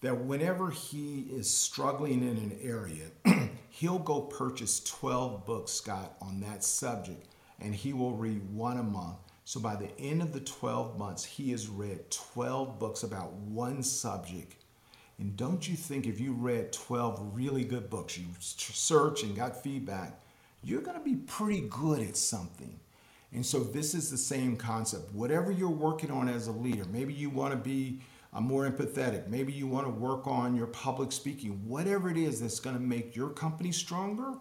that 0.00 0.24
whenever 0.24 0.70
he 0.70 1.26
is 1.30 1.48
struggling 1.48 2.22
in 2.22 2.36
an 2.36 2.58
area, 2.62 3.06
he'll 3.70 3.98
go 3.98 4.20
purchase 4.20 4.80
12 4.80 5.44
books, 5.44 5.72
Scott, 5.72 6.16
on 6.20 6.40
that 6.40 6.62
subject, 6.62 7.26
and 7.60 7.74
he 7.74 7.92
will 7.92 8.12
read 8.12 8.42
one 8.52 8.76
a 8.76 8.82
month. 8.82 9.16
So 9.44 9.60
by 9.60 9.76
the 9.76 9.90
end 9.98 10.22
of 10.22 10.32
the 10.32 10.40
12 10.40 10.98
months, 10.98 11.24
he 11.24 11.50
has 11.50 11.68
read 11.68 12.10
12 12.10 12.78
books 12.78 13.02
about 13.02 13.32
one 13.32 13.82
subject. 13.82 14.56
And 15.18 15.36
don't 15.36 15.68
you 15.68 15.76
think 15.76 16.06
if 16.06 16.20
you 16.20 16.32
read 16.32 16.72
12 16.72 17.34
really 17.34 17.64
good 17.64 17.90
books, 17.90 18.18
you 18.18 18.26
search 18.40 19.22
and 19.22 19.36
got 19.36 19.62
feedback, 19.62 20.20
you're 20.62 20.80
going 20.80 20.98
to 20.98 21.04
be 21.04 21.16
pretty 21.16 21.62
good 21.62 22.00
at 22.00 22.16
something. 22.16 22.80
And 23.34 23.44
so 23.44 23.60
this 23.60 23.94
is 23.94 24.10
the 24.10 24.16
same 24.16 24.56
concept. 24.56 25.12
Whatever 25.12 25.50
you're 25.50 25.68
working 25.68 26.10
on 26.10 26.28
as 26.28 26.46
a 26.46 26.52
leader, 26.52 26.84
maybe 26.84 27.12
you 27.12 27.28
want 27.28 27.52
to 27.52 27.58
be 27.58 28.00
uh, 28.32 28.40
more 28.40 28.68
empathetic, 28.68 29.28
maybe 29.28 29.52
you 29.52 29.66
want 29.66 29.86
to 29.86 29.90
work 29.90 30.26
on 30.26 30.56
your 30.56 30.68
public 30.68 31.12
speaking, 31.12 31.50
whatever 31.66 32.08
it 32.08 32.16
is 32.16 32.40
that's 32.40 32.60
going 32.60 32.76
to 32.76 32.82
make 32.82 33.14
your 33.14 33.30
company 33.30 33.72
stronger, 33.72 34.34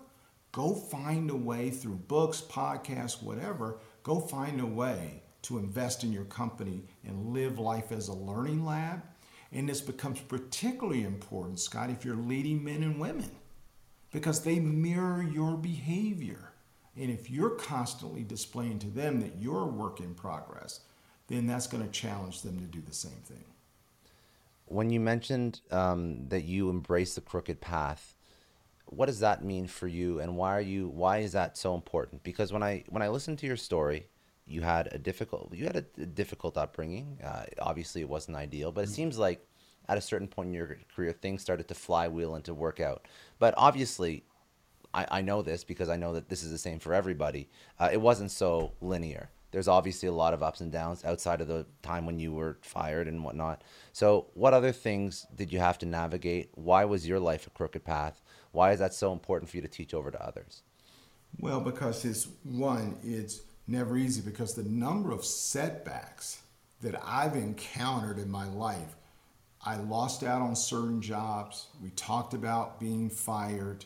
go 0.51 0.73
find 0.73 1.31
a 1.31 1.35
way 1.35 1.71
through 1.71 1.95
books, 1.95 2.41
podcasts, 2.41 3.21
whatever, 3.21 3.79
go 4.03 4.19
find 4.19 4.61
a 4.61 4.65
way 4.65 5.23
to 5.41 5.57
invest 5.57 6.03
in 6.03 6.13
your 6.13 6.25
company 6.25 6.83
and 7.05 7.33
live 7.33 7.59
life 7.59 7.91
as 7.91 8.07
a 8.07 8.13
learning 8.13 8.63
lab. 8.63 9.01
And 9.51 9.67
this 9.67 9.81
becomes 9.81 10.19
particularly 10.21 11.03
important, 11.03 11.59
Scott, 11.59 11.89
if 11.89 12.05
you're 12.05 12.15
leading 12.15 12.63
men 12.63 12.81
and 12.81 12.99
women, 12.99 13.31
because 14.11 14.43
they 14.43 14.59
mirror 14.59 15.21
your 15.21 15.57
behavior. 15.57 16.52
And 16.99 17.09
if 17.09 17.29
you're 17.29 17.51
constantly 17.51 18.23
displaying 18.23 18.79
to 18.79 18.87
them 18.87 19.19
that 19.21 19.37
you're 19.39 19.61
a 19.61 19.67
work 19.67 19.99
in 19.99 20.13
progress, 20.13 20.81
then 21.27 21.47
that's 21.47 21.67
going 21.67 21.83
to 21.83 21.91
challenge 21.91 22.41
them 22.41 22.59
to 22.59 22.65
do 22.65 22.81
the 22.81 22.93
same 22.93 23.21
thing. 23.25 23.43
When 24.65 24.89
you 24.89 24.99
mentioned 24.99 25.61
um, 25.71 26.27
that 26.29 26.43
you 26.43 26.69
embrace 26.69 27.15
the 27.15 27.21
crooked 27.21 27.61
path, 27.61 28.15
what 28.85 29.07
does 29.07 29.19
that 29.19 29.43
mean 29.43 29.67
for 29.67 29.87
you, 29.87 30.19
and 30.19 30.37
why 30.37 30.55
are 30.55 30.61
you? 30.61 30.87
Why 30.87 31.19
is 31.19 31.31
that 31.31 31.57
so 31.57 31.73
important? 31.75 32.23
Because 32.23 32.53
when 32.53 32.63
I 32.63 32.83
when 32.89 33.01
I 33.01 33.07
listened 33.07 33.39
to 33.39 33.47
your 33.47 33.57
story, 33.57 34.07
you 34.45 34.61
had 34.61 34.89
a 34.91 34.97
difficult 34.97 35.53
you 35.53 35.65
had 35.65 35.77
a, 35.77 36.05
difficult 36.05 36.57
upbringing. 36.57 37.19
Uh, 37.23 37.45
obviously, 37.59 38.01
it 38.01 38.09
wasn't 38.09 38.37
ideal, 38.37 38.71
but 38.71 38.81
it 38.81 38.87
mm-hmm. 38.87 38.95
seems 38.95 39.17
like 39.17 39.45
at 39.89 39.97
a 39.97 40.01
certain 40.01 40.27
point 40.27 40.47
in 40.47 40.53
your 40.53 40.77
career, 40.95 41.11
things 41.11 41.41
started 41.41 41.67
to 41.67 41.73
flywheel 41.73 42.35
and 42.35 42.45
to 42.45 42.53
work 42.53 42.79
out. 42.79 43.05
But 43.39 43.53
obviously, 43.57 44.23
I, 44.93 45.07
I 45.09 45.21
know 45.21 45.41
this 45.41 45.63
because 45.63 45.89
I 45.89 45.95
know 45.95 46.13
that 46.13 46.29
this 46.29 46.43
is 46.43 46.51
the 46.51 46.57
same 46.57 46.79
for 46.79 46.93
everybody. 46.93 47.49
Uh, 47.79 47.89
it 47.91 48.01
wasn't 48.01 48.31
so 48.31 48.73
linear. 48.81 49.29
There's 49.51 49.67
obviously 49.67 50.09
a 50.09 50.13
lot 50.13 50.33
of 50.33 50.41
ups 50.41 50.61
and 50.61 50.71
downs 50.71 51.05
outside 51.05 51.39
of 51.39 51.47
the 51.47 51.67
time 51.83 52.07
when 52.07 52.17
you 52.17 52.33
were 52.33 52.57
fired 52.61 53.07
and 53.07 53.23
whatnot. 53.23 53.63
So, 53.91 54.27
what 54.33 54.53
other 54.53 54.71
things 54.71 55.27
did 55.35 55.53
you 55.53 55.59
have 55.59 55.77
to 55.79 55.85
navigate? 55.85 56.49
Why 56.55 56.85
was 56.85 57.07
your 57.07 57.19
life 57.19 57.45
a 57.45 57.51
crooked 57.51 57.85
path? 57.85 58.23
Why 58.51 58.71
is 58.71 58.79
that 58.79 58.95
so 58.95 59.13
important 59.13 59.51
for 59.51 59.57
you 59.57 59.61
to 59.61 59.67
teach 59.67 59.93
over 59.93 60.09
to 60.09 60.25
others? 60.25 60.63
Well, 61.39 61.61
because 61.61 62.03
it's 62.03 62.27
one, 62.43 62.97
it's 63.03 63.41
never 63.67 63.95
easy 63.95 64.21
because 64.21 64.55
the 64.55 64.63
number 64.63 65.11
of 65.11 65.23
setbacks 65.23 66.41
that 66.81 66.99
I've 67.05 67.35
encountered 67.35 68.17
in 68.17 68.29
my 68.29 68.47
life, 68.47 68.95
I 69.63 69.77
lost 69.77 70.23
out 70.23 70.41
on 70.41 70.55
certain 70.55 71.01
jobs. 71.01 71.67
We 71.81 71.91
talked 71.91 72.33
about 72.33 72.79
being 72.79 73.09
fired. 73.09 73.85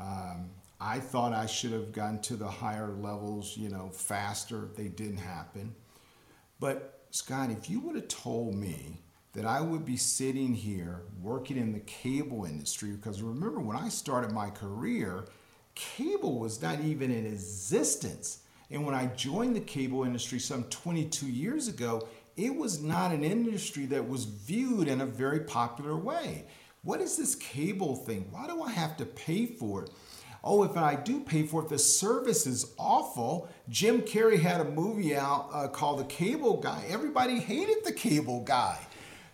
Um, 0.00 0.50
I 0.80 1.00
thought 1.00 1.32
I 1.32 1.46
should 1.46 1.72
have 1.72 1.92
gotten 1.92 2.20
to 2.22 2.36
the 2.36 2.48
higher 2.48 2.90
levels, 2.90 3.56
you 3.56 3.68
know, 3.68 3.90
faster. 3.90 4.68
They 4.76 4.88
didn't 4.88 5.18
happen. 5.18 5.74
But 6.60 7.06
Scott, 7.10 7.50
if 7.50 7.70
you 7.70 7.80
would 7.80 7.94
have 7.94 8.08
told 8.08 8.54
me 8.54 9.00
that 9.32 9.46
I 9.46 9.60
would 9.60 9.84
be 9.84 9.96
sitting 9.96 10.54
here 10.54 11.02
working 11.22 11.56
in 11.56 11.72
the 11.72 11.80
cable 11.80 12.44
industry, 12.44 12.90
because 12.90 13.22
remember 13.22 13.60
when 13.60 13.76
I 13.76 13.88
started 13.88 14.32
my 14.32 14.50
career, 14.50 15.26
cable 15.74 16.38
was 16.38 16.60
not 16.60 16.80
even 16.80 17.10
in 17.10 17.26
existence. 17.26 18.40
And 18.70 18.84
when 18.84 18.94
I 18.94 19.06
joined 19.06 19.56
the 19.56 19.60
cable 19.60 20.04
industry 20.04 20.38
some 20.38 20.64
22 20.64 21.26
years 21.26 21.68
ago, 21.68 22.08
it 22.36 22.54
was 22.54 22.82
not 22.82 23.12
an 23.12 23.22
industry 23.22 23.86
that 23.86 24.08
was 24.08 24.24
viewed 24.24 24.88
in 24.88 25.00
a 25.00 25.06
very 25.06 25.40
popular 25.40 25.96
way. 25.96 26.46
What 26.84 27.00
is 27.00 27.16
this 27.16 27.34
cable 27.34 27.96
thing? 27.96 28.28
Why 28.30 28.46
do 28.46 28.62
I 28.62 28.70
have 28.70 28.96
to 28.98 29.06
pay 29.06 29.46
for 29.46 29.84
it? 29.84 29.90
Oh, 30.46 30.62
if 30.62 30.76
I 30.76 30.94
do 30.94 31.20
pay 31.20 31.44
for 31.44 31.62
it, 31.62 31.70
the 31.70 31.78
service 31.78 32.46
is 32.46 32.74
awful. 32.78 33.48
Jim 33.70 34.02
Carrey 34.02 34.38
had 34.38 34.60
a 34.60 34.64
movie 34.64 35.16
out 35.16 35.48
uh, 35.54 35.68
called 35.68 36.00
The 36.00 36.04
Cable 36.04 36.58
Guy. 36.58 36.84
Everybody 36.88 37.40
hated 37.40 37.78
the 37.84 37.92
cable 37.92 38.42
guy. 38.44 38.78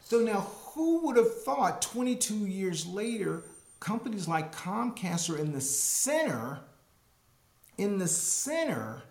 So 0.05 0.21
now, 0.21 0.47
who 0.75 1.05
would 1.07 1.17
have 1.17 1.43
thought 1.43 1.83
22 1.83 2.47
years 2.47 2.87
later, 2.87 3.43
companies 3.81 4.29
like 4.29 4.55
Comcast 4.55 5.29
are 5.35 5.39
in 5.39 5.53
the 5.53 5.61
center, 5.61 6.61
in 7.77 7.99
the 7.99 8.07
center 8.07 9.03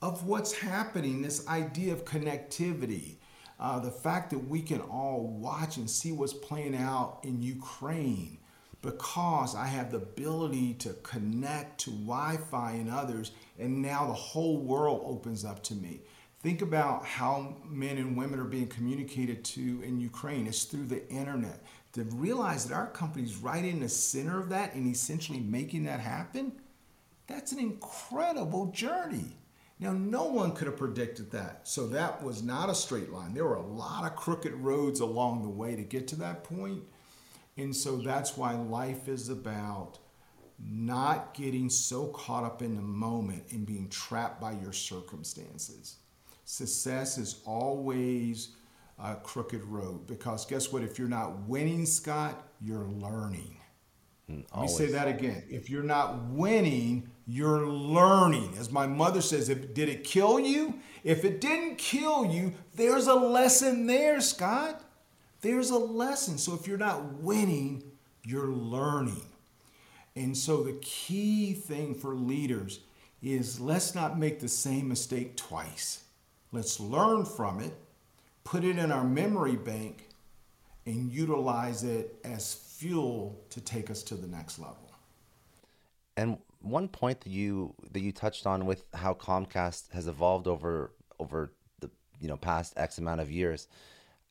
of 0.00 0.26
what's 0.26 0.52
happening, 0.52 1.22
this 1.22 1.46
idea 1.46 1.92
of 1.92 2.04
connectivity, 2.04 3.18
uh, 3.62 3.78
the 3.78 3.90
fact 3.92 4.30
that 4.30 4.48
we 4.48 4.60
can 4.60 4.80
all 4.80 5.20
watch 5.22 5.76
and 5.76 5.88
see 5.88 6.10
what's 6.10 6.32
playing 6.32 6.74
out 6.74 7.20
in 7.22 7.40
Ukraine 7.40 8.38
because 8.82 9.54
I 9.54 9.66
have 9.66 9.92
the 9.92 9.98
ability 9.98 10.74
to 10.80 10.94
connect 11.04 11.78
to 11.82 11.90
Wi 11.90 12.38
Fi 12.50 12.72
and 12.72 12.90
others, 12.90 13.30
and 13.60 13.80
now 13.80 14.08
the 14.08 14.12
whole 14.12 14.58
world 14.58 15.02
opens 15.06 15.44
up 15.44 15.62
to 15.64 15.74
me. 15.74 16.00
Think 16.42 16.60
about 16.60 17.06
how 17.06 17.54
men 17.64 17.98
and 17.98 18.16
women 18.16 18.40
are 18.40 18.44
being 18.44 18.66
communicated 18.66 19.44
to 19.44 19.80
in 19.84 20.00
Ukraine. 20.00 20.48
It's 20.48 20.64
through 20.64 20.86
the 20.86 21.08
internet. 21.08 21.62
To 21.92 22.02
realize 22.02 22.66
that 22.66 22.74
our 22.74 22.88
company's 22.88 23.36
right 23.36 23.64
in 23.64 23.78
the 23.78 23.88
center 23.88 24.40
of 24.40 24.48
that 24.48 24.74
and 24.74 24.92
essentially 24.92 25.38
making 25.38 25.84
that 25.84 26.00
happen, 26.00 26.50
that's 27.28 27.52
an 27.52 27.60
incredible 27.60 28.72
journey. 28.72 29.36
Now, 29.82 29.92
no 29.92 30.26
one 30.26 30.52
could 30.52 30.68
have 30.68 30.76
predicted 30.76 31.32
that. 31.32 31.66
So 31.66 31.88
that 31.88 32.22
was 32.22 32.40
not 32.40 32.70
a 32.70 32.74
straight 32.74 33.12
line. 33.12 33.34
There 33.34 33.44
were 33.44 33.56
a 33.56 33.66
lot 33.66 34.04
of 34.04 34.14
crooked 34.14 34.54
roads 34.54 35.00
along 35.00 35.42
the 35.42 35.48
way 35.48 35.74
to 35.74 35.82
get 35.82 36.06
to 36.08 36.16
that 36.16 36.44
point. 36.44 36.84
And 37.56 37.74
so 37.74 37.96
that's 37.96 38.36
why 38.36 38.52
life 38.54 39.08
is 39.08 39.28
about 39.28 39.98
not 40.64 41.34
getting 41.34 41.68
so 41.68 42.06
caught 42.06 42.44
up 42.44 42.62
in 42.62 42.76
the 42.76 42.82
moment 42.82 43.42
and 43.50 43.66
being 43.66 43.88
trapped 43.88 44.40
by 44.40 44.52
your 44.52 44.72
circumstances. 44.72 45.96
Success 46.44 47.18
is 47.18 47.40
always 47.44 48.50
a 49.02 49.16
crooked 49.16 49.64
road 49.64 50.06
because 50.06 50.46
guess 50.46 50.70
what? 50.70 50.84
If 50.84 50.96
you're 50.96 51.08
not 51.08 51.40
winning, 51.48 51.86
Scott, 51.86 52.40
you're 52.60 52.86
learning. 52.86 53.56
Mm, 54.30 54.44
Let 54.52 54.62
me 54.62 54.68
say 54.68 54.86
that 54.86 55.08
again. 55.08 55.42
If 55.48 55.68
you're 55.70 55.82
not 55.82 56.24
winning, 56.26 57.08
you're 57.26 57.66
learning. 57.66 58.54
As 58.58 58.70
my 58.70 58.86
mother 58.86 59.20
says, 59.20 59.48
if, 59.48 59.74
did 59.74 59.88
it 59.88 60.04
kill 60.04 60.40
you? 60.40 60.74
If 61.04 61.24
it 61.24 61.40
didn't 61.40 61.76
kill 61.78 62.24
you, 62.26 62.52
there's 62.74 63.06
a 63.06 63.14
lesson 63.14 63.86
there, 63.86 64.20
Scott. 64.20 64.82
There's 65.40 65.70
a 65.70 65.78
lesson. 65.78 66.38
So 66.38 66.54
if 66.54 66.66
you're 66.66 66.78
not 66.78 67.14
winning, 67.14 67.82
you're 68.24 68.52
learning. 68.52 69.22
And 70.14 70.36
so 70.36 70.62
the 70.62 70.74
key 70.82 71.54
thing 71.54 71.94
for 71.94 72.14
leaders 72.14 72.80
is 73.22 73.60
let's 73.60 73.94
not 73.94 74.18
make 74.18 74.40
the 74.40 74.48
same 74.48 74.88
mistake 74.88 75.36
twice. 75.36 76.04
Let's 76.52 76.78
learn 76.78 77.24
from 77.24 77.60
it, 77.60 77.72
put 78.44 78.62
it 78.62 78.78
in 78.78 78.92
our 78.92 79.04
memory 79.04 79.56
bank, 79.56 80.08
and 80.84 81.10
utilize 81.10 81.82
it 81.82 82.14
as 82.24 82.54
fuel 82.82 83.40
to 83.50 83.60
take 83.60 83.90
us 83.90 84.02
to 84.02 84.16
the 84.16 84.26
next 84.26 84.58
level. 84.58 84.90
And 86.16 86.38
one 86.60 86.88
point 86.88 87.20
that 87.20 87.30
you 87.30 87.74
that 87.92 88.00
you 88.00 88.12
touched 88.12 88.46
on 88.46 88.66
with 88.66 88.84
how 88.92 89.14
Comcast 89.14 89.92
has 89.92 90.08
evolved 90.08 90.48
over 90.48 90.92
over 91.18 91.52
the 91.80 91.90
you 92.20 92.28
know 92.28 92.36
past 92.36 92.74
X 92.76 92.98
amount 92.98 93.20
of 93.20 93.30
years. 93.30 93.68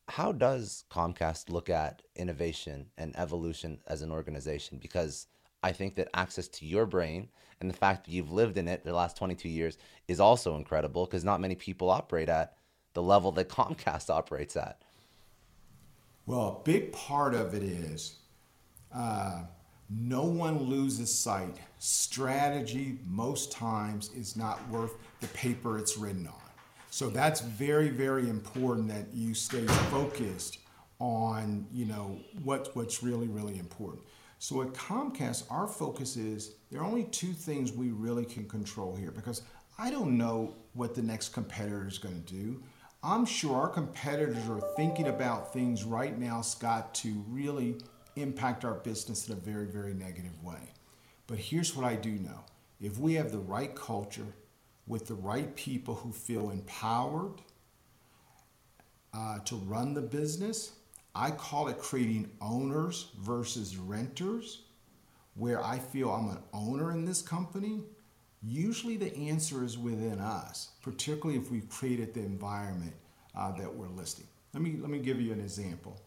How 0.10 0.34
does 0.34 0.84
Comcast 0.92 1.50
look 1.50 1.70
at 1.70 2.02
innovation 2.16 2.88
and 2.98 3.18
evolution 3.18 3.80
as 3.88 4.02
an 4.02 4.12
organization? 4.12 4.78
Because 4.82 5.28
I 5.64 5.72
think 5.72 5.96
that 5.96 6.10
access 6.14 6.50
to 6.50 6.66
your 6.66 6.86
brain 6.86 7.30
and 7.62 7.70
the 7.70 7.78
fact 7.78 8.06
that 8.06 8.12
you've 8.12 8.32
lived 8.32 8.58
in 8.58 8.68
it 8.68 8.84
the 8.84 8.94
last 8.94 9.16
22 9.16 9.48
years 9.48 9.78
is 10.10 10.20
also 10.20 10.58
incredible 10.58 11.06
because 11.06 11.24
not 11.24 11.40
many 11.40 11.56
people 11.56 11.90
operate 11.90 12.28
at 12.28 12.58
the 12.94 13.02
level 13.02 13.32
that 13.34 13.48
Comcast 13.48 14.10
operates 14.20 14.58
at. 14.58 14.82
Well, 16.26 16.60
a 16.62 16.64
big 16.64 16.92
part 16.92 17.34
of 17.34 17.54
it 17.54 17.64
is 17.64 18.21
uh, 18.94 19.42
no 19.90 20.24
one 20.24 20.60
loses 20.64 21.14
sight. 21.14 21.58
Strategy, 21.80 23.00
most 23.08 23.52
times, 23.52 24.12
is 24.16 24.36
not 24.38 24.66
worth 24.70 24.94
the 25.20 25.28
paper 25.28 25.78
it's 25.78 25.98
written 25.98 26.28
on. 26.28 26.34
So 26.90 27.10
that's 27.10 27.42
very, 27.42 27.90
very 27.90 28.30
important 28.30 28.88
that 28.90 29.14
you 29.14 29.34
stay 29.34 29.66
focused 29.66 30.60
on, 31.00 31.66
you 31.74 31.86
know, 31.86 32.20
what, 32.44 32.70
what's 32.76 33.02
really, 33.02 33.28
really 33.28 33.58
important. 33.58 34.04
So 34.40 34.62
at 34.62 34.74
Comcast, 34.74 35.44
our 35.50 35.68
focus 35.68 36.18
is 36.18 36.56
there 36.72 36.82
are 36.82 36.86
only 36.86 37.06
two 37.06 37.34
things 37.34 37.72
we 37.72 37.92
really 37.92 38.26
can 38.26 38.48
control 38.48 38.96
here 38.96 39.12
because 39.12 39.44
I 39.78 39.90
don't 39.90 40.18
know 40.18 40.56
what 40.74 40.96
the 40.96 41.02
next 41.02 41.30
competitor 41.30 41.88
is 41.88 41.98
going 41.98 42.22
to 42.22 42.34
do. 42.34 42.62
I'm 43.04 43.26
sure 43.26 43.56
our 43.56 43.68
competitors 43.68 44.48
are 44.50 44.62
thinking 44.76 45.08
about 45.08 45.54
things 45.54 45.84
right 45.84 46.18
now, 46.18 46.42
Scott, 46.42 46.94
to 46.96 47.24
really 47.30 47.78
impact 48.16 48.66
our 48.66 48.76
business 48.76 49.28
in 49.28 49.34
a 49.34 49.40
very, 49.40 49.66
very 49.66 49.94
negative 49.94 50.44
way. 50.44 50.74
But 51.28 51.38
here's 51.38 51.76
what 51.76 51.86
I 51.86 51.96
do 51.96 52.12
know 52.12 52.44
if 52.82 52.98
we 52.98 53.14
have 53.14 53.32
the 53.32 53.40
right 53.40 53.76
culture 53.76 54.34
with 54.88 55.08
the 55.08 55.14
right 55.14 55.56
people 55.56 55.96
who 55.96 56.12
feel 56.12 56.50
empowered 56.50 57.42
uh, 59.14 59.40
to 59.40 59.56
run 59.56 59.94
the 59.94 60.02
business, 60.02 60.74
I 61.14 61.32
call 61.32 61.68
it 61.68 61.78
creating 61.78 62.30
owners 62.42 63.12
versus 63.20 63.78
renters, 63.78 64.64
where 65.36 65.64
I 65.64 65.80
feel 65.80 66.10
I'm 66.10 66.30
an 66.30 66.40
owner 66.54 66.92
in 66.92 67.06
this 67.06 67.22
company. 67.22 67.82
Usually 68.42 68.98
the 68.98 69.16
answer 69.16 69.64
is 69.64 69.78
within 69.78 70.20
us, 70.20 70.70
particularly 70.82 71.40
if 71.40 71.52
we've 71.52 71.70
created 71.70 72.14
the 72.14 72.22
environment 72.22 72.94
uh, 73.36 73.52
that 73.54 73.74
we're 73.74 73.88
listing. 73.90 74.28
Let 74.54 74.64
me, 74.64 74.78
let 74.80 74.90
me 74.90 75.00
give 75.00 75.22
you 75.22 75.32
an 75.32 75.40
example 75.40 76.02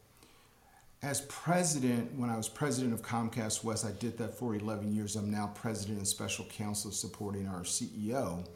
as 1.05 1.21
president, 1.23 2.19
when 2.19 2.31
I 2.31 2.37
was 2.37 2.49
president 2.49 2.95
of 2.95 3.03
Comcast 3.03 3.63
West, 3.63 3.85
I 3.85 3.93
did 3.93 4.17
that 4.17 4.39
for 4.39 4.55
11 4.55 4.95
years. 4.95 5.17
I'm 5.17 5.31
now 5.31 5.53
president 5.55 5.99
and 5.99 6.09
special 6.09 6.47
counsel 6.47 6.91
supporting 6.91 7.47
our 7.47 7.61
CEO. 7.61 8.47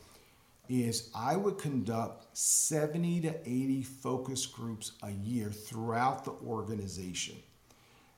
Is 0.71 1.11
I 1.15 1.37
would 1.37 1.59
conduct 1.59 2.37
70 2.37 3.21
to 3.23 3.35
80 3.47 3.83
focus 3.83 4.47
groups 4.47 4.93
a 5.03 5.11
year 5.11 5.51
throughout 5.51 6.25
the 6.25 6.33
organization. 6.47 7.37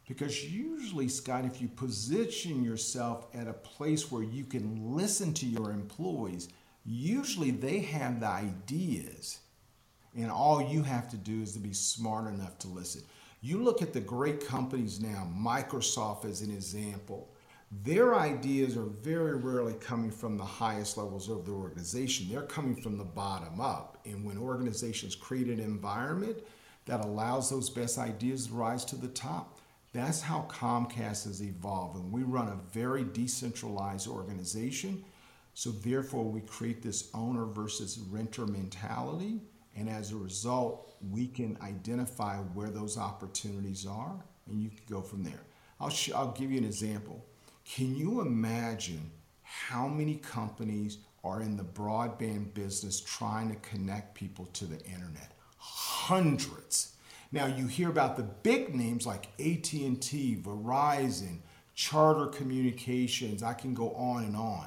Because 0.07 0.45
usually, 0.45 1.09
Scott, 1.09 1.45
if 1.45 1.61
you 1.61 1.67
position 1.67 2.65
yourself 2.65 3.27
at 3.35 3.49
a 3.49 3.53
place 3.53 4.13
where 4.13 4.23
you 4.23 4.45
can 4.45 4.95
listen 4.97 5.35
to 5.35 5.47
your 5.47 5.73
employees, 5.73 6.49
usually 6.85 7.51
they 7.51 7.81
have 7.81 8.21
the 8.21 8.27
ideas, 8.27 9.41
and 10.17 10.31
all 10.31 10.63
you 10.63 10.83
have 10.85 11.11
to 11.11 11.17
do 11.17 11.43
is 11.43 11.53
to 11.53 11.61
be 11.61 11.73
smart 11.73 12.27
enough 12.33 12.59
to 12.61 12.69
listen. 12.69 13.03
You 13.43 13.63
look 13.63 13.81
at 13.81 13.93
the 13.95 14.01
great 14.01 14.47
companies 14.47 15.01
now, 15.01 15.27
Microsoft 15.35 16.25
as 16.27 16.43
an 16.43 16.51
example. 16.51 17.29
their 17.85 18.17
ideas 18.17 18.77
are 18.77 18.83
very 18.83 19.37
rarely 19.37 19.75
coming 19.75 20.11
from 20.11 20.37
the 20.37 20.45
highest 20.45 20.97
levels 20.97 21.29
of 21.29 21.45
the 21.47 21.53
organization. 21.53 22.27
They're 22.29 22.43
coming 22.43 22.75
from 22.75 22.99
the 22.99 23.05
bottom 23.05 23.61
up. 23.61 23.99
And 24.05 24.25
when 24.25 24.39
organizations 24.39 25.15
create 25.15 25.47
an 25.47 25.61
environment 25.61 26.39
that 26.87 27.05
allows 27.05 27.49
those 27.49 27.71
best 27.71 27.97
ideas 27.97 28.49
to 28.49 28.55
rise 28.55 28.85
to 28.87 28.97
the 28.97 29.09
top, 29.09 29.61
that's 29.93 30.21
how 30.21 30.49
Comcast 30.51 31.27
has 31.27 31.41
evolved. 31.43 31.97
And 31.97 32.13
we 32.13 32.23
run 32.25 32.49
a 32.49 32.59
very 32.73 33.05
decentralized 33.05 34.09
organization. 34.09 35.05
So, 35.55 35.71
therefore, 35.71 36.25
we 36.25 36.41
create 36.43 36.83
this 36.83 37.11
owner 37.15 37.45
versus 37.45 37.99
renter 38.11 38.47
mentality. 38.47 39.41
And 39.81 39.89
as 39.89 40.13
a 40.13 40.17
result, 40.17 40.95
we 41.11 41.27
can 41.27 41.57
identify 41.63 42.37
where 42.37 42.69
those 42.69 42.99
opportunities 42.99 43.87
are 43.87 44.15
and 44.47 44.63
you 44.63 44.69
can 44.69 44.85
go 44.91 45.01
from 45.01 45.25
there. 45.25 45.41
I'll, 45.81 45.89
sh- 45.89 46.13
I'll 46.15 46.33
give 46.33 46.53
you 46.53 46.59
an 46.59 46.67
example. 46.67 47.25
Can 47.65 47.97
you 47.97 48.21
imagine 48.21 49.11
how 49.43 49.89
many 49.89 50.17
companies 50.17 50.99
are 51.25 51.41
in 51.41 51.57
the 51.57 51.65
broadband 51.65 52.53
business 52.53 53.01
trying 53.01 53.49
to 53.49 53.57
connect 53.67 54.15
people 54.15 54.45
to 54.53 54.67
the 54.67 54.85
internet? 54.85 55.33
Hundreds. 55.57 56.93
Now 57.33 57.47
you 57.47 57.67
hear 57.67 57.89
about 57.89 58.19
the 58.19 58.25
big 58.25 58.75
names 58.75 59.07
like 59.07 59.29
AT&T, 59.39 60.43
Verizon, 60.45 61.39
Charter 61.75 62.27
Communications, 62.27 63.43
I 63.43 63.55
can 63.55 63.73
go 63.73 63.93
on 63.93 64.25
and 64.25 64.37
on. 64.37 64.67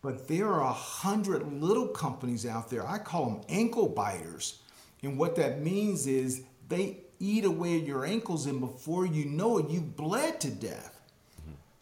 But 0.00 0.28
there 0.28 0.46
are 0.46 0.62
a 0.62 0.72
hundred 0.72 1.60
little 1.60 1.88
companies 1.88 2.46
out 2.46 2.70
there. 2.70 2.86
I 2.86 2.98
call 2.98 3.26
them 3.26 3.40
ankle 3.48 3.88
biters. 3.88 4.60
And 5.02 5.18
what 5.18 5.36
that 5.36 5.60
means 5.60 6.06
is 6.06 6.42
they 6.68 6.98
eat 7.18 7.44
away 7.44 7.78
at 7.78 7.86
your 7.86 8.04
ankles, 8.04 8.46
and 8.46 8.60
before 8.60 9.06
you 9.06 9.24
know 9.24 9.58
it, 9.58 9.70
you've 9.70 9.96
bled 9.96 10.40
to 10.42 10.50
death. 10.50 11.00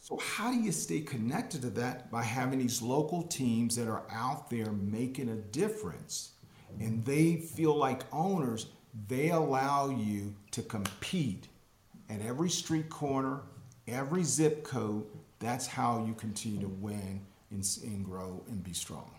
So, 0.00 0.16
how 0.18 0.52
do 0.52 0.58
you 0.58 0.70
stay 0.70 1.00
connected 1.00 1.62
to 1.62 1.70
that? 1.70 2.10
By 2.10 2.22
having 2.22 2.60
these 2.60 2.80
local 2.80 3.24
teams 3.24 3.74
that 3.76 3.88
are 3.88 4.04
out 4.10 4.48
there 4.48 4.70
making 4.70 5.28
a 5.28 5.34
difference. 5.34 6.32
And 6.78 7.04
they 7.04 7.36
feel 7.36 7.74
like 7.74 8.02
owners, 8.12 8.66
they 9.08 9.30
allow 9.30 9.88
you 9.88 10.34
to 10.52 10.62
compete 10.62 11.48
at 12.08 12.20
every 12.22 12.50
street 12.50 12.88
corner, 12.88 13.40
every 13.88 14.22
zip 14.22 14.62
code. 14.62 15.06
That's 15.40 15.66
how 15.66 16.04
you 16.06 16.14
continue 16.14 16.60
to 16.60 16.68
win 16.68 17.20
and, 17.50 17.64
and 17.84 18.04
grow 18.04 18.42
and 18.48 18.62
be 18.62 18.72
strong. 18.72 19.10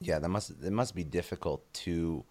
Yeah, 0.00 0.18
that 0.18 0.28
must 0.28 0.50
it 0.50 0.72
must 0.72 0.94
be 0.94 1.04
difficult 1.04 1.62
to 1.74 2.24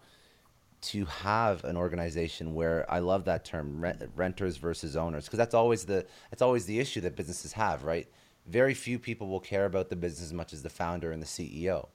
to 0.82 1.04
have 1.04 1.62
an 1.64 1.76
organization 1.76 2.54
where 2.54 2.90
I 2.90 3.00
love 3.00 3.26
that 3.26 3.44
term 3.44 3.80
rent, 3.80 4.02
renters 4.16 4.56
versus 4.56 4.96
owners 4.96 5.26
because 5.26 5.36
that's 5.36 5.54
always 5.54 5.84
the 5.84 6.06
that's 6.30 6.42
always 6.42 6.66
the 6.66 6.80
issue 6.80 7.00
that 7.02 7.16
businesses 7.16 7.52
have, 7.52 7.84
right? 7.84 8.08
Very 8.46 8.74
few 8.74 8.98
people 8.98 9.28
will 9.28 9.40
care 9.40 9.66
about 9.66 9.90
the 9.90 9.96
business 9.96 10.28
as 10.28 10.32
much 10.32 10.52
as 10.52 10.62
the 10.62 10.70
founder 10.70 11.12
and 11.12 11.22
the 11.22 11.26
CEO. 11.26 11.88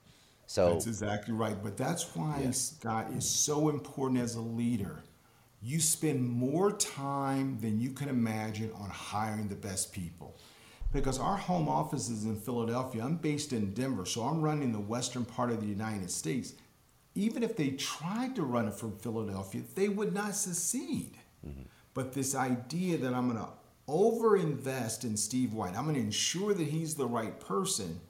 So 0.46 0.74
that's 0.74 0.88
exactly 0.88 1.34
right. 1.34 1.62
But 1.62 1.76
that's 1.76 2.16
why 2.16 2.41
yeah. 2.43 2.52
Scott 2.52 3.12
is 3.12 3.28
so 3.28 3.70
important 3.70 4.22
as 4.22 4.36
a 4.36 4.41
leader. 4.41 5.04
You 5.62 5.80
spend 5.80 6.22
more 6.22 6.72
time 6.72 7.58
than 7.60 7.82
you 7.82 7.89
can 7.89 8.08
imagine 8.08 8.72
on 8.76 8.89
hiring 8.89 9.48
the 9.48 9.56
best 9.56 9.91
people. 9.91 10.38
Because 10.96 11.20
our 11.20 11.38
home 11.38 11.70
office 11.70 12.10
is 12.10 12.26
in 12.26 12.38
Philadelphia. 12.38 13.04
I'm 13.04 13.18
based 13.18 13.54
in 13.54 13.74
Denver, 13.74 14.06
so 14.06 14.24
I'm 14.24 14.41
running 14.41 14.72
the 14.72 14.80
western 14.80 15.26
part 15.26 15.52
of 15.52 15.62
the 15.62 15.68
United 15.68 16.10
States 16.10 16.54
even 17.16 17.43
if 17.43 17.56
they 17.56 17.72
tried 17.72 18.36
to 18.36 18.43
run 18.43 18.68
it 18.68 18.74
from 18.74 18.98
Philadelphia, 18.98 19.62
they 19.74 19.88
would 19.88 20.14
not 20.14 20.36
succeed. 20.36 21.18
Mm-hmm. 21.48 21.64
But 21.93 22.14
this 22.14 22.36
idea 22.36 22.98
that 22.98 23.14
I'm 23.14 23.30
going 23.30 23.41
to 23.41 23.50
overinvest 23.88 25.06
in 25.06 25.16
Steve 25.16 25.54
White, 25.54 25.78
I'm 25.78 25.86
going 25.86 25.96
to 25.96 26.02
ensure 26.02 26.54
that 26.54 26.68
he's 26.68 26.96
the 26.96 27.08
right 27.08 27.39
person, 27.39 28.02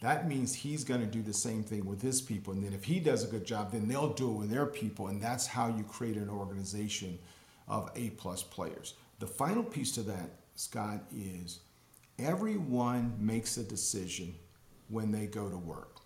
that 0.00 0.26
means 0.26 0.54
he's 0.54 0.84
going 0.84 1.00
to 1.00 1.06
do 1.06 1.22
the 1.22 1.34
same 1.34 1.62
thing 1.62 1.84
with 1.84 2.00
his 2.00 2.22
people. 2.22 2.54
And 2.54 2.64
then 2.64 2.72
if 2.72 2.84
he 2.84 2.98
does 2.98 3.24
a 3.24 3.26
good 3.26 3.44
job, 3.44 3.72
then 3.72 3.88
they'll 3.88 4.12
do 4.12 4.30
it 4.30 4.34
with 4.34 4.50
their 4.50 4.66
people. 4.66 5.08
And 5.08 5.20
that's 5.20 5.46
how 5.46 5.68
you 5.68 5.84
create 5.84 6.16
an 6.16 6.30
organization 6.30 7.18
of 7.68 7.90
A 7.94 8.10
plus 8.10 8.42
players. 8.42 8.94
The 9.18 9.26
final 9.26 9.62
piece 9.62 9.92
to 9.92 10.02
that, 10.02 10.30
Scott, 10.56 11.04
is 11.14 11.60
everyone 12.18 13.14
makes 13.18 13.58
a 13.58 13.62
decision 13.62 14.34
when 14.88 15.12
they 15.12 15.26
go 15.26 15.48
to 15.48 15.56
work. 15.56 15.98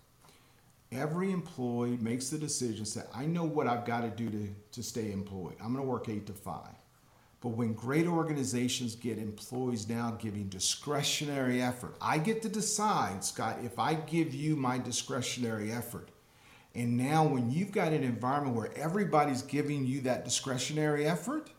Every 0.91 1.31
employee 1.31 1.97
makes 2.01 2.29
the 2.29 2.37
decision 2.37 2.85
say 2.85 3.01
i 3.15 3.25
know 3.25 3.45
what 3.45 3.65
i've 3.65 3.85
got 3.85 4.01
to 4.01 4.09
do 4.09 4.29
to, 4.29 4.53
to 4.73 4.83
stay 4.83 5.13
employed. 5.13 5.55
I'm 5.61 5.73
going 5.73 5.83
to 5.85 5.89
work 5.89 6.09
8 6.09 6.25
to 6.27 6.33
5 6.33 6.61
but 7.39 7.49
when 7.49 7.73
great 7.73 8.05
organizations 8.05 8.95
get 8.95 9.17
employees 9.17 9.87
now 9.87 10.17
giving 10.19 10.49
discretionary 10.49 11.61
effort 11.61 11.95
i 12.01 12.17
get 12.17 12.41
to 12.41 12.49
decide 12.49 13.23
scott 13.23 13.59
if 13.63 13.79
i 13.79 13.93
give 13.93 14.33
you 14.33 14.55
my 14.55 14.77
discretionary 14.77 15.71
effort. 15.71 16.09
And 16.73 16.97
now 16.97 17.25
when 17.25 17.51
you've 17.51 17.73
got 17.73 17.91
an 17.91 18.03
environment 18.03 18.55
where 18.55 18.77
everybody's 18.77 19.41
giving 19.41 19.85
you 19.85 20.01
that 20.01 20.25
discretionary 20.25 21.05
effort 21.05 21.49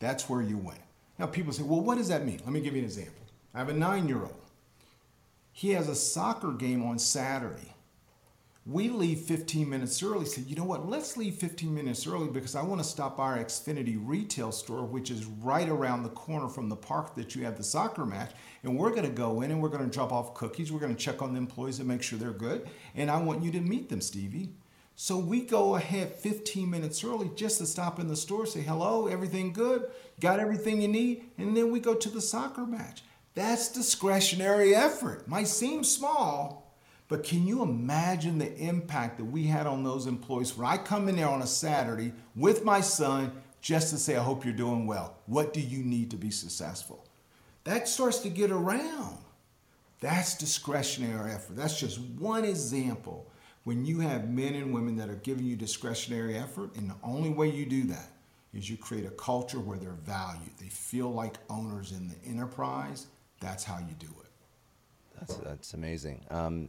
that's 0.00 0.28
where 0.28 0.42
you 0.42 0.56
win 0.56 0.81
now 1.18 1.26
people 1.26 1.52
say 1.52 1.62
well 1.62 1.80
what 1.80 1.98
does 1.98 2.08
that 2.08 2.24
mean 2.24 2.40
let 2.44 2.52
me 2.52 2.60
give 2.60 2.74
you 2.74 2.80
an 2.80 2.84
example 2.84 3.24
i 3.54 3.58
have 3.58 3.68
a 3.68 3.72
nine 3.72 4.08
year 4.08 4.20
old 4.20 4.40
he 5.52 5.70
has 5.70 5.88
a 5.88 5.94
soccer 5.94 6.52
game 6.52 6.84
on 6.84 6.98
saturday 6.98 7.72
we 8.64 8.90
leave 8.90 9.18
15 9.18 9.68
minutes 9.68 10.00
early. 10.04 10.24
Said, 10.24 10.44
you 10.46 10.54
know 10.54 10.64
what? 10.64 10.88
Let's 10.88 11.16
leave 11.16 11.34
15 11.34 11.74
minutes 11.74 12.06
early 12.06 12.28
because 12.28 12.54
I 12.54 12.62
want 12.62 12.80
to 12.80 12.86
stop 12.86 13.18
our 13.18 13.36
Xfinity 13.36 14.00
retail 14.00 14.52
store, 14.52 14.84
which 14.84 15.10
is 15.10 15.26
right 15.26 15.68
around 15.68 16.04
the 16.04 16.10
corner 16.10 16.48
from 16.48 16.68
the 16.68 16.76
park 16.76 17.16
that 17.16 17.34
you 17.34 17.44
have 17.44 17.56
the 17.56 17.64
soccer 17.64 18.06
match. 18.06 18.30
And 18.62 18.78
we're 18.78 18.90
going 18.90 19.02
to 19.02 19.08
go 19.08 19.40
in 19.40 19.50
and 19.50 19.60
we're 19.60 19.68
going 19.68 19.84
to 19.84 19.90
drop 19.90 20.12
off 20.12 20.34
cookies. 20.34 20.70
We're 20.70 20.78
going 20.78 20.94
to 20.94 21.00
check 21.00 21.22
on 21.22 21.32
the 21.32 21.38
employees 21.38 21.80
and 21.80 21.88
make 21.88 22.04
sure 22.04 22.20
they're 22.20 22.30
good. 22.30 22.68
And 22.94 23.10
I 23.10 23.18
want 23.18 23.42
you 23.42 23.50
to 23.50 23.60
meet 23.60 23.88
them, 23.88 24.00
Stevie. 24.00 24.50
So 24.94 25.18
we 25.18 25.40
go 25.40 25.74
ahead 25.74 26.14
15 26.14 26.70
minutes 26.70 27.02
early 27.02 27.30
just 27.34 27.58
to 27.58 27.66
stop 27.66 27.98
in 27.98 28.06
the 28.06 28.14
store, 28.14 28.46
say 28.46 28.60
hello, 28.60 29.08
everything 29.08 29.52
good, 29.52 29.90
got 30.22 30.38
everything 30.38 30.80
you 30.80 30.88
need, 30.88 31.24
and 31.36 31.56
then 31.56 31.72
we 31.72 31.80
go 31.80 31.94
to 31.94 32.08
the 32.08 32.20
soccer 32.20 32.64
match. 32.64 33.02
That's 33.34 33.72
discretionary 33.72 34.72
effort. 34.74 35.26
Might 35.26 35.48
seem 35.48 35.82
small, 35.82 36.72
but 37.08 37.24
can 37.24 37.46
you 37.46 37.62
imagine 37.62 38.38
the 38.38 38.56
impact 38.56 39.18
that 39.18 39.24
we 39.24 39.44
had 39.44 39.66
on 39.66 39.82
those 39.82 40.06
employees 40.06 40.56
when 40.56 40.66
I 40.66 40.76
come 40.76 41.08
in 41.08 41.16
there 41.16 41.28
on 41.28 41.42
a 41.42 41.46
Saturday 41.46 42.12
with 42.36 42.64
my 42.64 42.80
son 42.80 43.32
just 43.60 43.90
to 43.90 43.98
say, 43.98 44.16
I 44.16 44.22
hope 44.22 44.44
you're 44.44 44.54
doing 44.54 44.86
well. 44.86 45.16
What 45.26 45.52
do 45.52 45.60
you 45.60 45.82
need 45.82 46.10
to 46.12 46.16
be 46.16 46.30
successful? 46.30 47.04
That 47.64 47.88
starts 47.88 48.20
to 48.20 48.28
get 48.28 48.50
around. 48.50 49.18
That's 50.00 50.36
discretionary 50.36 51.32
effort. 51.32 51.56
That's 51.56 51.78
just 51.78 52.00
one 52.00 52.44
example 52.44 53.28
when 53.64 53.84
you 53.84 54.00
have 54.00 54.28
men 54.28 54.54
and 54.54 54.72
women 54.72 54.96
that 54.96 55.08
are 55.08 55.16
giving 55.16 55.46
you 55.46 55.54
discretionary 55.54 56.36
effort, 56.36 56.74
and 56.76 56.90
the 56.90 56.96
only 57.04 57.30
way 57.30 57.48
you 57.48 57.64
do 57.64 57.84
that 57.84 58.10
is 58.54 58.68
you 58.68 58.76
create 58.76 59.06
a 59.06 59.10
culture 59.10 59.60
where 59.60 59.78
they're 59.78 59.92
valued. 59.92 60.50
They 60.60 60.68
feel 60.68 61.12
like 61.12 61.36
owners 61.48 61.92
in 61.92 62.08
the 62.08 62.16
enterprise. 62.28 63.06
That's 63.40 63.64
how 63.64 63.78
you 63.78 63.94
do 63.98 64.06
it. 64.06 64.30
That's 65.18 65.34
that's 65.36 65.74
amazing. 65.74 66.24
Um, 66.30 66.68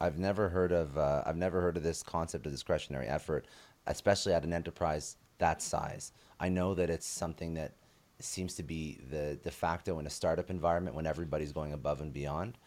I've 0.00 0.18
never 0.18 0.48
heard 0.48 0.72
of 0.72 0.96
uh, 0.98 1.22
I've 1.24 1.36
never 1.36 1.60
heard 1.60 1.76
of 1.76 1.82
this 1.82 2.02
concept 2.02 2.46
of 2.46 2.52
discretionary 2.52 3.06
effort, 3.06 3.46
especially 3.86 4.34
at 4.34 4.44
an 4.44 4.52
enterprise 4.52 5.16
that 5.38 5.62
size. 5.62 6.12
I 6.38 6.48
know 6.48 6.74
that 6.74 6.90
it's 6.90 7.06
something 7.06 7.54
that 7.54 7.72
seems 8.18 8.54
to 8.54 8.62
be 8.62 8.98
the 9.10 9.38
de 9.42 9.50
facto 9.50 9.98
in 9.98 10.06
a 10.06 10.10
startup 10.10 10.50
environment 10.50 10.96
when 10.96 11.06
everybody's 11.06 11.52
going 11.52 11.72
above 11.72 12.00
and 12.00 12.12
beyond. 12.12 12.58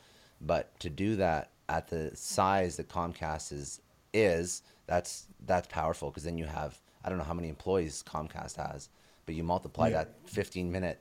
But 0.42 0.80
to 0.80 0.90
do 0.90 1.16
that 1.18 1.52
at 1.68 1.88
the 1.88 2.12
size 2.16 2.78
that 2.78 2.90
Comcast 2.90 3.52
is 3.52 3.82
is 4.14 4.64
that's 4.88 5.28
that's 5.46 5.68
powerful 5.68 6.10
because 6.10 6.24
then 6.24 6.38
you 6.38 6.46
have 6.46 6.80
I 7.04 7.10
don't 7.10 7.18
know 7.18 7.24
how 7.24 7.34
many 7.34 7.50
employees 7.50 8.04
Comcast 8.08 8.58
has, 8.58 8.90
but 9.26 9.36
you 9.36 9.44
multiply 9.44 9.90
yeah. 9.90 10.04
that 10.04 10.16
15 10.26 10.72
minute 10.72 11.00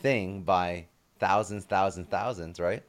thing 0.00 0.42
by 0.42 0.86
thousands, 1.18 1.64
thousands, 1.64 2.08
thousands, 2.08 2.60
right? 2.60 2.82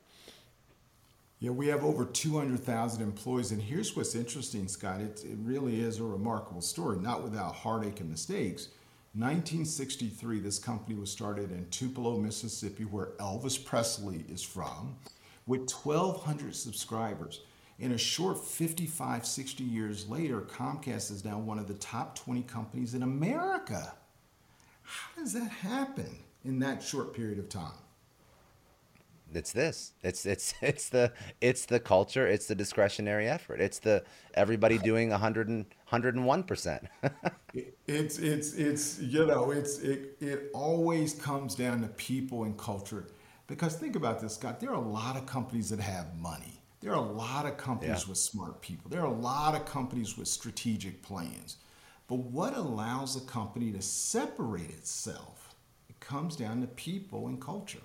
Yeah, 1.39 1.51
we 1.51 1.68
have 1.68 1.84
over 1.84 2.06
200,000 2.06 3.01
employees. 3.01 3.51
And 3.51 3.62
here's 3.62 3.95
what's 3.95 4.16
interesting, 4.16 4.68
Scott. 4.68 5.01
It, 5.01 5.24
it 5.26 5.38
really 5.43 5.82
is 5.82 5.99
a 5.99 6.03
remarkable 6.03 6.62
story, 6.62 6.97
not 6.99 7.24
without 7.24 7.56
heartache 7.56 7.99
and 7.99 8.10
mistakes. 8.10 8.70
1963, 9.14 10.39
this 10.39 10.60
company 10.60 10.95
was 10.95 11.10
started 11.10 11.51
in 11.51 11.66
Tupelo, 11.70 12.18
Mississippi, 12.18 12.84
where 12.84 13.12
Elvis 13.20 13.64
Presley 13.64 14.26
is 14.28 14.41
from, 14.41 14.95
with 15.47 15.72
1,200 15.72 16.53
subscribers. 16.53 17.41
In 17.78 17.91
a 17.91 17.97
short 17.97 18.43
55, 18.43 19.26
60 19.26 19.63
years 19.63 20.07
later, 20.07 20.41
Comcast 20.41 21.11
is 21.11 21.26
now 21.26 21.38
one 21.38 21.59
of 21.59 21.67
the 21.67 21.73
top 21.76 22.17
20 22.17 22.43
companies 22.43 22.93
in 22.93 23.03
America. 23.03 23.93
How 24.84 25.21
does 25.21 25.34
that 25.34 25.49
happen 25.49 26.19
in 26.45 26.59
that 26.59 26.82
short 26.82 27.13
period 27.13 27.39
of 27.39 27.49
time? 27.49 27.73
it's 29.34 29.51
this. 29.51 29.93
It's 30.03 30.26
it's 30.26 30.53
it's 30.61 30.89
the 30.89 31.11
it's 31.41 31.65
the 31.65 31.80
culture. 31.80 32.28
It's 32.28 32.47
the 32.47 32.55
discretionary 32.55 33.28
effort. 33.28 33.59
It's 33.59 33.80
the 33.80 34.03
everybody 34.34 34.78
doing 34.78 35.09
100 35.09 35.49
and 35.49 35.65
101 35.89 36.43
percent. 36.43 36.88
It's 37.88 38.19
it's 38.19 38.53
it's 38.55 38.99
you 38.99 39.26
know 39.26 39.51
it's 39.51 39.80
it 39.80 40.17
it 40.19 40.49
always 40.53 41.13
comes 41.13 41.55
down 41.55 41.82
to 41.84 41.88
people 41.88 42.43
and 42.43 42.57
culture, 42.57 43.07
because 43.47 43.78
think 43.78 43.95
about 43.95 44.19
this, 44.19 44.36
Scott. 44.36 44.59
There 44.59 44.71
are 44.71 44.76
a 44.76 44.80
lot 44.80 45.15
of 45.15 45.26
companies 45.26 45.69
that 45.69 45.80
have 45.80 46.17
money. 46.17 46.55
There 46.82 46.91
are 46.91 46.97
a 46.97 47.11
lot 47.11 47.45
of 47.45 47.57
companies 47.57 48.03
Yeah. 48.03 48.09
with 48.09 48.17
smart 48.17 48.61
people. 48.61 48.89
There 48.89 49.01
are 49.01 49.05
a 49.07 49.19
lot 49.19 49.55
of 49.55 49.65
companies 49.65 50.17
with 50.17 50.28
strategic 50.28 51.01
plans. 51.01 51.57
But 52.07 52.17
what 52.17 52.55
allows 52.55 53.15
a 53.15 53.21
company 53.21 53.71
to 53.71 53.82
separate 53.82 54.69
itself? 54.69 55.55
It 55.89 55.99
comes 55.99 56.36
down 56.36 56.61
to 56.61 56.67
people 56.67 57.28
and 57.28 57.41
culture. 57.41 57.82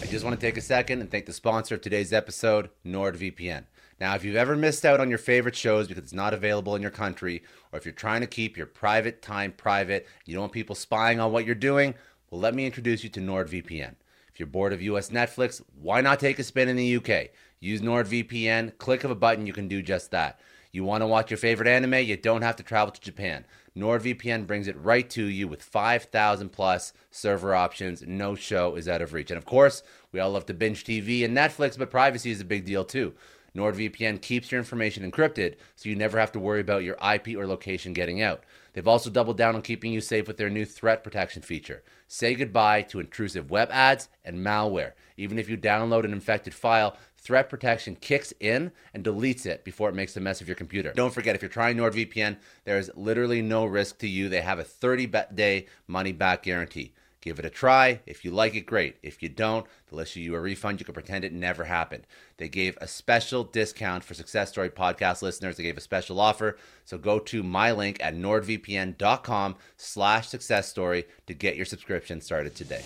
I 0.00 0.06
just 0.06 0.24
want 0.24 0.38
to 0.38 0.46
take 0.46 0.56
a 0.56 0.60
second 0.60 1.00
and 1.00 1.10
thank 1.10 1.26
the 1.26 1.32
sponsor 1.32 1.74
of 1.74 1.80
today's 1.80 2.12
episode, 2.12 2.70
NordVPN. 2.86 3.64
Now, 4.00 4.14
if 4.14 4.24
you've 4.24 4.36
ever 4.36 4.54
missed 4.56 4.84
out 4.84 5.00
on 5.00 5.08
your 5.08 5.18
favorite 5.18 5.56
shows 5.56 5.88
because 5.88 6.04
it's 6.04 6.12
not 6.12 6.32
available 6.32 6.76
in 6.76 6.82
your 6.82 6.92
country, 6.92 7.42
or 7.72 7.78
if 7.78 7.84
you're 7.84 7.92
trying 7.92 8.20
to 8.20 8.26
keep 8.28 8.56
your 8.56 8.66
private 8.66 9.20
time 9.20 9.52
private, 9.52 10.06
you 10.24 10.34
don't 10.34 10.42
want 10.42 10.52
people 10.52 10.76
spying 10.76 11.18
on 11.18 11.32
what 11.32 11.44
you're 11.44 11.54
doing, 11.56 11.94
well, 12.30 12.40
let 12.40 12.54
me 12.54 12.64
introduce 12.66 13.02
you 13.02 13.10
to 13.10 13.20
NordVPN. 13.20 13.96
If 14.32 14.38
you're 14.38 14.46
bored 14.46 14.72
of 14.72 14.80
US 14.80 15.10
Netflix, 15.10 15.60
why 15.74 16.00
not 16.00 16.20
take 16.20 16.38
a 16.38 16.44
spin 16.44 16.68
in 16.68 16.76
the 16.76 16.96
UK? 16.96 17.30
Use 17.62 17.82
NordVPN, 17.82 18.78
click 18.78 19.04
of 19.04 19.10
a 19.10 19.14
button, 19.14 19.46
you 19.46 19.52
can 19.52 19.68
do 19.68 19.82
just 19.82 20.10
that. 20.12 20.40
You 20.72 20.82
want 20.82 21.02
to 21.02 21.06
watch 21.06 21.30
your 21.30 21.36
favorite 21.36 21.68
anime? 21.68 22.06
You 22.06 22.16
don't 22.16 22.40
have 22.40 22.56
to 22.56 22.62
travel 22.62 22.90
to 22.90 23.00
Japan. 23.00 23.44
NordVPN 23.76 24.46
brings 24.46 24.66
it 24.66 24.80
right 24.80 25.08
to 25.10 25.24
you 25.24 25.46
with 25.46 25.62
5,000 25.62 26.48
plus 26.48 26.94
server 27.10 27.54
options. 27.54 28.02
No 28.06 28.34
show 28.34 28.76
is 28.76 28.88
out 28.88 29.02
of 29.02 29.12
reach. 29.12 29.30
And 29.30 29.36
of 29.36 29.44
course, 29.44 29.82
we 30.10 30.20
all 30.20 30.30
love 30.30 30.46
to 30.46 30.54
binge 30.54 30.84
TV 30.84 31.22
and 31.22 31.36
Netflix, 31.36 31.76
but 31.76 31.90
privacy 31.90 32.30
is 32.30 32.40
a 32.40 32.46
big 32.46 32.64
deal 32.64 32.82
too. 32.82 33.12
NordVPN 33.54 34.22
keeps 34.22 34.50
your 34.50 34.60
information 34.60 35.10
encrypted 35.10 35.56
so 35.74 35.88
you 35.88 35.96
never 35.96 36.18
have 36.18 36.32
to 36.32 36.40
worry 36.40 36.60
about 36.60 36.84
your 36.84 36.96
IP 36.96 37.36
or 37.36 37.46
location 37.46 37.92
getting 37.92 38.22
out. 38.22 38.44
They've 38.72 38.86
also 38.86 39.10
doubled 39.10 39.36
down 39.36 39.56
on 39.56 39.62
keeping 39.62 39.92
you 39.92 40.00
safe 40.00 40.28
with 40.28 40.36
their 40.36 40.50
new 40.50 40.64
threat 40.64 41.02
protection 41.02 41.42
feature. 41.42 41.82
Say 42.06 42.34
goodbye 42.34 42.82
to 42.82 43.00
intrusive 43.00 43.50
web 43.50 43.68
ads 43.72 44.08
and 44.24 44.38
malware. 44.38 44.92
Even 45.16 45.38
if 45.38 45.48
you 45.48 45.56
download 45.56 46.04
an 46.04 46.12
infected 46.12 46.54
file, 46.54 46.96
threat 47.20 47.50
protection 47.50 47.96
kicks 47.96 48.32
in 48.40 48.72
and 48.94 49.04
deletes 49.04 49.46
it 49.46 49.64
before 49.64 49.88
it 49.88 49.94
makes 49.94 50.16
a 50.16 50.20
mess 50.20 50.40
of 50.40 50.48
your 50.48 50.54
computer. 50.54 50.92
Don't 50.94 51.14
forget, 51.14 51.34
if 51.34 51.42
you're 51.42 51.48
trying 51.48 51.76
NordVPN, 51.76 52.36
there 52.64 52.78
is 52.78 52.90
literally 52.94 53.42
no 53.42 53.64
risk 53.64 53.98
to 53.98 54.08
you. 54.08 54.28
They 54.28 54.40
have 54.40 54.58
a 54.58 54.64
30 54.64 55.06
day 55.34 55.66
money 55.86 56.12
back 56.12 56.42
guarantee. 56.42 56.92
Give 57.20 57.38
it 57.38 57.44
a 57.44 57.50
try. 57.50 58.00
If 58.06 58.24
you 58.24 58.30
like 58.30 58.54
it, 58.54 58.62
great. 58.62 58.96
If 59.02 59.22
you 59.22 59.28
don't, 59.28 59.66
they'll 59.90 60.00
issue 60.00 60.20
you 60.20 60.34
a 60.34 60.40
refund. 60.40 60.80
You 60.80 60.86
can 60.86 60.94
pretend 60.94 61.22
it 61.22 61.34
never 61.34 61.64
happened. 61.64 62.06
They 62.38 62.48
gave 62.48 62.78
a 62.80 62.88
special 62.88 63.44
discount 63.44 64.04
for 64.04 64.14
Success 64.14 64.48
Story 64.48 64.70
podcast 64.70 65.20
listeners. 65.20 65.58
They 65.58 65.62
gave 65.62 65.76
a 65.76 65.82
special 65.82 66.18
offer. 66.18 66.56
So 66.86 66.96
go 66.96 67.18
to 67.18 67.42
my 67.42 67.72
link 67.72 67.98
at 68.00 68.14
nordvpn.com 68.14 69.56
slash 69.76 70.28
success 70.28 70.68
story 70.68 71.04
to 71.26 71.34
get 71.34 71.56
your 71.56 71.66
subscription 71.66 72.22
started 72.22 72.54
today. 72.54 72.82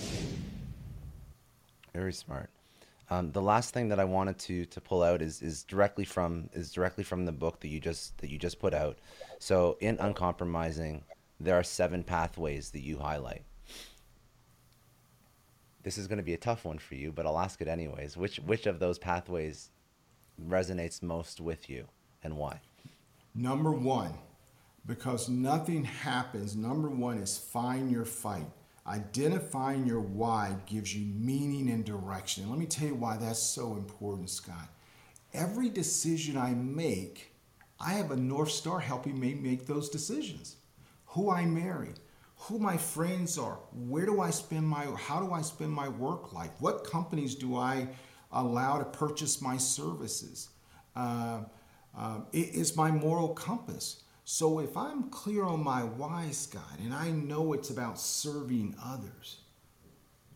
Very 1.92 2.12
smart. 2.12 2.50
Um, 3.14 3.30
the 3.30 3.42
last 3.42 3.72
thing 3.72 3.90
that 3.90 4.00
I 4.00 4.04
wanted 4.04 4.38
to 4.40 4.64
to 4.66 4.80
pull 4.80 5.02
out 5.02 5.22
is 5.22 5.40
is 5.40 5.62
directly 5.62 6.04
from 6.04 6.50
is 6.52 6.72
directly 6.72 7.04
from 7.04 7.24
the 7.26 7.32
book 7.32 7.60
that 7.60 7.68
you 7.68 7.78
just 7.78 8.18
that 8.18 8.30
you 8.30 8.38
just 8.38 8.58
put 8.58 8.74
out. 8.74 8.98
So 9.38 9.76
in 9.80 9.98
uncompromising, 10.00 11.04
there 11.38 11.54
are 11.54 11.62
seven 11.62 12.02
pathways 12.02 12.70
that 12.70 12.80
you 12.80 12.98
highlight. 12.98 13.44
This 15.84 15.98
is 15.98 16.08
going 16.08 16.18
to 16.18 16.24
be 16.24 16.34
a 16.34 16.38
tough 16.38 16.64
one 16.64 16.78
for 16.78 16.94
you, 16.94 17.12
but 17.12 17.26
I'll 17.26 17.38
ask 17.38 17.60
it 17.60 17.68
anyways. 17.68 18.16
Which 18.16 18.38
which 18.38 18.66
of 18.66 18.80
those 18.80 18.98
pathways 18.98 19.70
resonates 20.42 21.00
most 21.02 21.40
with 21.40 21.70
you, 21.70 21.86
and 22.24 22.36
why? 22.36 22.60
Number 23.34 23.70
one, 23.70 24.14
because 24.86 25.28
nothing 25.28 25.84
happens, 25.84 26.56
number 26.56 26.88
one 26.88 27.18
is 27.18 27.38
find 27.38 27.92
your 27.92 28.06
fight. 28.06 28.50
Identifying 28.86 29.86
your 29.86 30.00
why 30.00 30.56
gives 30.66 30.94
you 30.94 31.06
meaning 31.14 31.70
and 31.70 31.84
direction. 31.84 32.42
And 32.42 32.52
let 32.52 32.60
me 32.60 32.66
tell 32.66 32.88
you 32.88 32.94
why 32.94 33.16
that's 33.16 33.38
so 33.38 33.76
important, 33.76 34.28
Scott. 34.28 34.68
Every 35.32 35.70
decision 35.70 36.36
I 36.36 36.50
make, 36.50 37.32
I 37.80 37.94
have 37.94 38.10
a 38.10 38.16
North 38.16 38.50
Star 38.50 38.80
helping 38.80 39.18
me 39.18 39.34
make 39.34 39.66
those 39.66 39.88
decisions. 39.88 40.56
Who 41.06 41.30
I 41.30 41.46
marry, 41.46 41.94
who 42.36 42.58
my 42.58 42.76
friends 42.76 43.38
are, 43.38 43.58
where 43.72 44.04
do 44.04 44.20
I 44.20 44.30
spend 44.30 44.68
my, 44.68 44.84
how 44.96 45.20
do 45.20 45.32
I 45.32 45.40
spend 45.40 45.72
my 45.72 45.88
work 45.88 46.32
life? 46.32 46.50
What 46.60 46.84
companies 46.84 47.34
do 47.34 47.56
I 47.56 47.88
allow 48.32 48.78
to 48.78 48.84
purchase 48.84 49.40
my 49.40 49.56
services? 49.56 50.50
Uh, 50.94 51.44
uh, 51.96 52.20
it 52.32 52.54
is 52.54 52.76
my 52.76 52.90
moral 52.90 53.28
compass. 53.28 54.02
So 54.24 54.58
if 54.58 54.76
I'm 54.76 55.10
clear 55.10 55.44
on 55.44 55.62
my 55.62 55.82
why, 55.82 56.30
Scott, 56.30 56.78
and 56.82 56.94
I 56.94 57.10
know 57.10 57.52
it's 57.52 57.70
about 57.70 58.00
serving 58.00 58.74
others, 58.82 59.38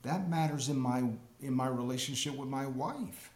that 0.03 0.29
matters 0.29 0.69
in 0.69 0.79
my 0.79 1.05
in 1.41 1.55
my 1.55 1.69
relationship 1.69 2.37
with 2.37 2.49
my 2.49 2.67
wife. 2.67 3.31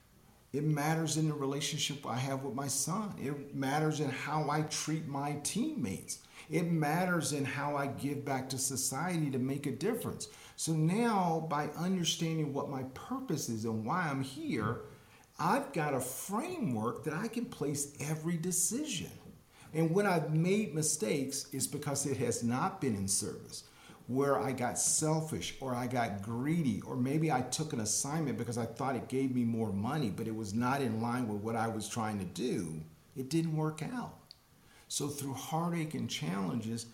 It 0.53 0.64
matters 0.64 1.16
in 1.16 1.28
the 1.28 1.34
relationship 1.34 2.07
I 2.07 2.16
have 2.16 2.42
with 2.42 2.55
my 2.55 2.66
son. 2.66 3.14
It 3.18 3.55
matters 3.55 4.00
in 4.00 4.11
how 4.11 4.50
I 4.50 4.62
treat 4.62 5.07
my 5.07 5.36
teammates. 5.42 6.18
It 6.50 6.70
matters 6.70 7.32
in 7.32 7.46
how 7.46 7.76
I 7.76 7.86
give 7.86 8.22
back 8.24 8.50
to 8.50 8.59
society 8.59 9.30
to 9.30 9.38
make 9.38 9.66
a 9.66 9.72
difference. 9.72 10.28
So 10.57 10.72
now, 10.72 11.46
by 11.48 11.68
understanding 11.68 12.53
what 12.53 12.68
my 12.68 12.82
purpose 12.92 13.48
is 13.48 13.64
and 13.64 13.86
why 13.86 14.09
I'm 14.11 14.22
here, 14.22 14.82
I've 15.38 15.72
got 15.72 15.94
a 15.94 16.00
framework 16.00 17.05
that 17.05 17.14
I 17.14 17.28
can 17.28 17.46
place 17.46 17.94
every 18.00 18.36
decision. 18.36 19.11
And 19.74 19.90
when 19.90 20.06
I've 20.06 20.34
made 20.34 20.74
mistakes, 20.74 21.46
it's 21.52 21.66
because 21.66 22.04
it 22.06 22.18
has 22.18 22.42
not 22.42 22.80
been 22.80 22.94
in 22.94 23.08
service. 23.08 23.64
Where 24.06 24.38
I 24.38 24.52
got 24.52 24.78
selfish 24.78 25.54
or 25.60 25.74
I 25.74 25.86
got 25.86 26.22
greedy, 26.22 26.82
or 26.82 26.96
maybe 26.96 27.32
I 27.32 27.40
took 27.40 27.72
an 27.72 27.80
assignment 27.80 28.36
because 28.36 28.58
I 28.58 28.66
thought 28.66 28.96
it 28.96 29.08
gave 29.08 29.34
me 29.34 29.44
more 29.44 29.72
money, 29.72 30.10
but 30.10 30.26
it 30.26 30.34
was 30.34 30.52
not 30.52 30.82
in 30.82 31.00
line 31.00 31.28
with 31.28 31.40
what 31.40 31.56
I 31.56 31.68
was 31.68 31.88
trying 31.88 32.18
to 32.18 32.24
do, 32.24 32.82
it 33.16 33.30
didn't 33.30 33.56
work 33.56 33.82
out. 33.82 34.18
So, 34.88 35.08
through 35.08 35.34
heartache 35.34 35.94
and 35.94 36.10
challenges, 36.10 36.86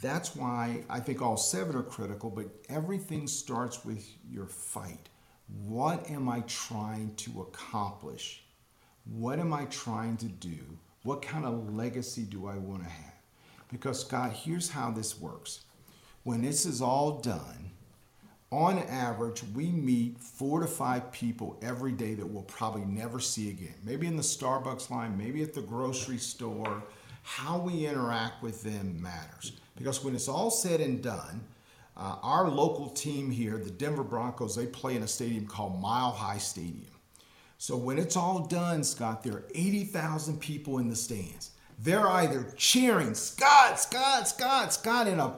that's 0.00 0.34
why 0.34 0.84
I 0.90 1.00
think 1.00 1.22
all 1.22 1.36
seven 1.36 1.76
are 1.76 1.82
critical, 1.82 2.30
but 2.30 2.46
everything 2.68 3.26
starts 3.26 3.84
with 3.84 4.06
your 4.28 4.46
fight. 4.46 5.08
What 5.66 6.10
am 6.10 6.28
I 6.28 6.40
trying 6.40 7.14
to 7.16 7.42
accomplish? 7.42 8.44
What 9.04 9.38
am 9.38 9.52
I 9.52 9.64
trying 9.66 10.16
to 10.18 10.26
do? 10.26 10.58
What 11.02 11.22
kind 11.22 11.46
of 11.46 11.74
legacy 11.74 12.22
do 12.22 12.46
I 12.46 12.56
want 12.56 12.82
to 12.82 12.88
have? 12.88 13.14
Because, 13.70 14.00
Scott, 14.00 14.32
here's 14.32 14.68
how 14.68 14.90
this 14.90 15.18
works. 15.18 15.60
When 16.24 16.42
this 16.42 16.66
is 16.66 16.82
all 16.82 17.20
done, 17.20 17.70
on 18.52 18.78
average, 18.80 19.42
we 19.54 19.70
meet 19.70 20.18
four 20.18 20.60
to 20.60 20.66
five 20.66 21.10
people 21.12 21.58
every 21.62 21.92
day 21.92 22.14
that 22.14 22.26
we'll 22.26 22.42
probably 22.42 22.84
never 22.84 23.20
see 23.20 23.48
again. 23.48 23.74
Maybe 23.84 24.06
in 24.06 24.16
the 24.16 24.22
Starbucks 24.22 24.90
line, 24.90 25.16
maybe 25.16 25.42
at 25.42 25.54
the 25.54 25.62
grocery 25.62 26.18
store. 26.18 26.82
How 27.22 27.58
we 27.58 27.86
interact 27.86 28.42
with 28.42 28.62
them 28.62 29.00
matters. 29.00 29.52
Because 29.76 30.02
when 30.02 30.14
it's 30.14 30.28
all 30.28 30.50
said 30.50 30.80
and 30.80 31.02
done, 31.02 31.42
uh, 31.96 32.16
our 32.22 32.48
local 32.48 32.90
team 32.90 33.30
here, 33.30 33.56
the 33.56 33.70
Denver 33.70 34.02
Broncos, 34.02 34.56
they 34.56 34.66
play 34.66 34.96
in 34.96 35.02
a 35.02 35.08
stadium 35.08 35.46
called 35.46 35.80
Mile 35.80 36.10
High 36.10 36.38
Stadium. 36.38 36.90
So 37.60 37.76
when 37.76 37.98
it's 37.98 38.16
all 38.16 38.46
done, 38.46 38.82
Scott, 38.82 39.22
there 39.22 39.34
are 39.34 39.44
80,000 39.54 40.40
people 40.40 40.78
in 40.78 40.88
the 40.88 40.96
stands. 40.96 41.50
They're 41.78 42.08
either 42.08 42.54
cheering, 42.56 43.12
Scott, 43.12 43.78
Scott, 43.78 44.28
Scott, 44.28 44.72
Scott, 44.72 45.06
in 45.06 45.20
a 45.20 45.34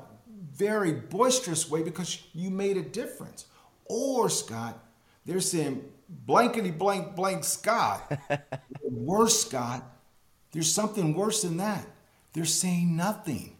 very 0.52 0.92
boisterous 0.92 1.68
way 1.68 1.82
because 1.82 2.22
you 2.32 2.48
made 2.48 2.76
a 2.76 2.82
difference. 2.82 3.46
Or, 3.86 4.28
Scott, 4.28 4.78
they're 5.26 5.40
saying, 5.40 5.84
blankety 6.08 6.70
blank 6.70 7.16
blank 7.16 7.42
Scott. 7.42 8.16
worse, 8.84 9.42
Scott, 9.42 9.82
there's 10.52 10.72
something 10.72 11.14
worse 11.14 11.42
than 11.42 11.56
that. 11.56 11.84
They're 12.34 12.44
saying 12.44 12.96
nothing. 12.96 13.56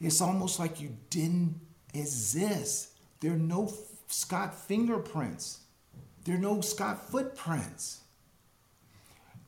It's 0.00 0.20
almost 0.20 0.58
like 0.58 0.80
you 0.80 0.96
didn't 1.08 1.60
exist. 1.94 2.98
There 3.20 3.34
are 3.34 3.36
no 3.36 3.72
Scott 4.08 4.58
fingerprints. 4.58 5.59
There 6.24 6.36
are 6.36 6.38
no 6.38 6.60
Scott 6.60 7.10
footprints. 7.10 8.00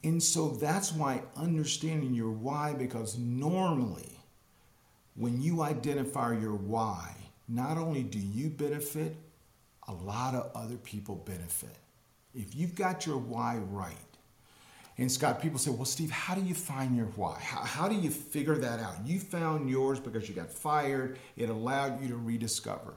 And 0.05 0.23
so 0.23 0.49
that's 0.49 0.93
why 0.93 1.23
understanding 1.37 2.15
your 2.15 2.33
why, 2.33 2.75
because 2.75 3.19
normally 3.19 4.19
when 5.15 5.41
you 5.41 5.63
identify 5.63 6.37
your 6.39 6.55
why, 6.55 7.15
not 7.49 7.77
only 7.77 8.03
do 8.03 8.19
you 8.19 8.49
benefit, 8.49 9.17
a 9.89 9.93
lot 9.93 10.35
of 10.35 10.51
other 10.55 10.77
people 10.77 11.17
benefit. 11.17 11.77
If 12.35 12.55
you've 12.55 12.75
got 12.75 13.07
your 13.07 13.19
why 13.19 13.59
right, 13.71 13.95
and 14.99 15.11
Scott, 15.11 15.41
people 15.41 15.59
say, 15.59 15.71
well, 15.71 15.85
Steve, 15.85 16.11
how 16.11 16.35
do 16.35 16.43
you 16.43 16.55
find 16.55 16.97
your 16.97 17.07
why? 17.17 17.39
How, 17.41 17.63
how 17.63 17.89
do 17.89 17.95
you 17.95 18.11
figure 18.11 18.57
that 18.57 18.79
out? 18.79 18.95
You 19.05 19.19
found 19.21 19.69
yours 19.69 19.99
because 19.99 20.29
you 20.29 20.35
got 20.35 20.51
fired, 20.51 21.19
it 21.37 21.49
allowed 21.49 22.03
you 22.03 22.09
to 22.09 22.17
rediscover. 22.17 22.95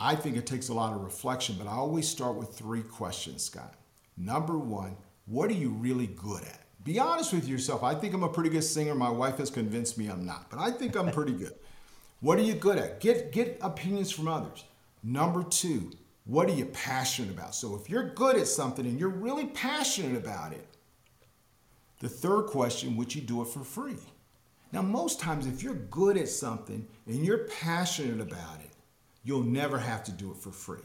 I 0.00 0.16
think 0.16 0.36
it 0.36 0.46
takes 0.46 0.68
a 0.68 0.74
lot 0.74 0.92
of 0.92 1.02
reflection, 1.02 1.56
but 1.58 1.66
I 1.66 1.72
always 1.72 2.08
start 2.08 2.36
with 2.36 2.54
three 2.54 2.82
questions, 2.82 3.44
Scott. 3.44 3.74
Number 4.16 4.58
one, 4.58 4.96
what 5.26 5.50
are 5.50 5.54
you 5.54 5.70
really 5.70 6.08
good 6.08 6.42
at? 6.42 6.60
Be 6.84 6.98
honest 6.98 7.32
with 7.32 7.48
yourself. 7.48 7.82
I 7.82 7.94
think 7.94 8.12
I'm 8.12 8.22
a 8.22 8.28
pretty 8.28 8.50
good 8.50 8.64
singer. 8.64 8.94
My 8.94 9.08
wife 9.08 9.38
has 9.38 9.50
convinced 9.50 9.96
me 9.96 10.08
I'm 10.08 10.26
not, 10.26 10.50
but 10.50 10.58
I 10.58 10.70
think 10.70 10.96
I'm 10.96 11.10
pretty 11.10 11.32
good. 11.32 11.54
What 12.20 12.38
are 12.38 12.42
you 12.42 12.54
good 12.54 12.78
at? 12.78 13.00
Get 13.00 13.32
get 13.32 13.58
opinions 13.62 14.10
from 14.10 14.28
others. 14.28 14.64
Number 15.02 15.42
2, 15.42 15.90
what 16.24 16.48
are 16.48 16.54
you 16.54 16.66
passionate 16.66 17.30
about? 17.30 17.54
So 17.54 17.74
if 17.76 17.88
you're 17.88 18.10
good 18.10 18.36
at 18.36 18.46
something 18.48 18.86
and 18.86 18.98
you're 18.98 19.08
really 19.08 19.46
passionate 19.46 20.16
about 20.16 20.52
it, 20.52 20.66
the 22.00 22.08
third 22.08 22.46
question, 22.46 22.96
would 22.96 23.14
you 23.14 23.20
do 23.20 23.42
it 23.42 23.48
for 23.48 23.64
free? 23.64 23.98
Now, 24.72 24.82
most 24.82 25.20
times, 25.20 25.46
if 25.46 25.62
you're 25.62 25.74
good 25.74 26.16
at 26.16 26.28
something 26.28 26.86
and 27.06 27.24
you're 27.24 27.46
passionate 27.46 28.20
about 28.20 28.60
it, 28.60 28.73
you'll 29.24 29.42
never 29.42 29.78
have 29.78 30.04
to 30.04 30.12
do 30.12 30.30
it 30.30 30.36
for 30.36 30.50
free. 30.50 30.84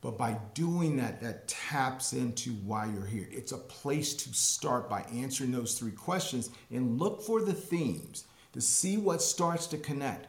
But 0.00 0.18
by 0.18 0.38
doing 0.54 0.96
that, 0.98 1.20
that 1.20 1.48
taps 1.48 2.12
into 2.12 2.50
why 2.50 2.86
you're 2.86 3.06
here. 3.06 3.28
It's 3.30 3.52
a 3.52 3.58
place 3.58 4.14
to 4.14 4.32
start 4.32 4.88
by 4.88 5.02
answering 5.12 5.52
those 5.52 5.78
three 5.78 5.92
questions 5.92 6.50
and 6.70 6.98
look 6.98 7.22
for 7.22 7.42
the 7.42 7.52
themes 7.52 8.24
to 8.52 8.60
see 8.60 8.98
what 8.98 9.22
starts 9.22 9.66
to 9.68 9.78
connect. 9.78 10.28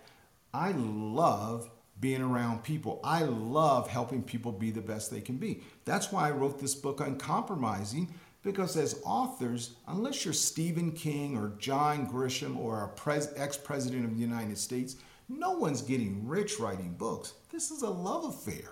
I 0.53 0.71
love 0.71 1.69
being 1.99 2.21
around 2.21 2.63
people. 2.63 2.99
I 3.03 3.23
love 3.23 3.89
helping 3.89 4.23
people 4.23 4.51
be 4.51 4.71
the 4.71 4.81
best 4.81 5.11
they 5.11 5.21
can 5.21 5.37
be. 5.37 5.61
That's 5.85 6.11
why 6.11 6.27
I 6.27 6.31
wrote 6.31 6.59
this 6.59 6.75
book, 6.75 6.99
Uncompromising, 6.99 8.13
because 8.43 8.77
as 8.77 9.01
authors, 9.03 9.71
unless 9.87 10.23
you're 10.23 10.33
Stephen 10.33 10.91
King 10.91 11.35
or 11.35 11.53
John 11.59 12.07
Grisham 12.07 12.57
or 12.57 12.91
a 13.05 13.29
ex 13.35 13.57
president 13.57 14.05
of 14.05 14.15
the 14.15 14.21
United 14.21 14.57
States, 14.57 14.95
no 15.29 15.51
one's 15.51 15.81
getting 15.81 16.27
rich 16.27 16.59
writing 16.59 16.93
books. 16.97 17.33
This 17.51 17.71
is 17.71 17.81
a 17.81 17.89
love 17.89 18.25
affair. 18.25 18.71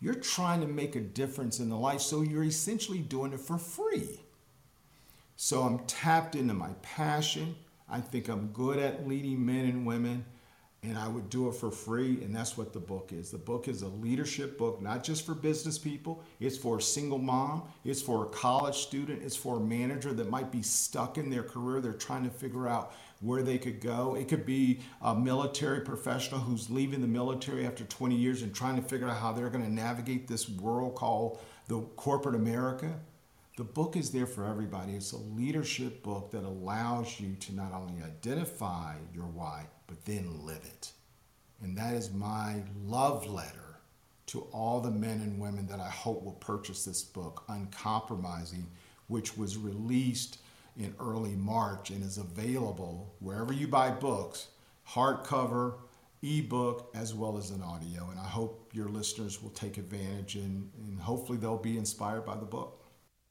You're 0.00 0.14
trying 0.14 0.60
to 0.60 0.66
make 0.66 0.96
a 0.96 1.00
difference 1.00 1.60
in 1.60 1.68
the 1.68 1.76
life, 1.76 2.00
so 2.00 2.22
you're 2.22 2.44
essentially 2.44 2.98
doing 2.98 3.32
it 3.32 3.40
for 3.40 3.58
free. 3.58 4.20
So 5.36 5.62
I'm 5.62 5.80
tapped 5.86 6.36
into 6.36 6.54
my 6.54 6.70
passion. 6.82 7.56
I 7.88 8.00
think 8.00 8.28
I'm 8.28 8.48
good 8.48 8.78
at 8.78 9.06
leading 9.06 9.44
men 9.44 9.66
and 9.66 9.86
women 9.86 10.24
and 10.84 10.98
I 10.98 11.08
would 11.08 11.30
do 11.30 11.48
it 11.48 11.54
for 11.54 11.70
free. 11.70 12.22
And 12.22 12.34
that's 12.34 12.56
what 12.58 12.72
the 12.72 12.80
book 12.80 13.12
is. 13.12 13.30
The 13.30 13.38
book 13.38 13.68
is 13.68 13.82
a 13.82 13.88
leadership 13.88 14.58
book, 14.58 14.82
not 14.82 15.02
just 15.02 15.24
for 15.24 15.34
business 15.34 15.78
people, 15.78 16.22
it's 16.40 16.58
for 16.58 16.78
a 16.78 16.82
single 16.82 17.18
mom, 17.18 17.62
it's 17.84 18.02
for 18.02 18.24
a 18.24 18.28
college 18.28 18.76
student, 18.76 19.22
it's 19.22 19.36
for 19.36 19.56
a 19.56 19.60
manager 19.60 20.12
that 20.12 20.28
might 20.28 20.52
be 20.52 20.62
stuck 20.62 21.16
in 21.16 21.30
their 21.30 21.42
career. 21.42 21.80
They're 21.80 21.92
trying 21.92 22.24
to 22.24 22.30
figure 22.30 22.68
out 22.68 22.92
where 23.24 23.42
they 23.42 23.58
could 23.58 23.80
go. 23.80 24.14
It 24.14 24.28
could 24.28 24.44
be 24.44 24.80
a 25.00 25.14
military 25.14 25.80
professional 25.80 26.40
who's 26.40 26.70
leaving 26.70 27.00
the 27.00 27.06
military 27.06 27.66
after 27.66 27.84
20 27.84 28.14
years 28.14 28.42
and 28.42 28.54
trying 28.54 28.76
to 28.76 28.82
figure 28.82 29.08
out 29.08 29.16
how 29.16 29.32
they're 29.32 29.48
going 29.48 29.64
to 29.64 29.72
navigate 29.72 30.28
this 30.28 30.48
world 30.48 30.94
called 30.94 31.40
the 31.68 31.80
corporate 31.96 32.34
America. 32.34 33.00
The 33.56 33.64
book 33.64 33.96
is 33.96 34.10
there 34.10 34.26
for 34.26 34.44
everybody. 34.44 34.92
It's 34.92 35.12
a 35.12 35.16
leadership 35.16 36.02
book 36.02 36.32
that 36.32 36.44
allows 36.44 37.18
you 37.18 37.34
to 37.36 37.54
not 37.54 37.72
only 37.72 38.02
identify 38.02 38.96
your 39.14 39.24
why, 39.24 39.68
but 39.86 40.04
then 40.04 40.44
live 40.44 40.64
it. 40.64 40.92
And 41.62 41.78
that 41.78 41.94
is 41.94 42.12
my 42.12 42.62
love 42.84 43.26
letter 43.26 43.78
to 44.26 44.40
all 44.52 44.80
the 44.80 44.90
men 44.90 45.20
and 45.20 45.40
women 45.40 45.66
that 45.68 45.80
I 45.80 45.88
hope 45.88 46.24
will 46.24 46.32
purchase 46.32 46.84
this 46.84 47.02
book, 47.02 47.44
Uncompromising, 47.48 48.66
which 49.06 49.36
was 49.36 49.56
released 49.56 50.38
in 50.76 50.94
early 50.98 51.36
March 51.36 51.90
and 51.90 52.02
is 52.02 52.18
available 52.18 53.14
wherever 53.20 53.52
you 53.52 53.68
buy 53.68 53.90
books, 53.90 54.48
hardcover, 54.88 55.74
ebook, 56.22 56.90
as 56.94 57.14
well 57.14 57.36
as 57.36 57.50
an 57.50 57.62
audio. 57.62 58.08
And 58.10 58.18
I 58.18 58.26
hope 58.26 58.70
your 58.72 58.88
listeners 58.88 59.42
will 59.42 59.50
take 59.50 59.78
advantage 59.78 60.36
and, 60.36 60.70
and 60.86 61.00
hopefully 61.00 61.38
they'll 61.38 61.56
be 61.56 61.78
inspired 61.78 62.24
by 62.24 62.36
the 62.36 62.46
book. 62.46 62.84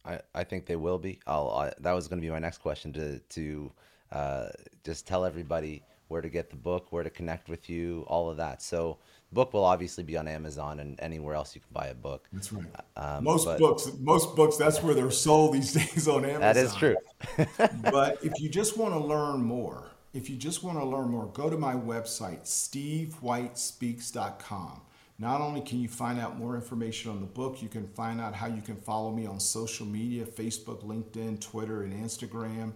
I, 0.05 0.19
I 0.33 0.43
think 0.43 0.65
they 0.65 0.75
will 0.75 0.97
be. 0.97 1.19
I'll, 1.27 1.49
I, 1.49 1.73
that 1.79 1.93
was 1.93 2.07
going 2.07 2.21
to 2.21 2.25
be 2.25 2.31
my 2.31 2.39
next 2.39 2.59
question 2.59 2.93
to, 2.93 3.19
to 3.19 3.71
uh, 4.11 4.47
just 4.83 5.07
tell 5.07 5.25
everybody 5.25 5.83
where 6.09 6.21
to 6.21 6.29
get 6.29 6.49
the 6.49 6.55
book, 6.55 6.91
where 6.91 7.03
to 7.03 7.09
connect 7.09 7.49
with 7.49 7.69
you, 7.69 8.05
all 8.07 8.29
of 8.29 8.37
that. 8.37 8.61
So, 8.61 8.99
book 9.33 9.53
will 9.53 9.65
obviously 9.65 10.03
be 10.03 10.17
on 10.17 10.27
Amazon 10.27 10.79
and 10.79 10.99
anywhere 10.99 11.35
else 11.35 11.53
you 11.55 11.61
can 11.61 11.69
buy 11.71 11.87
a 11.87 11.93
book. 11.93 12.27
That's 12.31 12.51
right. 12.53 12.65
Um, 12.95 13.23
most 13.23 13.45
but, 13.45 13.59
books, 13.59 13.91
most 13.99 14.35
books, 14.35 14.57
that's 14.57 14.83
where 14.83 14.93
they're 14.93 15.09
sold 15.11 15.53
these 15.53 15.73
days 15.73 16.07
on 16.07 16.25
Amazon. 16.25 16.41
That 16.41 16.57
is 16.57 16.75
true. 16.75 16.95
but 17.91 18.23
if 18.23 18.39
you 18.39 18.49
just 18.49 18.77
want 18.77 18.93
to 18.93 18.99
learn 18.99 19.43
more, 19.43 19.89
if 20.13 20.29
you 20.29 20.35
just 20.35 20.63
want 20.63 20.77
to 20.77 20.85
learn 20.85 21.09
more, 21.09 21.25
go 21.27 21.49
to 21.49 21.57
my 21.57 21.73
website, 21.73 22.43
stevewhitespeaks.com. 22.43 24.81
Not 25.19 25.41
only 25.41 25.61
can 25.61 25.79
you 25.79 25.87
find 25.87 26.19
out 26.19 26.37
more 26.37 26.55
information 26.55 27.11
on 27.11 27.19
the 27.19 27.25
book, 27.25 27.61
you 27.61 27.69
can 27.69 27.87
find 27.87 28.19
out 28.19 28.35
how 28.35 28.47
you 28.47 28.61
can 28.61 28.75
follow 28.75 29.11
me 29.11 29.25
on 29.25 29.39
social 29.39 29.85
media 29.85 30.25
Facebook, 30.25 30.83
LinkedIn, 30.83 31.39
Twitter, 31.39 31.83
and 31.83 31.93
Instagram. 31.93 32.73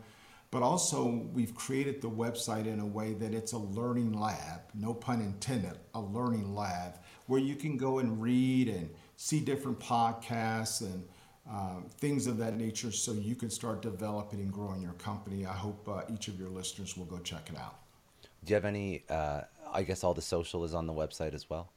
But 0.50 0.64
also, 0.64 1.28
we've 1.34 1.54
created 1.54 2.02
the 2.02 2.10
website 2.10 2.68
in 2.68 2.80
a 2.80 2.86
way 2.86 3.14
that 3.14 3.34
it's 3.34 3.52
a 3.52 3.58
learning 3.58 4.14
lab, 4.14 4.62
no 4.74 4.94
pun 4.94 5.20
intended, 5.20 5.78
a 5.94 6.00
learning 6.00 6.56
lab, 6.56 7.00
where 7.26 7.42
you 7.42 7.56
can 7.56 7.76
go 7.76 8.00
and 8.00 8.22
read 8.22 8.70
and 8.70 8.90
see 9.18 9.42
different 9.42 9.80
podcasts 9.80 10.82
and 10.82 11.04
um, 11.50 11.86
things 11.98 12.28
of 12.28 12.38
that 12.38 12.58
nature 12.58 12.92
so 12.92 13.14
you 13.14 13.36
can 13.36 13.50
start 13.50 13.82
developing 13.82 14.40
and 14.40 14.52
growing 14.52 14.82
your 14.82 14.94
company. 14.94 15.46
I 15.46 15.54
hope 15.54 15.88
uh, 15.88 16.02
each 16.14 16.28
of 16.28 16.40
your 16.40 16.50
listeners 16.50 16.96
will 16.96 17.06
go 17.06 17.20
check 17.20 17.50
it 17.50 17.58
out. 17.58 17.76
Do 18.44 18.52
you 18.52 18.56
have 18.56 18.66
any? 18.66 19.04
Uh, 19.10 19.42
I 19.74 19.84
guess 19.84 20.04
all 20.04 20.14
the 20.14 20.22
social 20.22 20.64
is 20.64 20.74
on 20.74 20.88
the 20.88 20.94
website 20.94 21.34
as 21.34 21.50
well. 21.50 21.72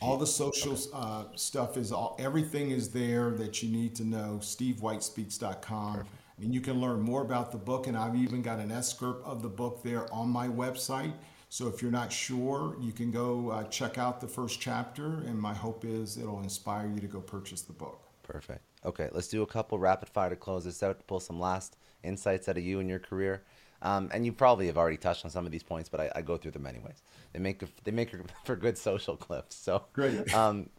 All 0.00 0.16
the 0.16 0.26
social 0.26 0.72
okay. 0.72 0.90
uh, 0.92 1.24
stuff 1.34 1.76
is 1.76 1.92
all. 1.92 2.16
Everything 2.18 2.70
is 2.70 2.90
there 2.90 3.30
that 3.30 3.62
you 3.62 3.68
need 3.70 3.94
to 3.96 4.04
know. 4.04 4.38
SteveWhiteSpeaks.com. 4.40 5.94
Perfect. 5.94 6.21
And 6.42 6.52
you 6.52 6.60
can 6.60 6.80
learn 6.80 7.00
more 7.00 7.22
about 7.22 7.52
the 7.52 7.58
book, 7.58 7.86
and 7.86 7.96
I've 7.96 8.16
even 8.16 8.42
got 8.42 8.58
an 8.58 8.72
excerpt 8.72 9.24
of 9.24 9.42
the 9.42 9.48
book 9.48 9.82
there 9.82 10.12
on 10.12 10.28
my 10.28 10.48
website. 10.48 11.12
So 11.48 11.68
if 11.68 11.80
you're 11.80 11.92
not 11.92 12.10
sure, 12.10 12.76
you 12.80 12.92
can 12.92 13.12
go 13.12 13.50
uh, 13.50 13.64
check 13.64 13.96
out 13.96 14.20
the 14.20 14.26
first 14.26 14.60
chapter, 14.60 15.22
and 15.26 15.38
my 15.38 15.54
hope 15.54 15.84
is 15.84 16.18
it'll 16.18 16.40
inspire 16.40 16.88
you 16.88 16.98
to 16.98 17.06
go 17.06 17.20
purchase 17.20 17.62
the 17.62 17.72
book. 17.72 18.08
Perfect. 18.24 18.62
Okay, 18.84 19.08
let's 19.12 19.28
do 19.28 19.42
a 19.42 19.46
couple 19.46 19.78
rapid 19.78 20.08
fire 20.08 20.30
to 20.30 20.36
close 20.36 20.64
this 20.64 20.82
out 20.82 20.98
to 20.98 21.04
pull 21.04 21.20
some 21.20 21.38
last 21.38 21.76
insights 22.02 22.48
out 22.48 22.56
of 22.56 22.64
you 22.64 22.80
and 22.80 22.88
your 22.88 22.98
career. 22.98 23.42
Um, 23.82 24.10
and 24.12 24.24
you 24.24 24.32
probably 24.32 24.66
have 24.66 24.78
already 24.78 24.96
touched 24.96 25.24
on 25.24 25.30
some 25.30 25.44
of 25.44 25.52
these 25.52 25.62
points, 25.62 25.88
but 25.88 26.00
I, 26.00 26.10
I 26.16 26.22
go 26.22 26.36
through 26.36 26.52
them 26.52 26.66
anyways. 26.66 27.02
They 27.32 27.38
make 27.38 27.62
they 27.84 27.90
make 27.90 28.14
for 28.44 28.56
good 28.56 28.78
social 28.78 29.16
clips. 29.16 29.54
So 29.56 29.84
great. 29.92 30.32
Um, 30.34 30.70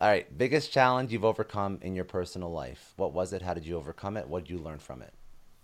all 0.00 0.08
right, 0.08 0.38
biggest 0.38 0.72
challenge 0.72 1.12
you've 1.12 1.26
overcome 1.26 1.78
in 1.82 1.94
your 1.94 2.06
personal 2.06 2.50
life. 2.50 2.94
What 2.96 3.12
was 3.12 3.34
it? 3.34 3.42
How 3.42 3.52
did 3.52 3.66
you 3.66 3.76
overcome 3.76 4.16
it? 4.16 4.26
What 4.26 4.44
did 4.44 4.50
you 4.50 4.58
learn 4.58 4.78
from 4.78 5.02
it? 5.02 5.12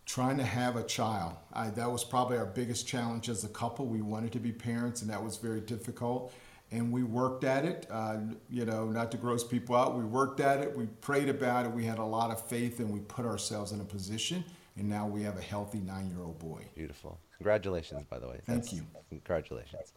Trying 0.05 0.37
to 0.37 0.45
have 0.45 0.77
a 0.77 0.83
child. 0.83 1.37
I, 1.53 1.71
that 1.71 1.91
was 1.91 2.05
probably 2.05 2.37
our 2.37 2.47
biggest 2.47 2.87
challenge 2.87 3.29
as 3.31 3.45
a 3.45 3.49
couple. 3.49 3.87
We 3.87 4.03
wanted 4.03 4.33
to 4.33 4.39
be 4.39 4.53
parents, 4.53 5.01
and 5.01 5.11
that 5.11 5.23
was 5.23 5.39
very 5.39 5.61
difficult. 5.61 6.35
And 6.71 6.93
we 6.93 7.03
worked 7.03 7.45
at 7.45 7.65
it. 7.65 7.87
Uh, 7.91 8.19
you 8.51 8.67
know, 8.67 8.87
not 8.87 9.11
to 9.13 9.17
gross 9.17 9.43
people 9.43 9.75
out. 9.75 9.97
We 9.97 10.05
worked 10.05 10.41
at 10.41 10.61
it. 10.61 10.77
We 10.77 10.87
prayed 10.87 11.29
about 11.29 11.65
it. 11.65 11.73
We 11.73 11.85
had 11.85 11.99
a 11.99 12.05
lot 12.05 12.31
of 12.31 12.47
faith, 12.47 12.79
and 12.79 12.91
we 12.91 13.01
put 13.01 13.25
ourselves 13.25 13.73
in 13.73 13.81
a 13.81 13.85
position. 13.85 14.45
And 14.77 14.89
now 14.89 15.07
we 15.07 15.23
have 15.23 15.39
a 15.39 15.43
healthy 15.43 15.79
nine-year-old 15.79 16.39
boy. 16.39 16.67
Beautiful. 16.75 17.19
Congratulations, 17.39 18.05
by 18.05 18.19
the 18.19 18.29
way. 18.29 18.41
Thank 18.45 18.65
That's, 18.65 18.73
you. 18.75 18.83
Congratulations. 19.09 19.93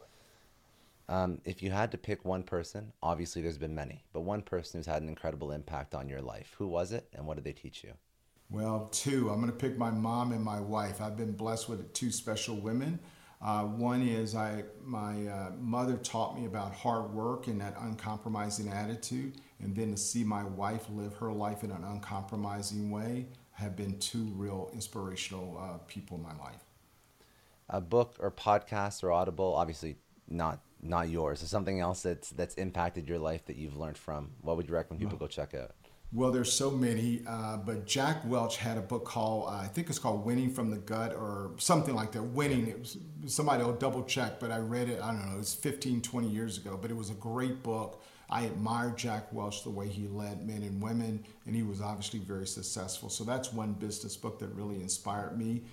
Um, 1.10 1.41
if 1.43 1.64
you 1.64 1.72
had 1.72 1.91
to 1.91 1.97
pick 1.97 2.24
one 2.24 2.43
person, 2.43 2.93
obviously 3.01 3.41
there's 3.41 3.57
been 3.57 3.74
many, 3.74 4.03
but 4.14 4.22
one 4.22 4.43
person 4.43 4.78
who's 4.78 4.86
had 4.86 5.01
an 5.01 5.10
incredible 5.10 5.51
impact 5.51 5.95
on 5.95 6.07
your 6.07 6.22
life, 6.22 6.53
who 6.60 6.68
was 6.68 6.91
it 6.91 7.07
and 7.14 7.26
what 7.26 7.34
did 7.34 7.43
they 7.43 7.51
teach 7.51 7.84
you? 7.84 7.93
Well, 8.51 8.89
two. 8.91 9.32
I'm 9.32 9.39
going 9.41 9.51
to 9.51 9.57
pick 9.57 9.76
my 9.76 9.89
mom 9.89 10.32
and 10.32 10.43
my 10.43 10.60
wife. 10.60 11.01
I've 11.01 11.18
been 11.18 11.32
blessed 11.32 11.68
with 11.68 11.91
two 11.93 12.12
special 12.12 12.57
women. 12.57 12.99
Uh, 13.41 13.64
one 13.64 14.03
is 14.03 14.36
I, 14.36 14.66
my 14.84 15.26
uh, 15.26 15.51
mother 15.60 15.97
taught 15.97 16.38
me 16.38 16.45
about 16.45 16.76
hard 16.76 17.12
work 17.12 17.47
and 17.47 17.60
that 17.60 17.76
uncompromising 17.80 18.70
attitude, 18.70 19.41
and 19.62 19.76
then 19.76 19.91
to 19.91 19.97
see 19.97 20.24
my 20.24 20.43
wife 20.43 20.86
live 20.91 21.16
her 21.16 21.32
life 21.32 21.64
in 21.64 21.72
an 21.72 21.84
uncompromising 21.86 22.91
way 22.91 23.28
have 23.51 23.76
been 23.76 23.97
two 23.97 24.26
real 24.36 24.70
inspirational 24.74 25.57
uh, 25.60 25.78
people 25.88 26.18
in 26.18 26.24
my 26.24 26.38
life. 26.38 26.64
A 27.70 27.82
book 27.82 28.16
or 28.20 28.30
podcast 28.30 29.03
or 29.03 29.12
Audible, 29.12 29.55
obviously 29.55 29.97
not 30.30 30.59
not 30.82 31.09
yours? 31.09 31.43
Is 31.43 31.49
something 31.49 31.80
else 31.80 32.01
that's 32.01 32.30
that's 32.32 32.55
impacted 32.55 33.07
your 33.07 33.19
life 33.19 33.45
that 33.45 33.55
you've 33.55 33.77
learned 33.77 33.97
from? 33.97 34.32
What 34.41 34.57
would 34.57 34.67
you 34.67 34.73
recommend 34.73 35.01
people 35.01 35.17
go 35.17 35.27
check 35.27 35.53
out? 35.53 35.71
Well, 36.11 36.32
there's 36.32 36.51
so 36.51 36.71
many, 36.71 37.21
uh, 37.27 37.57
but 37.57 37.86
Jack 37.86 38.25
Welch 38.25 38.57
had 38.57 38.80
a 38.80 38.82
book 38.82 39.05
called 39.05 39.49
uh, 39.49 39.57
I 39.57 39.67
think 39.67 39.89
it's 39.89 39.99
called 39.99 40.25
Winning 40.25 40.49
from 40.49 40.71
the 40.71 40.77
Gut 40.77 41.13
or 41.13 41.51
something 41.57 41.93
like 41.93 42.11
that. 42.13 42.23
Winning. 42.23 42.67
It 42.67 42.80
was 42.80 42.97
somebody 43.27 43.63
will 43.63 43.73
double 43.73 44.03
check, 44.03 44.39
but 44.39 44.51
I 44.51 44.57
read 44.57 44.89
it. 44.89 45.01
I 45.01 45.11
don't 45.11 45.25
know. 45.27 45.36
It 45.36 45.39
was 45.39 45.53
15, 45.53 46.01
20 46.01 46.27
years 46.27 46.57
ago, 46.57 46.80
but 46.82 46.89
it 46.89 46.97
was 46.97 47.09
a 47.09 47.15
great 47.15 47.61
book. 47.61 48.01
I 48.32 48.45
admire 48.45 48.91
Jack 48.95 49.32
Welch 49.34 49.63
the 49.63 49.71
way 49.71 49.88
he 49.88 50.07
led 50.07 50.47
men 50.47 50.61
and 50.61 50.82
women, 50.82 51.23
and 51.45 51.55
he 51.55 51.63
was 51.63 51.82
obviously 51.82 52.19
very 52.19 52.45
successful. 52.45 53.09
So 53.09 53.23
that's 53.23 53.51
one 53.51 53.73
business 53.73 54.15
book 54.15 54.39
that 54.39 54.49
really 54.49 54.82
inspired 54.82 55.38
me 55.38 55.63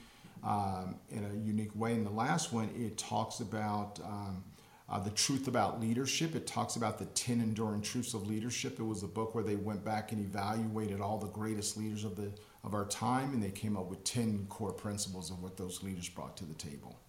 um, 0.43 0.97
in 1.11 1.25
a 1.25 1.35
unique 1.45 1.75
way. 1.75 1.93
And 1.95 2.07
the 2.07 2.11
last 2.11 2.53
one, 2.53 2.71
it 2.77 2.97
talks 2.99 3.41
about. 3.41 4.01
Um, 4.01 4.45
Uh, 4.89 5.01
the 5.01 5.11
Truth 5.11 5.49
About 5.49 5.81
Leadership, 5.81 6.37
it 6.37 6.47
talks 6.47 6.77
about 6.77 6.97
the 6.97 7.07
10 7.07 7.41
enduring 7.41 7.83
truths 7.83 8.15
of 8.15 8.29
leadership. 8.29 8.79
It 8.79 8.85
was 8.85 9.03
a 9.03 9.09
book 9.09 9.35
where 9.35 9.43
they 9.43 9.57
went 9.57 9.85
back 9.85 10.13
and 10.13 10.21
evaluated 10.25 11.01
all 11.01 11.19
the 11.19 11.27
greatest 11.27 11.77
leaders 11.77 12.05
of, 12.05 12.15
the, 12.15 12.31
of 12.63 12.73
our 12.73 12.85
time, 12.85 13.33
and 13.33 13.43
they 13.43 13.51
came 13.51 13.77
up 13.77 13.87
with 13.91 14.05
10 14.05 14.47
core 14.49 14.73
principles 14.73 15.33
of 15.33 15.43
what 15.43 15.57
those 15.57 15.83
leaders 15.83 16.09
brought 16.09 16.37
to 16.37 16.45
the 16.45 16.55
table. 16.55 17.01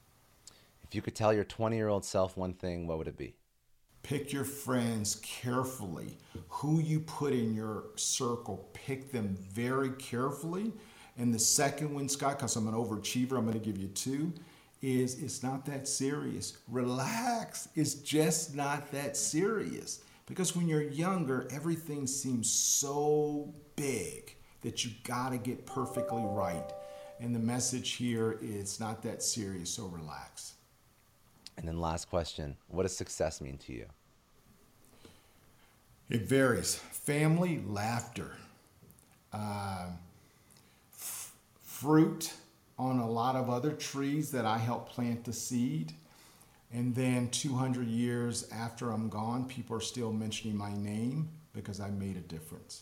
If 0.84 0.96
you 0.96 1.04
could 1.04 1.14
tell 1.14 1.32
your 1.32 1.44
20 1.44 1.76
year 1.76 1.88
old 1.90 2.04
self 2.04 2.36
one 2.36 2.54
thing, 2.54 2.88
what 2.88 2.98
would 2.98 3.08
it 3.08 3.16
be? 3.18 3.36
Pick 4.02 4.34
your 4.34 4.46
friends 4.46 5.20
carefully. 5.22 6.18
Who 6.50 6.80
you 6.80 7.02
put 7.02 7.34
in 7.34 7.54
your 7.54 7.90
circle, 7.96 8.70
pick 8.74 9.12
them 9.12 9.38
very 9.52 9.92
carefully. 9.92 10.74
And 11.18 11.34
the 11.34 11.40
second 11.40 11.94
one, 11.94 12.08
Scott, 12.10 12.38
because 12.38 12.56
I'm 12.56 12.68
an 12.68 12.74
overachiever, 12.74 13.38
I'm 13.38 13.46
going 13.46 13.60
to 13.60 13.66
give 13.66 13.78
you 13.78 13.88
two 13.90 14.34
is 14.82 15.22
it's 15.22 15.42
not 15.42 15.66
that 15.66 15.88
serious. 15.88 16.58
Relax. 16.68 17.70
It's 17.76 17.96
just 17.96 18.56
not 18.56 18.92
that 18.92 19.18
serious. 19.18 20.02
Because 20.28 20.56
when 20.56 20.68
you're 20.68 20.84
younger, 20.84 21.48
everything 21.52 22.06
seems 22.06 22.52
so 22.52 23.54
big 23.76 24.36
that 24.62 24.84
you 24.84 24.92
got 25.04 25.32
to 25.32 25.38
get 25.38 25.66
perfectly 25.66 26.24
right. 26.24 26.72
And 27.20 27.34
the 27.34 27.40
message 27.40 27.94
here 27.94 28.38
is 28.42 28.80
not 28.80 29.02
that 29.04 29.24
serious, 29.24 29.70
so 29.70 29.86
relax. 29.86 30.54
And 31.58 31.68
then, 31.68 31.80
last 31.80 32.10
question 32.10 32.56
What 32.68 32.84
does 32.84 32.96
success 32.96 33.42
mean 33.42 33.58
to 33.60 33.74
you? 33.74 33.86
It 36.10 36.24
varies. 36.24 36.76
Family, 36.76 37.64
laughter, 37.66 38.32
uh, 39.34 39.88
fruit, 41.80 42.34
on 42.80 42.98
a 42.98 43.08
lot 43.08 43.36
of 43.36 43.52
other 43.52 43.72
trees 43.72 44.32
that 44.32 44.46
I 44.46 44.58
helped 44.58 44.94
plant 44.94 45.24
the 45.26 45.34
seed. 45.34 45.94
And 46.74 46.96
then 46.96 47.30
200 47.30 47.88
years 47.88 48.50
after 48.52 48.90
I'm 48.90 49.10
gone, 49.10 49.46
people 49.46 49.78
are 49.78 49.82
still 49.82 50.12
mentioning 50.12 50.58
my 50.58 50.74
name 50.74 51.30
because 51.54 51.80
I 51.80 51.92
made 51.92 52.18
a 52.18 52.22
difference. 52.22 52.82